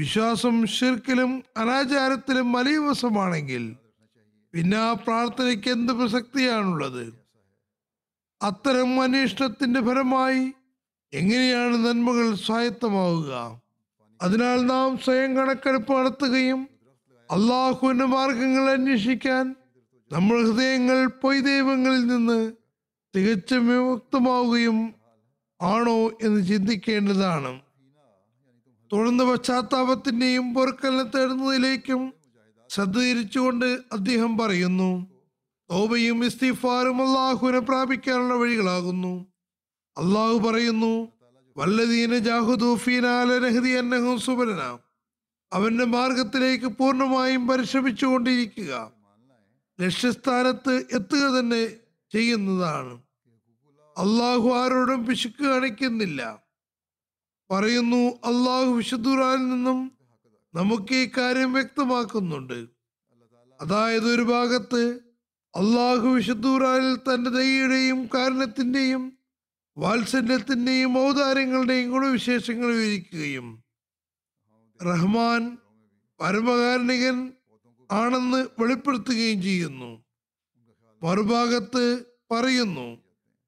വിശ്വാസം 0.00 0.66
ഷിർക്കിലും 0.66 1.44
അനാചാരത്തിലും 1.56 2.52
മലീവസമാണെങ്കിൽ 2.52 3.76
പിന്നെ 4.54 4.76
ആ 4.76 4.92
പ്രാർത്ഥനയ്ക്ക് 4.92 5.70
എന്ത് 5.70 5.92
പ്രസക്തിയാണുള്ളത്? 5.92 7.02
അത്തരം 8.42 9.02
അന്വേഷണത്തിന്റെ 9.02 9.80
ഫലമായി 9.80 10.42
എങ്ങനെയാണ് 11.12 11.76
നന്മകൾ 11.86 12.34
സ്വായത്തമാവുക? 12.34 13.60
അതിനാൽ 14.22 14.58
നാം 14.66 14.98
സ്വയം 14.98 15.36
കണക്കെടുപ്പ് 15.36 15.92
നടത്തുകയും 15.92 16.68
അള്ളാഹുവിന്റെ 17.30 18.04
മാർഗങ്ങൾ 18.04 18.70
അന്വേഷിക്കാൻ 18.70 19.44
നമ്മൾ 20.12 20.36
ഹൃദയങ്ങൾ 20.42 21.06
പൊയ് 21.22 21.40
ദൈവങ്ങളിൽ 21.40 22.06
നിന്ന് 22.06 22.52
തികച്ചും 23.14 23.68
വിമുക്തമാവുകയും 23.68 24.94
ആണോ 25.60 25.98
എന്ന് 26.22 26.40
ചിന്തിക്കേണ്ടതാണ്. 26.48 27.52
തുടർന്ന് 28.92 29.24
പശ്ചാത്താപത്തിന്റെയും 29.24 30.54
പൊറുക്കലിനെ 30.54 31.02
തേടുന്നതിലേക്കും 31.02 32.12
ശ്രദ്ധ 32.68 32.98
തിരിച്ചുകൊണ്ട് 32.98 33.78
അദ്ദേഹം 33.92 34.38
പറയുന്നു 34.38 35.06
തോബയും 35.70 36.24
ഇസ്തിഫാറും 36.24 37.08
അള്ളാഹുവിനെ 37.08 37.58
പ്രാപിക്കാനുള്ള 37.58 38.34
വഴികളാകുന്നു. 38.34 39.26
അള്ളാഹു 39.96 40.38
പറയുന്നു 40.38 41.08
വല്ലദീന 41.56 42.18
ജാഹുദൂഫീനാലനഹദി 42.18 43.68
അന്നഹും 43.68 44.18
സുബലന. 44.18 44.78
അവന്റെ 45.52 45.84
മാർഗത്തിലേക്ക് 45.84 46.66
പൂർണമായും 46.66 47.48
പരിശ്രമിച്ചുകൊണ്ടിരിക്കുക. 47.48 48.92
ലക്ഷ്യസ്ഥാനത്ത് 49.80 50.74
എത്തുക 50.92 51.24
തന്നെ 51.38 51.66
ചെയ്യുന്നതാണ്. 52.12 53.00
അള്ളാഹു 53.98 54.48
ആരോടും 54.50 55.06
പിശുക്ക് 55.06 55.44
കാണിക്കുന്നില്ല. 55.44 56.49
പറയുന്നു 57.50 58.10
അള്ളാഹു 58.24 58.70
വിശുദ്ധുറാനിൽ 58.70 59.48
നിന്നും 59.48 59.92
നമുക്ക് 60.54 60.94
ഈ 60.94 61.10
കാര്യം 61.18 61.52
വ്യക്തമാക്കുന്നുണ്ട്. 61.52 62.66
അതായത് 63.60 64.14
ഒരു 64.14 64.22
ഭാഗത്ത് 64.22 65.00
അള്ളാഹു 65.54 66.08
വിശുദ്ധൂറാനിൽ 66.08 66.96
തന്റെ 66.96 67.30
ദയ്യയുടെയും 67.30 68.08
കാരണത്തിന്റെയും 68.14 69.18
വാത്സല്യത്തിന്റെയും 69.78 70.98
ഔദാര്യങ്ങളുടെയും 70.98 71.90
ഗുണവിശേഷങ്ങൾ 71.90 72.66
വിവരിക്കുകയും 72.66 73.64
റഹ്മാൻ 74.86 75.58
പരമകാരണികൻ 76.20 77.32
ആണെന്ന് 77.90 78.46
വെളിപ്പെടുത്തുകയും 78.58 79.42
ചെയ്യുന്നു. 79.42 80.04
മറുഭാഗത്ത് 81.02 82.04
പറയുന്നു 82.30 82.98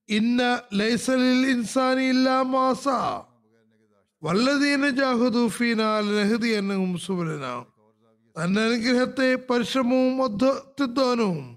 ഇന്ന 0.09 0.63
ലൈസലിൽ 0.75 1.47
ഇൻസാനി 1.47 2.03
ഇല്ലാ 2.03 2.43
മാസ. 2.43 2.89
വല്ലതീന 4.25 4.89
ജാഹുദൂഫീനും 4.89 6.99
സുബലന. 6.99 7.65
തന്റെ 8.43 8.61
അനുഗ്രഹത്തെ 8.61 9.35
പരിശ്രമവും 9.35 10.25
അധ്വാനവും 10.25 11.57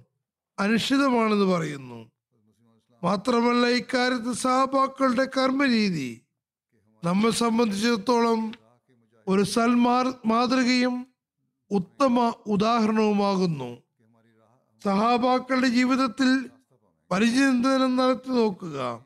അനുഷിതമാണെന്ന് 0.60 1.46
പറയുന്നു. 1.46 2.12
മാത്രമല്ല 3.04 3.68
ഇക്കാര്യത്തിൽ 3.68 4.34
സഹപാക്കളുടെ 4.34 5.28
കർമ്മരീതി 5.38 6.22
നമ്മെ 7.04 7.30
സംബന്ധിച്ചിടത്തോളം 7.30 8.52
ഒരു 9.28 9.42
സൽമാർ 9.42 10.14
മാതൃകയും 10.26 11.08
ഉത്തമ 11.72 12.34
ഉദാഹരണവുമാകുന്നു. 12.46 13.78
സഹാബാക്കളുടെ 14.84 15.68
ജീവിതത്തിൽ 15.68 16.50
പരിചിന്തനം 17.12 17.96
നടത്തി 17.96 18.30
നോക്കുക. 18.30 19.02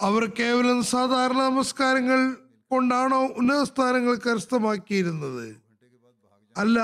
അവർ 0.00 0.32
കേവലം 0.38 0.82
സാധാരണ 0.82 1.36
നമസ്കാരങ്ങൾ 1.36 2.36
കൊണ്ടാണോ 2.74 3.26
ഉന്നത 3.26 3.62
സ്ഥാനങ്ങൾ 3.62 4.14
കരസ്ഥമാക്കിയിരുന്നത്? 4.14 5.56
അല്ല 6.56 6.78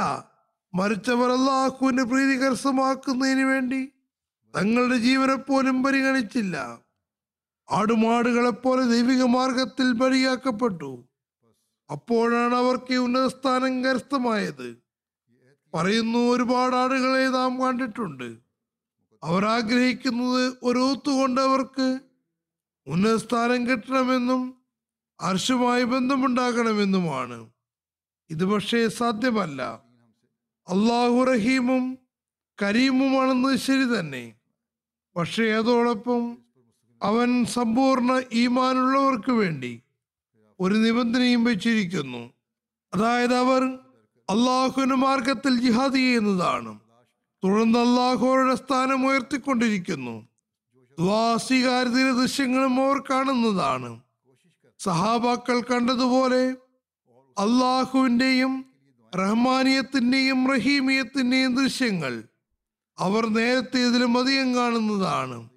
മരിച്ചവർ 0.74 1.30
അള്ളാഹുവിന്റെ 1.32 2.02
പ്രീതി 2.02 2.36
കരസ്ഥമാക്കുന്നതിന് 2.36 3.42
വേണ്ടി 3.42 3.80
തങ്ങളുടെ 4.56 4.96
ജീവനെ 4.96 5.34
പോലും 5.34 5.82
പരിഗണിച്ചില്ല. 5.82 6.78
ആടുമാടുകളെപ്പോലെ 7.70 8.82
ദൈവിക 8.82 9.22
മാർഗത്തിൽ 9.22 9.92
ബലിയാക്കപ്പെട്ടു. 9.92 11.04
അപ്പോഴാണ് 11.90 12.54
അവർക്ക് 12.54 12.94
ഉന്നത 12.94 13.26
സ്ഥാനം 13.26 13.84
കരസ്ഥമായത്. 13.84 14.76
പറയുന്നു 15.74 16.18
ഒരുപാട് 16.18 16.76
ആടുകളെ 16.76 17.28
നാം 17.28 17.62
കണ്ടിട്ടുണ്ട്. 17.62 18.28
അവർ 19.22 19.44
ആഗ്രഹിക്കുന്നത് 19.44 20.54
ഒരു 20.62 20.78
ഊത്തുകൊണ്ട് 20.78 21.40
അവർക്ക് 21.40 22.00
ഉന്നത 22.86 23.16
സ്ഥാനം 23.16 23.66
കിട്ടണമെന്നും 23.66 24.59
അർഷുമായി 25.20 25.84
ബന്ധമുണ്ടാകണമെന്നുമാണ്. 25.84 27.50
ഇത് 28.30 28.44
പക്ഷേ 28.44 28.88
സാധ്യമല്ല. 28.88 29.62
അള്ളാഹു 30.68 31.24
റഹീമും 31.24 31.98
കരീമുമാണെന്ന് 32.62 33.56
ശരി 33.56 34.00
തന്നെ. 34.00 34.34
പക്ഷേ 35.16 35.44
അതോടൊപ്പം 35.44 36.38
അവൻ 37.02 37.44
സമ്പൂർണ 37.44 38.22
ഈമാനുള്ളവർക്ക് 38.32 39.30
വേണ്ടി 39.30 39.82
ഒരു 40.60 40.74
നിബന്ധനയും 40.74 41.44
വെച്ചിരിക്കുന്നു. 41.44 42.32
അതായത് 42.94 43.34
അവർ 43.34 43.64
അള്ളാഹുവിന്റെ 44.30 44.94
മാർഗത്തിൽ 44.94 45.60
ജിഹാദ് 45.60 45.94
ചെയ്യുന്നതാണ്. 45.94 46.80
തുടർന്ന് 47.44 47.78
അള്ളാഹുവരുടെ 47.78 48.54
സ്ഥാനം 48.54 49.06
ഉയർത്തിക്കൊണ്ടിരിക്കുന്നു. 49.06 50.28
ദ്വാസികാരത്തിന്റെ 50.76 52.12
ദൃശ്യങ്ങളും 52.12 52.86
അവർ 52.86 53.00
കാണുന്നതാണ്. 53.10 54.00
സഹാബാക്കൾ 54.80 55.60
കണ്ടതുപോലെ 55.60 56.50
അള്ളാഹുവിന്റെയും 57.38 58.64
റഹ്മാനിയത്തിന്റെയും 59.16 60.54
റഹീമിയത്തിന്റെയും 60.54 61.54
ദൃശ്യങ്ങൾ 61.54 62.22
അവർ 62.98 63.26
നേരത്തെ 63.26 63.78
ഇതിലും 63.78 64.18
അധികം 64.18 64.54
കാണുന്നതാണ്. 64.54 65.50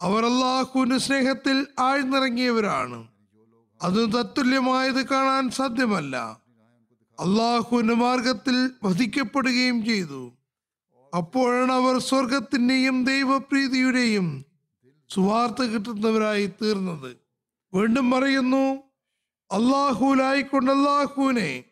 അവർ 0.00 0.26
അള്ളാഹുവിന്റെ 0.26 0.98
സ്നേഹത്തിൽ 0.98 1.66
ആഴ്ന്നിറങ്ങിയവരാണ്. 1.78 3.08
അത് 3.82 4.12
തത്തുല്യമായത് 4.12 5.06
കാണാൻ 5.06 5.50
സാധ്യമല്ല. 5.50 6.16
അള്ളാഹുവിന്റെ 7.20 7.94
മാർഗത്തിൽ 7.94 8.70
വധിക്കപ്പെടുകയും 8.82 9.84
ചെയ്തു. 9.84 10.32
അപ്പോഴാണ് 11.16 11.72
അവർ 11.72 11.98
സ്വർഗത്തിന്റെയും 11.98 13.04
ദൈവപ്രീതിയുടെയും 13.04 14.44
സുവാർത്ത 15.10 15.62
കിട്ടുന്നവരായി 15.62 16.46
തീർന്നത്. 16.46 17.21
വീണ്ടും 17.74 18.10
പറയുന്നു 18.10 18.64
അള്ളാഹുലായിക്കൊണ്ട് 19.50 20.70
അള്ളാഹുവിനെ 20.70 21.64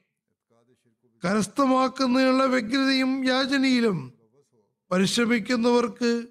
കരസ്ഥമാക്കുന്നതിനുള്ള 1.24 2.44
വ്യഗ്രതയും 2.46 3.24
യാചനയിലും 3.24 4.12
പരിശ്രമിക്കുന്നവർക്ക് 4.90 6.26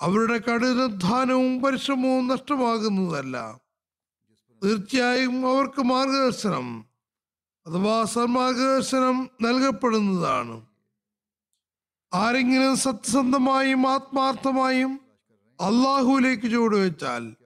അവരുടെ 0.00 0.38
കഠിനാധ്വാനവും 0.38 1.62
പരിശ്രമവും 1.62 2.26
നഷ്ടമാകുന്നതല്ല. 2.26 3.60
തീർച്ചയായും 4.64 5.46
അവർക്ക് 5.48 5.82
മാർഗദർശനം 5.82 6.66
അഥവാ 7.66 8.04
സന്മാർഗദർശനം 8.04 9.30
നൽകപ്പെടുന്നതാണ്. 9.42 10.66
ആരെങ്കിലും 12.14 12.76
സത്യസന്ധമായും 12.76 13.86
ആത്മാർത്ഥമായും 13.86 15.00
അള്ളാഹുവിലേക്ക് 15.60 16.50
ചുവടുവെച്ചാൽ 16.50 17.36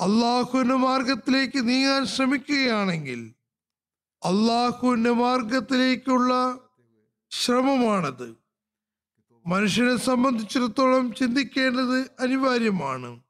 അള്ളാഹുവിന്റെ 0.00 0.74
മാർഗത്തിലേക്ക് 0.74 1.68
നീങ്ങാൻ 1.68 2.06
ശ്രമിക്കുകയാണെങ്കിൽ 2.06 3.32
അള്ളാഹുവിന്റെ 4.24 5.10
മാർഗത്തിലേക്കുള്ള 5.10 6.58
ശ്രമമാണത്. 7.30 8.36
മനുഷ്യനെ 9.46 9.96
സംബന്ധിച്ചിടത്തോളം 9.96 11.14
ചിന്തിക്കേണ്ടത് 11.14 12.10
അനിവാര്യമാണ്. 12.20 13.20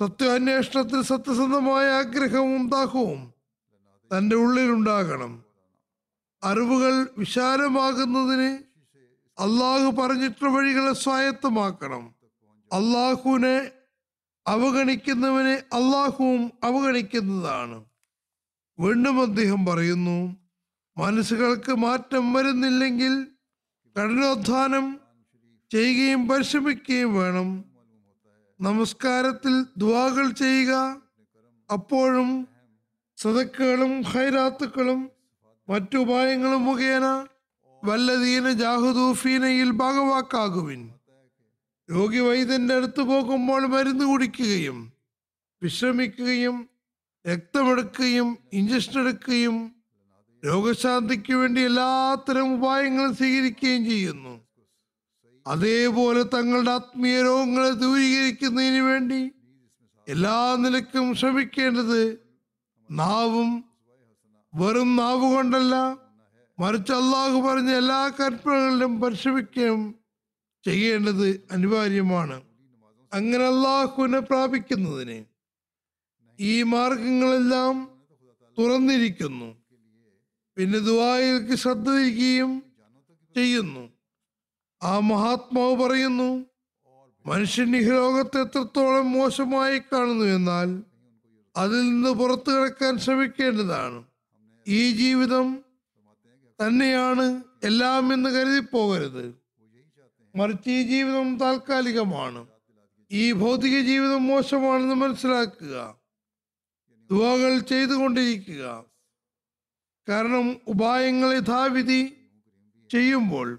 സത്യാന്വേഷണത്തിൽ 0.00 1.02
സത്യസന്ധമായ 1.02 1.86
ആഗ്രഹവും 1.86 2.68
ദാഹവും 2.68 3.32
തന്റെ 4.18 4.36
ഉള്ളിലുണ്ടാകണം. 4.36 5.44
അറിവുകൾ 6.44 7.08
വിശാലമാകുന്നതിന് 7.18 8.62
അള്ളാഹു 9.38 9.90
പറഞ്ഞിട്ടുള്ള 9.90 10.52
വഴികളെ 10.52 10.92
സ്വായത്തമാക്കണം. 10.92 12.14
അള്ളാഹുവിനെ 12.72 13.70
അവഗണിക്കുന്നവനെ 14.46 15.52
അള്ളാഹുവും 15.52 16.52
അവഗണിക്കുന്നതാണ്. 16.64 17.84
വീണ്ടും 18.80 19.20
അദ്ദേഹം 19.20 19.66
പറയുന്നു 19.66 20.36
മനസ്സുകൾക്ക് 20.96 21.72
മാറ്റം 21.76 22.32
വരുന്നില്ലെങ്കിൽ 22.32 23.26
കഠിനോദ്ധാനം 23.98 25.00
ചെയ്യുകയും 25.70 26.28
പരിശ്രമിക്കുകയും 26.28 27.14
വേണം. 27.14 27.64
നമസ്കാരത്തിൽ 28.60 29.66
ദുവാകൾ 29.76 30.30
ചെയ്യുക. 30.30 31.02
അപ്പോഴും 31.72 32.48
സതക്കുകളും 33.16 34.00
ഹൈറാത്തുക്കളും 34.00 35.10
മറ്റുപായങ്ങളും 35.68 36.64
മുഖേന 36.64 37.26
വല്ലതീന 37.84 38.52
ജാഹുദൂഫീനയിൽ 38.52 39.70
ഭാഗവാക്കാകുവിൻ. 39.70 40.90
രോഗി 41.92 42.18
വൈദ്യന്റെ 42.18 42.74
അടുത്ത് 42.74 43.00
പോകുമ്പോൾ 43.00 43.66
മരുന്ന് 43.66 44.04
കുടിക്കുകയും 44.04 44.92
വിശ്രമിക്കുകയും 45.62 46.68
രക്തമെടുക്കുകയും 47.26 48.38
ഇഞ്ചക്ഷൻ 48.52 49.00
എടുക്കുകയും 49.00 49.74
രോഗശാന്തിക്ക് 50.44 51.34
വേണ്ടി 51.34 51.60
എല്ലാത്തരം 51.60 52.54
ഉപായങ്ങളും 52.54 53.16
സ്വീകരിക്കുകയും 53.16 53.84
ചെയ്യുന്നു. 53.84 54.40
അതേപോലെ 55.46 56.22
തങ്ങളുടെ 56.22 56.70
ആത്മീയ 56.70 57.22
രോഗങ്ങളെ 57.22 57.70
ദൂരീകരിക്കുന്നതിന് 57.70 58.80
വേണ്ടി 58.80 59.30
എല്ലാ 60.08 60.56
നിലക്കും 60.58 61.14
ശ്രമിക്കേണ്ടത് 61.14 62.18
നാവും 62.90 63.64
വെറും 64.54 64.96
നാവുകൊണ്ടല്ല 64.96 65.74
മറിച്ച് 66.58 66.92
അള്ളാഹു 66.92 67.40
പറഞ്ഞ 67.40 67.70
എല്ലാ 67.70 68.08
കൽപ്പനകളിലും 68.20 69.00
പരിശ്രമിക്കുകയും 69.00 69.82
ചെയ്യേണ്ടത് 70.66 71.48
അനിവാര്യമാണ്. 71.50 72.42
അങ്ങനെ 73.12 73.44
അള്ളാഹുവിനെ 73.44 74.18
പ്രാപിക്കുന്നതിന് 74.18 75.24
ഈ 76.40 76.62
മാർഗങ്ങളെല്ലാം 76.62 77.90
തുറന്നിരിക്കുന്നു. 78.58 79.56
പിന്നെ 80.56 80.78
ദുബായിലേക്ക് 80.78 81.54
ശ്രദ്ധ 81.54 81.90
തിരിക്കുകയും 81.90 82.62
ചെയ്യുന്നു. 83.36 83.92
ആ 84.82 84.98
മഹാത്മാവ് 84.98 85.76
പറയുന്നു 85.76 86.46
മനുഷ്യൻ 87.26 87.76
ഈ 87.76 87.80
ലോകത്തെ 87.80 88.40
എത്രത്തോളം 88.40 89.12
മോശമായി 89.12 89.78
കാണുന്നു 89.78 90.24
എന്നാൽ 90.24 90.82
അതിൽ 91.56 91.80
നിന്ന് 91.80 92.10
പുറത്തു 92.10 92.50
കിടക്കാൻ 92.50 92.98
ശ്രമിക്കേണ്ടതാണ്. 92.98 94.04
ഈ 94.68 94.92
ജീവിതം 94.92 95.64
തന്നെയാണ് 96.64 97.42
എല്ലാം 97.64 98.14
എന്ന് 98.14 98.30
കരുതി 98.30 98.60
പോകരുത് 98.60 99.41
മറിച്ച് 100.36 100.70
ഈ 100.70 100.82
ജീവിതം 100.82 101.38
താൽക്കാലികമാണ്. 101.38 102.46
ഈ 103.10 103.32
ഭൗതിക 103.32 103.80
ജീവിതം 103.80 104.26
മോശമാണെന്ന് 104.26 104.94
മനസ്സിലാക്കുക. 104.94 105.96
ദുവാകൾ 107.10 107.58
ചെയ്തുകൊണ്ടിരിക്കുക. 107.58 108.84
കാരണം 110.08 110.56
ഉപായങ്ങൾ 110.66 111.34
യഥാവിധി 111.34 112.16
ചെയ്യുമ്പോൾ 112.92 113.58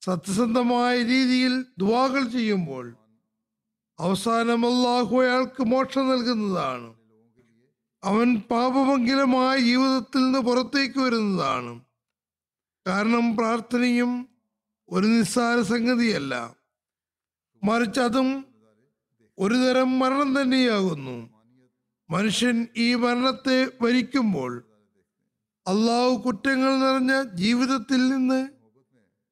സത്യസന്ധമായ 0.00 1.02
രീതിയിൽ 1.02 1.64
ദുവാകൾ 1.78 2.28
ചെയ്യുമ്പോൾ 2.28 2.96
അവസാനം 3.98 4.66
അള്ളാഹു 4.66 5.22
അയാൾക്ക് 5.22 5.62
മോക്ഷം 5.62 6.08
നൽകുന്നതാണ്. 6.08 6.94
അവൻ 8.04 8.40
പാപമംഗലമായ 8.40 9.58
ജീവിതത്തിൽ 9.58 10.18
നിന്ന് 10.18 10.38
പുറത്തേക്ക് 10.38 10.98
വരുന്നതാണ്. 10.98 11.80
കാരണം 12.86 13.36
പ്രാർത്ഥനയും 13.36 14.33
ഒരു 14.94 15.06
നിസ്സാര 15.06 15.60
സംഗതിയല്ല. 15.60 16.56
മറിച്ച് 17.64 18.00
അതും 18.00 18.44
ഒരു 19.38 19.54
തരം 19.54 19.98
മരണം 19.98 20.42
തന്നെയാകുന്നു. 20.42 21.30
മനുഷ്യൻ 22.10 22.66
ഈ 22.76 22.94
മരണത്തെ 22.94 23.70
വരിക്കുമ്പോൾ 23.82 24.64
അള്ളാഹു 25.66 26.22
കുറ്റങ്ങൾ 26.26 26.78
നിറഞ്ഞ 26.78 27.22
ജീവിതത്തിൽ 27.22 28.08
നിന്ന് 28.08 28.48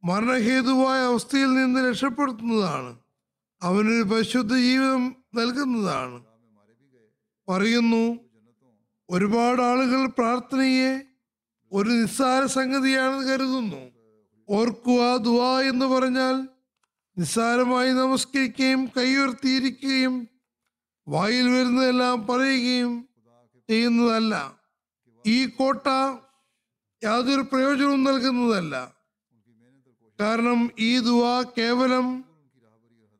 മരണഹേതുവായ 0.04 1.00
അവസ്ഥയിൽ 1.00 1.54
നിന്ന് 1.54 1.90
രക്ഷപ്പെടുത്തുന്നതാണ്. 1.90 2.98
അവനൊരു 3.62 4.02
പരിശുദ്ധ 4.02 4.54
ജീവിതം 4.54 5.16
നൽകുന്നതാണ്. 5.34 6.24
പറയുന്നു 7.48 8.18
ഒരുപാട് 9.10 9.62
ആളുകൾ 9.62 10.06
പ്രാർത്ഥനയെ 10.06 11.02
ഒരു 11.72 11.90
നിസ്സാര 11.90 12.46
സംഗതിയാണെന്ന് 12.46 13.28
കരുതുന്നു. 13.28 13.91
ഓർക്കുക 14.52 15.16
ദുആ 15.16 15.60
എന്ന് 15.60 15.86
പറഞ്ഞാൽ 15.86 16.48
നിസ്സാരമായി 17.18 17.92
നമസ്കരിക്കുകയും 17.92 18.86
കൈയുയർത്തിയിരിക്കുകയും 18.86 20.28
വായിൽ 21.08 21.48
വരുന്നതെല്ലാം 21.48 22.26
പറയുകയും 22.26 23.08
ചെയ്യുന്നതല്ല. 23.70 24.58
ഈ 25.26 25.46
കോട്ട 25.46 25.86
യാതൊരു 27.04 27.40
പ്രയോജനവും 27.40 28.04
നൽകുന്നതല്ല. 28.04 28.94
കാരണം 30.20 30.70
ഈ 30.78 30.98
ദുആ 30.98 31.42
കേവലം 31.58 32.24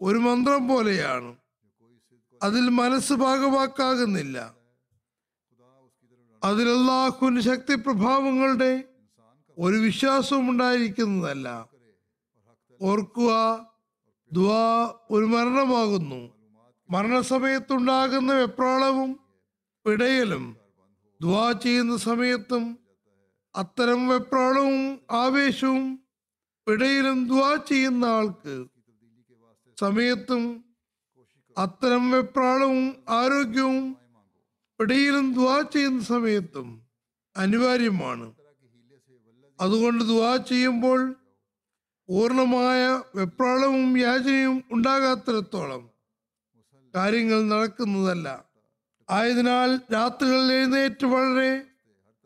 ഒരു 0.01 0.18
മന്ത്രം 0.18 0.68
പോലെയാണ്. 0.68 1.37
അതിൽ 2.43 2.68
മനസ്സ് 2.68 3.12
ഭാഗവാക്കാകുന്നില്ല. 3.12 4.55
അതിൽ 6.45 6.68
അള്ളാഹുവിന്റെ 6.68 7.41
ശക്തി 7.41 7.74
പ്രഭാവങ്ങളുടെ 7.74 8.85
ഒരു 9.59 9.76
വിശ്വാസവും 9.76 10.50
ഉണ്ടായിരിക്കുന്നതല്ല 10.50 11.48
ഓർക്കുക 12.80 13.32
ദുആ 14.32 14.64
ഒരു 15.11 15.26
മരണമാകുന്നു. 15.26 16.20
മരണസമയത്തുണ്ടാകുന്ന 16.88 18.32
വെപ്രാളവും 18.32 19.11
പിടയലും 19.86 20.57
ദുആ 21.20 21.53
ചെയ്യുന്ന 21.53 21.96
സമയത്തും 21.96 22.78
അത്തരം 23.55 24.09
വെപ്രാളവും 24.09 25.00
ആവേശവും 25.11 25.98
പിടയിലും 26.66 27.28
ദുആ 27.28 27.57
ചെയ്യുന്ന 27.57 28.05
ആൾക്ക് 28.05 28.57
സമയത്തും 29.78 30.64
അത്തരം 31.57 32.11
വെപ്രാളവും 32.11 32.96
ആരോഗ്യവും 33.09 33.96
പിടയിലും 34.80 35.34
ദുആ 35.34 35.61
ചെയ്യുന്ന 35.62 36.03
സമയത്തും 36.05 36.68
അനിവാര്യമാണ്. 37.36 38.41
അതുകൊണ്ട് 39.62 40.04
ദുവാ 40.04 40.36
ചെയ്യുമ്പോൾ 40.36 41.14
പൂർണമായ 42.08 43.02
വെപ്രാളവും 43.14 43.98
യാചനയും 43.98 44.64
ഉണ്ടാകാത്തിടത്തോളം 44.70 45.90
കാര്യങ്ങൾ 46.94 47.48
നടക്കുന്നതല്ല. 47.48 48.44
ആയതിനാൽ 49.10 49.80
രാത്രികളിൽ 49.92 50.52
എഴുന്നേറ്റ് 50.52 51.06
വളരെ 51.06 51.62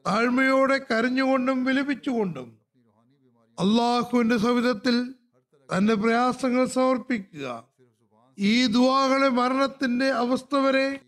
താഴ്മയോടെ 0.07 0.79
കരഞ്ഞുകൊണ്ടും 0.79 1.65
വിലപിച്ചുകൊണ്ടും 1.65 2.59
അള്ളാഹുവിന്റെ 3.59 4.37
സവിധത്തിൽ 4.37 5.15
തന്റെ 5.77 5.95
പ്രയാസങ്ങൾ 5.95 6.67
സമർപ്പിക്കുക. 6.67 7.65
ഈ 8.39 8.67
ദുവാകളെ 8.67 9.29
മരണത്തിന്റെ 9.29 10.09
അവസ്ഥ 10.09 10.57
വരെ 10.57 11.01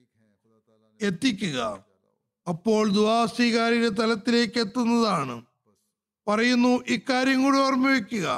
എത്തിക്കുക. 1.02 1.84
അപ്പോൾ 2.48 2.92
ദുവാ 2.92 3.26
സ്വീകാരിയുടെ 3.26 3.88
തലത്തിലേക്ക് 3.88 4.58
എത്തുന്നതാണ്. 4.60 5.47
പറയുന്നു 6.28 6.84
ഇക്കാര്യം 6.88 7.42
കൂടി 7.42 7.58
ഓർമ്മ 7.58 7.88
വയ്ക്കുക 7.88 8.28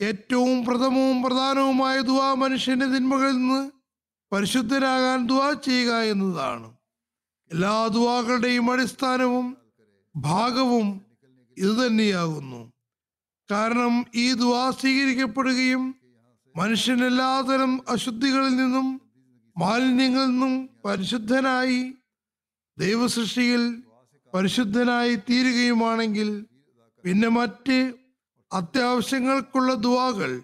ഏറ്റവും 0.00 0.64
പ്രഥമവും 0.64 1.22
പ്രധാനവുമായ 1.22 2.00
ദുവാ 2.00 2.34
മനുഷ്യന്റെ 2.34 2.86
തിന്മകളിൽ 2.86 3.36
നിന്ന് 3.36 3.70
പരിശുദ്ധരാകാൻ 4.32 5.26
ദുവാ 5.26 5.52
ചെയ്യുക 5.52 5.92
എന്നതാണ്. 6.12 6.68
എല്ലാ 7.50 7.86
ദുവാകളുടെയും 7.86 8.70
അടിസ്ഥാനവും 8.70 9.56
ഭാഗവും 10.16 10.86
ഇത് 11.56 11.86
തന്നെയാകുന്നു. 11.86 12.72
കാരണം 13.50 14.06
ഈ 14.14 14.32
ദുവാ 14.32 14.70
സ്വീകരിക്കപ്പെടുകയും 14.70 15.94
മനുഷ്യൻ 16.56 17.04
എല്ലാതരം 17.04 17.72
അശുദ്ധികളിൽ 17.88 18.56
നിന്നും 18.56 19.00
മാലിന്യങ്ങളിൽ 19.58 20.26
നിന്നും 20.26 20.70
പരിശുദ്ധനായി 20.84 21.80
ദൈവസൃഷ്ടിയിൽ 22.78 23.62
പരിശുദ്ധനായി 24.34 25.14
തീരുകയുമാണെങ്കിൽ 25.14 26.46
പിന്നെ 27.06 27.28
മറ്റ് 27.28 27.94
അത്യാവശ്യങ്ങൾക്കുള്ള 28.52 29.74
ദുവാകൾ 29.74 30.42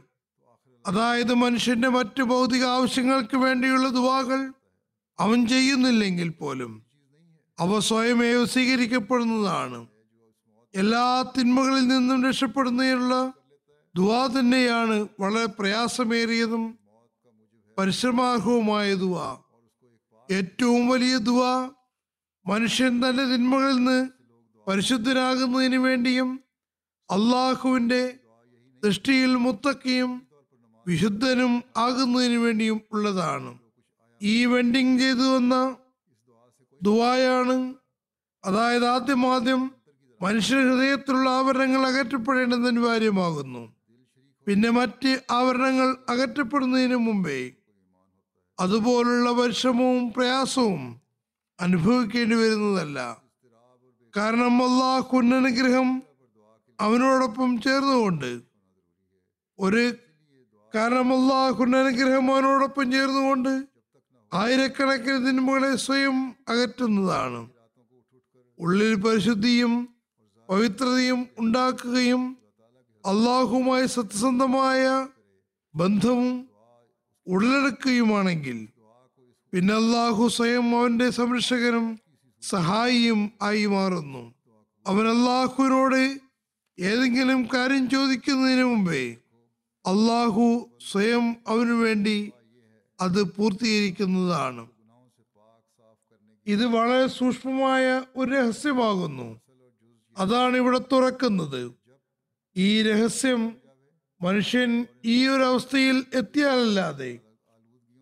അതായത് 0.86 1.34
മനുഷ്യന്റെ 1.34 1.88
മറ്റ് 1.88 2.22
ഭൗതിക 2.22 2.64
ആവശ്യങ്ങൾക്ക് 2.64 3.36
വേണ്ടിയുള്ള 3.36 3.88
ദുവാകൾ 3.88 4.52
അവൻ 5.18 5.46
ചെയ്യുന്നില്ലെങ്കിൽ 5.46 6.28
പോലും 6.30 6.82
അവ 7.58 7.78
സ്വയമേവ 7.78 8.44
സ്വീകരിക്കപ്പെടുന്നതാണ് 8.44 9.86
എല്ലാ 10.74 11.22
തിന്മകളിൽ 11.22 11.88
നിന്നും 11.88 12.28
രക്ഷപ്പെടുന്നതിനുള്ള 12.28 13.32
ദുവാ 13.94 14.26
തന്നെയാണ് 14.26 15.08
വളരെ 15.20 15.46
പ്രയാസമേറിയതും 15.46 16.78
പരിശ്രമാർഹവുമായ 17.78 18.94
ദുവാ. 18.94 19.38
ഏറ്റവും 20.30 20.88
വലിയ 20.88 21.18
ദുവാ 21.18 21.70
മനുഷ്യൻ 22.46 23.02
തന്റെ 23.02 23.24
തിന്മകളിൽ 23.24 23.74
നിന്ന് 23.74 23.98
പരിശുദ്ധനാകുന്നതിന് 24.66 25.76
വേണ്ടിയും 25.76 26.41
അള്ളാഹുവിന്റെ 27.12 28.18
ദൃഷ്ടിയിൽ 28.82 29.34
മുത്തക്കയും 29.36 30.12
വിശുദ്ധനും 30.86 31.62
ആകുന്നതിന് 31.76 32.36
വേണ്ടിയും 32.36 32.80
ഉള്ളതാണ്. 32.92 33.58
ഈ 34.22 34.46
വെൻഡിങ് 34.46 34.98
ചെയ്തു 34.98 35.34
വന്ന 35.34 35.76
ദുവായാണ് 36.82 37.74
അതായത് 38.44 38.86
ആദ്യം 38.86 39.34
ആദ്യം 39.34 39.62
മനുഷ്യ 40.22 40.56
ഹൃദയത്തിലുള്ള 40.56 41.30
ആവരണങ്ങൾ 41.30 41.86
അകറ്റപ്പെടേണ്ടത് 41.86 42.68
അനിവാര്യമാകുന്നു 42.68 43.62
പിന്നെ 44.46 44.70
മറ്റ് 44.70 45.22
ആവരണങ്ങൾ 45.30 45.96
അകറ്റപ്പെടുന്നതിന് 46.08 46.96
മുമ്പേ 46.96 47.40
അതുപോലുള്ള 48.60 49.30
പരിശ്രമവും 49.32 50.12
പ്രയാസവും 50.12 50.82
അനുഭവിക്കേണ്ടി 51.60 52.36
വരുന്നതല്ല. 52.36 52.98
കാരണം 54.16 54.54
അള്ളാഹുവിന്റെ 54.64 55.36
അനുഗ്രഹം 55.36 55.88
അവനോടൊപ്പം 56.84 57.50
ചേർന്നുകൊണ്ട്. 57.60 58.30
ഒരു 59.58 59.82
കാരണം 60.72 61.08
അള്ളാഹുവിന്റെ 61.16 61.78
അനുഗ്രഹം 61.78 62.26
അവനോടൊപ്പം 62.32 62.92
ചേർന്നുകൊണ്ട് 62.92 63.52
ആയിരക്കണക്കിന് 64.32 65.18
തിന്മകളെ 65.26 65.72
സ്വയം 65.76 66.16
അകറ്റുന്നതാണ്. 66.48 67.40
ഉള്ളിൽ 68.58 68.94
പരിശുദ്ധിയും 68.94 69.72
പവിത്രതയും 70.48 71.20
ഉണ്ടാക്കുകയും 71.38 72.22
അള്ളാഹുമായി 73.04 73.86
സത്യസന്ധമായ 73.86 74.82
ബന്ധവും 75.74 76.30
ഉള്ളെടുക്കുകയുമാണെങ്കിൽ 77.26 78.58
പിന്നെ 79.52 79.74
അള്ളാഹു 79.74 80.24
സ്വയം 80.28 80.66
അവന്റെ 80.78 81.10
സംരക്ഷകനും 81.10 81.86
സഹായിയും 82.42 83.20
ആയി 83.42 83.66
മാറുന്നു. 83.66 84.22
അവൻ 84.86 85.04
അള്ളാഹുവിനോട് 85.08 86.02
ഏതെങ്കിലും 86.78 87.48
കാര്യം 87.54 87.90
ചോദിക്കുന്നതിന് 87.90 88.64
മുമ്പേ 88.64 89.16
അള്ളാഹു 89.86 90.70
സ്വയം 90.90 91.36
അവനു 91.48 91.72
വേണ്ടി 91.72 92.32
അത് 93.00 93.22
പൂർത്തീകരിക്കുന്നതാണ്. 93.22 94.68
ഇത് 96.46 96.66
വളരെ 96.66 97.06
സൂക്ഷ്മമായ 97.06 98.02
ഒരു 98.16 98.30
രഹസ്യമാകുന്നു. 98.30 99.40
അതാണ് 100.16 100.56
ഇവിടെ 100.56 100.80
തുറക്കുന്നത്. 100.92 101.72
ഈ 102.56 102.82
രഹസ്യം 102.82 103.56
മനുഷ്യൻ 104.22 104.86
ഈ 105.04 105.28
ഒരു 105.28 105.42
അവസ്ഥയിൽ 105.42 106.04
എത്തിയാലല്ലാതെ 106.14 107.18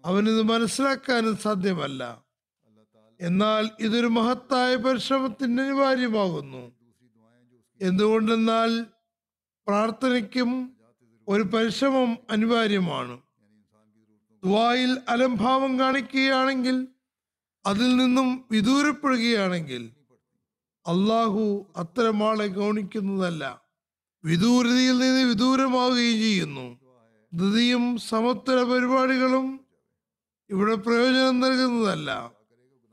അവനിത് 0.04 0.42
മനസ്സിലാക്കാനും 0.42 1.36
സാധ്യമല്ല. 1.36 2.24
എന്നാൽ 3.20 3.70
ഇതൊരു 3.80 4.06
മഹത്തായ 4.06 4.76
പരിശ്രമത്തിന് 4.76 5.60
അനിവാര്യമാകുന്നു. 5.60 6.79
എന്തുകൊണ്ടെന്നാൽ 7.80 8.86
പ്രാർത്ഥനയ്ക്കും 9.66 10.72
ഒരു 11.28 11.42
പരിശ്രമം 11.42 12.18
അനിവാര്യമാണ്. 12.30 13.20
ദുവായിൽ 14.44 14.98
അലംഭാവം 15.08 15.78
കാണിക്കുകയാണെങ്കിൽ 15.78 16.88
അതിൽ 17.66 17.96
നിന്നും 17.96 18.44
വിദൂരപ്പെടുകയാണെങ്കിൽ 18.50 19.90
അള്ളാഹു 20.86 21.66
അത്തരം 21.76 22.28
ആളെ 22.28 22.46
ഗൗണിക്കുന്നതല്ല. 22.46 23.62
വിദൂരതയിൽ 24.24 24.98
നിന്ന് 24.98 25.22
വിദൂരമാവുകയും 25.28 26.18
ചെയ്യുന്നു. 26.18 26.80
ധൃതിയും 27.34 27.98
സമത്വര 27.98 28.62
പരിപാടികളും 28.62 29.60
ഇവിടെ 30.50 30.74
പ്രയോജനം 30.74 31.40
നൽകുന്നതല്ല. 31.40 32.10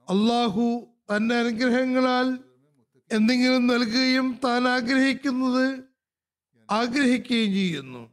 അള്ളാഹു 0.10 0.88
തന്റെ 1.16 1.36
അനുഗ്രഹങ്ങളാൽ 1.36 2.47
എന്തെങ്കിലും 3.12 3.68
നൽകുകയും 3.68 4.40
താൻ 4.44 4.68
ആഗ്രഹിക്കുന്നത് 4.68 5.80
ആഗ്രഹിക്കുകയും 6.72 7.54
ചെയ്യുന്നു. 7.54 8.10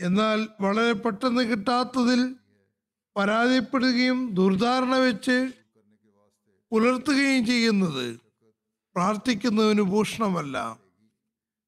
എന്നാൽ 0.00 0.48
വളരെ 0.60 0.92
പെട്ടെന്ന് 0.92 1.42
കിട്ടാത്തതിൽ 1.42 2.34
പരാതിപ്പെടുകയും 3.16 4.34
ദുർധാരണ 4.34 4.96
വെച്ച് 4.96 5.52
പുലർത്തുകയും 6.70 7.46
ചെയ്യുന്നത് 7.46 8.18
പ്രാർത്ഥിക്കുന്നതിന് 8.94 9.82
ഭൂഷണമല്ല. 9.82 10.78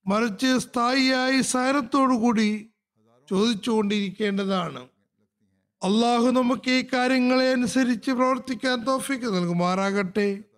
മറിച്ച് 0.06 0.58
സ്ഥായിയായി 0.58 1.40
സഹനത്തോടുകൂടി 1.40 2.70
ചോദിച്ചുകൊണ്ടിരിക്കേണ്ടതാണ്. 3.30 4.88
അള്ളാഹു 5.82 6.26
നമുക്ക് 6.30 6.70
ഈ 6.70 6.84
കാര്യങ്ങളെ 6.92 7.50
അനുസരിച്ച് 7.50 8.10
പ്രവർത്തിക്കാൻ 8.10 8.84
തോഫിക്ക് 8.84 9.24
നൽകുമാറാകട്ടെ. 9.24 10.53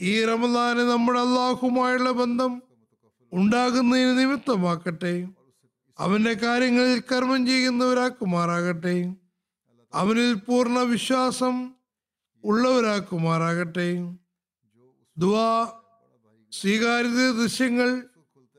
ഈ 0.00 0.24
റമദാന് 0.24 0.78
നമ്മുടെ 0.78 1.20
അള്ളാഹുമായുള്ള 1.20 2.10
ബന്ധം 2.10 2.62
ഉണ്ടാകുന്നതിന് 3.32 4.18
നിമിത്തമാക്കട്ടെ. 4.18 5.28
അവന്റെ 5.98 6.32
കാര്യങ്ങളിൽ 6.32 7.00
കർമ്മം 7.00 7.46
ചെയ്യുന്നവരാക്കുമാറാകട്ടെ. 7.46 9.14
അവനിൽ 9.94 10.34
പൂർണ 10.34 10.78
വിശ്വാസം 10.78 11.74
ഉള്ളവരാക്കുമാറാകട്ടെ. 12.44 14.16
ദുവാ 15.18 15.72
സ്വീകാര്യത 16.52 17.30
ദൃശ്യങ്ങൾ 17.30 18.06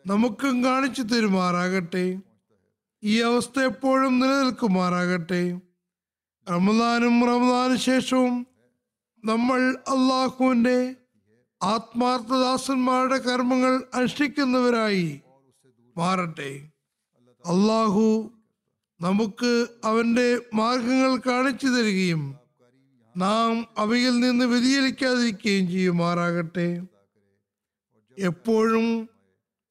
നമുക്കും 0.08 0.64
കാണിച്ചു 0.64 1.02
തരുമാറാകട്ടെ. 1.02 2.20
ഈ 3.04 3.22
അവസ്ഥ 3.22 3.60
എപ്പോഴും 3.60 4.20
നിലനിൽക്കുമാറാകട്ടെ. 4.20 5.60
റമദാനും 6.52 7.26
റമദാനു 7.26 7.76
ശേഷവും 7.76 8.48
നമ്മൾ 9.26 9.72
അള്ളാഹുവിന്റെ 9.72 10.96
ആത്മാർത്ഥദാസന്മാരുടെ 11.64 13.18
കർമ്മങ്ങൾ 13.18 13.84
അനുഷ്ഠിക്കുന്നവരായി 13.94 15.22
മാറട്ടെ. 15.98 16.62
അള്ളാഹു 17.46 18.32
നമുക്ക് 19.02 19.68
അവന്റെ 19.84 20.42
മാർഗങ്ങൾ 20.54 21.16
കാണിച്ചു 21.16 21.68
തരികയും 21.68 22.36
നാം 23.18 23.68
അവയിൽ 23.78 24.20
നിന്ന് 24.20 24.46
വ്യതിചലിക്കാതിരിക്കുകയും 24.46 25.72
ചെയ്യുമാറാകട്ടെ. 25.72 26.82
എപ്പോഴും 28.20 29.10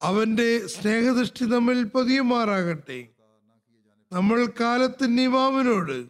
അവന്റെ 0.01 0.67
സ്നേഹദൃഷ്ടി 0.67 1.45
നമ്മിൽ 1.45 1.83
പതിയുമാറാകട്ടെ. 1.83 3.07
നമ്മൾ 4.11 4.47
കാലത്തിന്റെ 4.59 5.23
ഇമാമിനോട് 5.23 6.05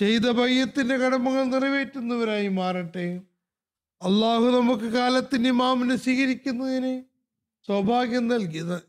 ചെയ്ത 0.00 0.30
ബയ്യത്തിന്റെ 0.30 0.96
കടമകൾ 0.96 1.44
നിറവേറ്റുന്നവരായി 1.44 2.48
മാറട്ടെ. 2.48 3.31
അള്ളാഹു 4.02 4.44
നമുക്ക് 4.44 4.82
കാലത്തിന് 4.82 5.48
ഇമാമിനെ 5.48 5.96
സ്വീകരിക്കുന്നതിന് 5.96 7.02
സൗഭാഗ്യം 7.66 8.28
നൽകിയത്. 8.28 8.82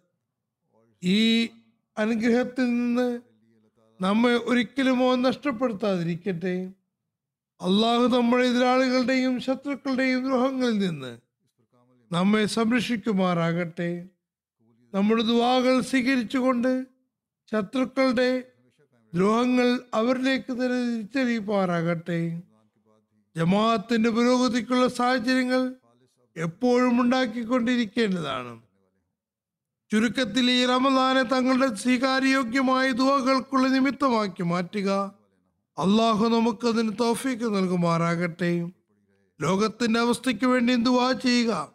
ഈ 1.04 1.50
അനുഗ്രഹത്തിൽ 1.98 2.66
നിന്ന് 2.66 3.22
നമ്മെ 4.02 4.34
ഒരിക്കലും 4.36 5.22
നഷ്ടപ്പെടുത്താതിരിക്കട്ടെ. 5.22 6.72
അള്ളാഹു 7.62 8.08
നമ്മുടെ 8.08 8.46
എതിരാളികളുടെയും 8.46 9.40
ശത്രുക്കളുടെയും 9.40 10.24
ദ്രോഹങ്ങളിൽ 10.24 10.78
നിന്ന് 10.78 11.18
നമ്മെ 12.12 12.46
സംരക്ഷിക്കുമാറാകട്ടെ. 12.46 14.06
നമ്മുടെ 14.94 15.24
ദുവാകൾ 15.24 15.82
സ്വീകരിച്ചുകൊണ്ട് 15.82 16.86
ശത്രുക്കളുടെ 17.52 18.44
ദ്രോഹങ്ങൾ 19.14 19.80
അവരിലേക്ക് 19.94 20.52
തന്നെ 20.54 20.80
തിരിച്ചറിയിപ്പാറാകട്ടെ 20.90 22.20
ജമാഅത്തിന്റെ 23.38 24.10
പുരോഗതിക്കുള്ള 24.10 24.88
സാഹചര്യങ്ങൾ 24.88 25.74
എപ്പോഴും 26.38 27.02
ഉണ്ടാക്കിക്കൊണ്ടിരിക്കേണ്ടതാണ്. 27.02 28.62
ചുരുക്കത്തിൽ 29.92 30.52
ഈ 30.52 30.66
റമദാനെ 30.66 31.22
തങ്ങളുടെ 31.22 31.76
സ്വീകാര്യോഗ്യമായ 31.76 32.92
ദുവകൾക്കുള്ള 32.92 33.68
നിമിത്തമാക്കി 33.68 34.44
മാറ്റുക. 34.44 34.90
അള്ളാഹു 35.78 36.28
നമുക്കതിന് 36.28 36.92
തോഫീക്ക് 37.00 37.56
നൽകുമാറാകട്ടെ. 37.56 38.70
ലോകത്തിന്റെ 39.42 40.00
അവസ്ഥയ്ക്ക് 40.00 40.46
വേണ്ടി 40.46 40.76
ദുവാ 40.76 41.12
ചെയ്യുക? 41.12 41.72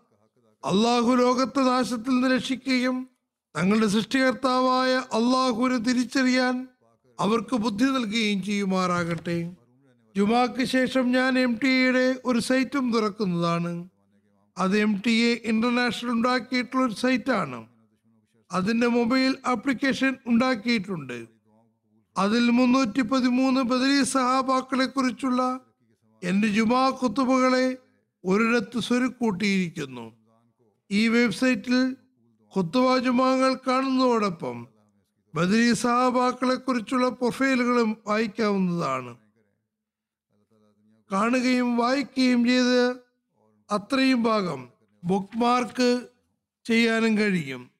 അള്ളാഹു 0.65 1.11
ലോകത്തെ 1.13 1.61
നാശത്തിൽ 1.61 2.11
നിന്ന് 2.11 2.29
രക്ഷിക്കുകയും 2.29 3.09
തങ്ങളുടെ 3.57 3.87
സൃഷ്ടികർത്താവായ 3.87 4.95
അള്ളാഹുവിനെ 4.95 5.79
തിരിച്ചറിയാൻ 5.79 6.69
അവർക്ക് 7.21 7.57
ബുദ്ധി 7.57 7.85
നൽകുകയും 7.85 8.43
ചെയ്യുമാറാകട്ടെ. 8.43 9.57
ജുമാക്ക് 10.17 10.65
ശേഷം 10.65 11.11
ഞാൻ 11.11 11.39
എം 11.39 11.59
ടി 11.65 11.69
എയുടെ 11.69 12.17
ഒരു 12.25 12.39
സൈറ്റും 12.39 12.93
തുറക്കുന്നതാണ്. 12.93 13.89
അത് 14.59 14.79
എം 14.79 15.03
ടി 15.07 15.11
എ 15.11 15.41
ഇന്റർനാഷണൽ 15.45 16.11
ഉണ്ടാക്കിയിട്ടുള്ള 16.11 16.87
ഒരു 16.87 16.93
സൈറ്റാണ്. 16.93 17.67
അതിന്റെ 18.53 18.87
മൊബൈൽ 18.87 19.37
ആപ്ലിക്കേഷൻ 19.47 20.17
ഉണ്ടാക്കിയിട്ടുണ്ട്. 20.27 21.27
അതിൽ 22.17 22.51
മുന്നൂറ്റി 22.51 23.01
പതിമൂന്ന് 23.01 23.61
ബദലി 23.61 24.03
സഹാബാക്കളെ 24.03 24.87
കുറിച്ചുള്ള 24.87 25.61
എന്റെ 26.25 26.49
ജുമാ 26.49 26.91
കുത്തുബകളെ 26.91 27.77
ഒരിടത്ത് 28.25 28.81
സ്വരുക്കൂട്ടിയിരിക്കുന്നു. 28.81 30.13
ഈ 30.91 31.09
വെബ്സൈറ്റിൽ 31.09 31.97
കുത്തുബ 32.57 32.97
ജുമാങ്ങൾ 32.97 33.55
കാണുന്നതോടൊപ്പം 33.55 34.69
ബദലി 35.35 35.73
സഹാബാക്കളെ 35.73 36.55
കുറിച്ചുള്ള 36.55 37.09
പ്രൊഫൈലുകളും 37.09 37.97
വായിക്കാവുന്നതാണ്. 38.07 39.28
കാണുകയും 41.13 41.77
വായിക്കുകയും 41.77 42.45
ചെയ്ത് 42.45 42.91
അത്രയും 43.71 44.23
ഭാഗം 44.23 44.69
ബുക്ക് 45.05 45.39
മാർക്ക് 45.39 46.09
ചെയ്യാനും 46.65 47.19
കഴിയും. 47.19 47.71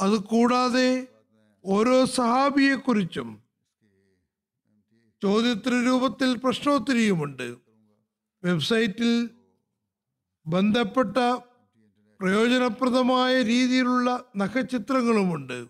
അത് 0.00 0.18
കൂടാതെ 0.18 1.06
ഓരോ 1.64 2.04
സഹാബിയെക്കുറിച്ചും 2.04 3.42
ചോദ്യോത്തര 5.22 5.72
രൂപത്തിൽ 5.86 6.36
പ്രശ്നോത്തരിയുമുണ്ട്. 6.36 7.56
വെബ്സൈറ്റിൽ 8.44 9.30
ബന്ധപ്പെട്ട 10.46 11.16
പ്രയോജനപ്രദമായ 12.20 13.42
രീതിയിലുള്ള 13.42 14.24
നഖചിത്രങ്ങളുമുണ്ട്. 14.36 15.66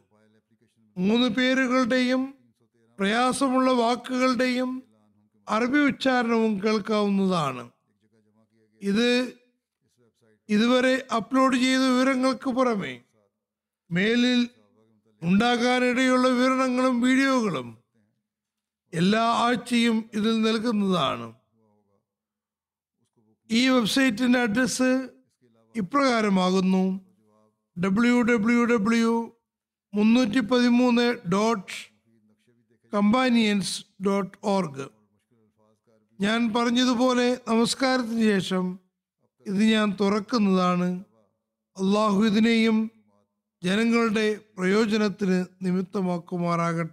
മൂന്ന് 0.99 1.29
പേരുകളുടെയും 1.29 2.35
പ്രയാസമുള്ള 2.99 3.73
വാക്കുകളുടെയും 3.73 4.83
അറബി 5.49 5.79
ഉച്ചാരണവും 5.79 6.53
കേൾക്കാവുന്നതാണ്. 6.63 7.65
ഇത് 8.83 9.09
ഇതുവരെ 10.49 10.95
അപ്ലോഡ് 11.19 11.57
ചെയ്ത 11.57 11.83
വിവരങ്ങൾക്ക് 11.93 12.51
പുറമെ 12.51 12.95
മേലിൽ 13.91 14.41
ഉണ്ടാകാനിടയുള്ള 15.23 16.29
വിവരണങ്ങളും 16.29 17.01
വീഡിയോകളും 17.01 17.69
എല്ലാ 18.93 19.25
ആഴ്ചയും 19.45 19.97
ഇതിൽ 20.15 20.35
നൽകുന്നതാണ്. 20.43 21.27
ഈ 23.51 23.69
വെബ്സൈറ്റിന്റെ 23.69 24.41
അഡ്രസ് 24.41 24.91
ഇപ്രകാരമാകുന്നു. 25.75 26.85
ഡബ്ല്യു 27.77 28.19
ഡബ്ല്യു 28.23 28.63
ഡബ്ല്യു 28.65 29.15
മുന്നൂറ്റി 29.95 30.41
പതിമൂന്ന് 30.41 31.07
ഡോട്ട് 31.35 31.75
കമ്പാനിയൻസ് 32.93 33.75
ഡോട്ട് 34.07 34.39
ഓർഗ് 34.45 34.87
ഞാൻ 36.21 36.53
പറഞ്ഞതുപോലെ 36.57 37.41
നമസ്കാരത്തിന് 37.49 38.23
ശേഷം 38.23 38.79
ഇത് 39.47 39.63
ഞാൻ 39.75 39.97
തുറക്കുന്നതാണ്. 40.01 41.05
അള്ളാഹു 41.77 42.21
ഇതിനെയും 42.25 42.91
ജനങ്ങളുടെ 43.63 44.27
പ്രയോജനത്തിന് 44.59 45.39
നിമിത്തമാക്കുമാറാകട്ടെ. 45.63 46.93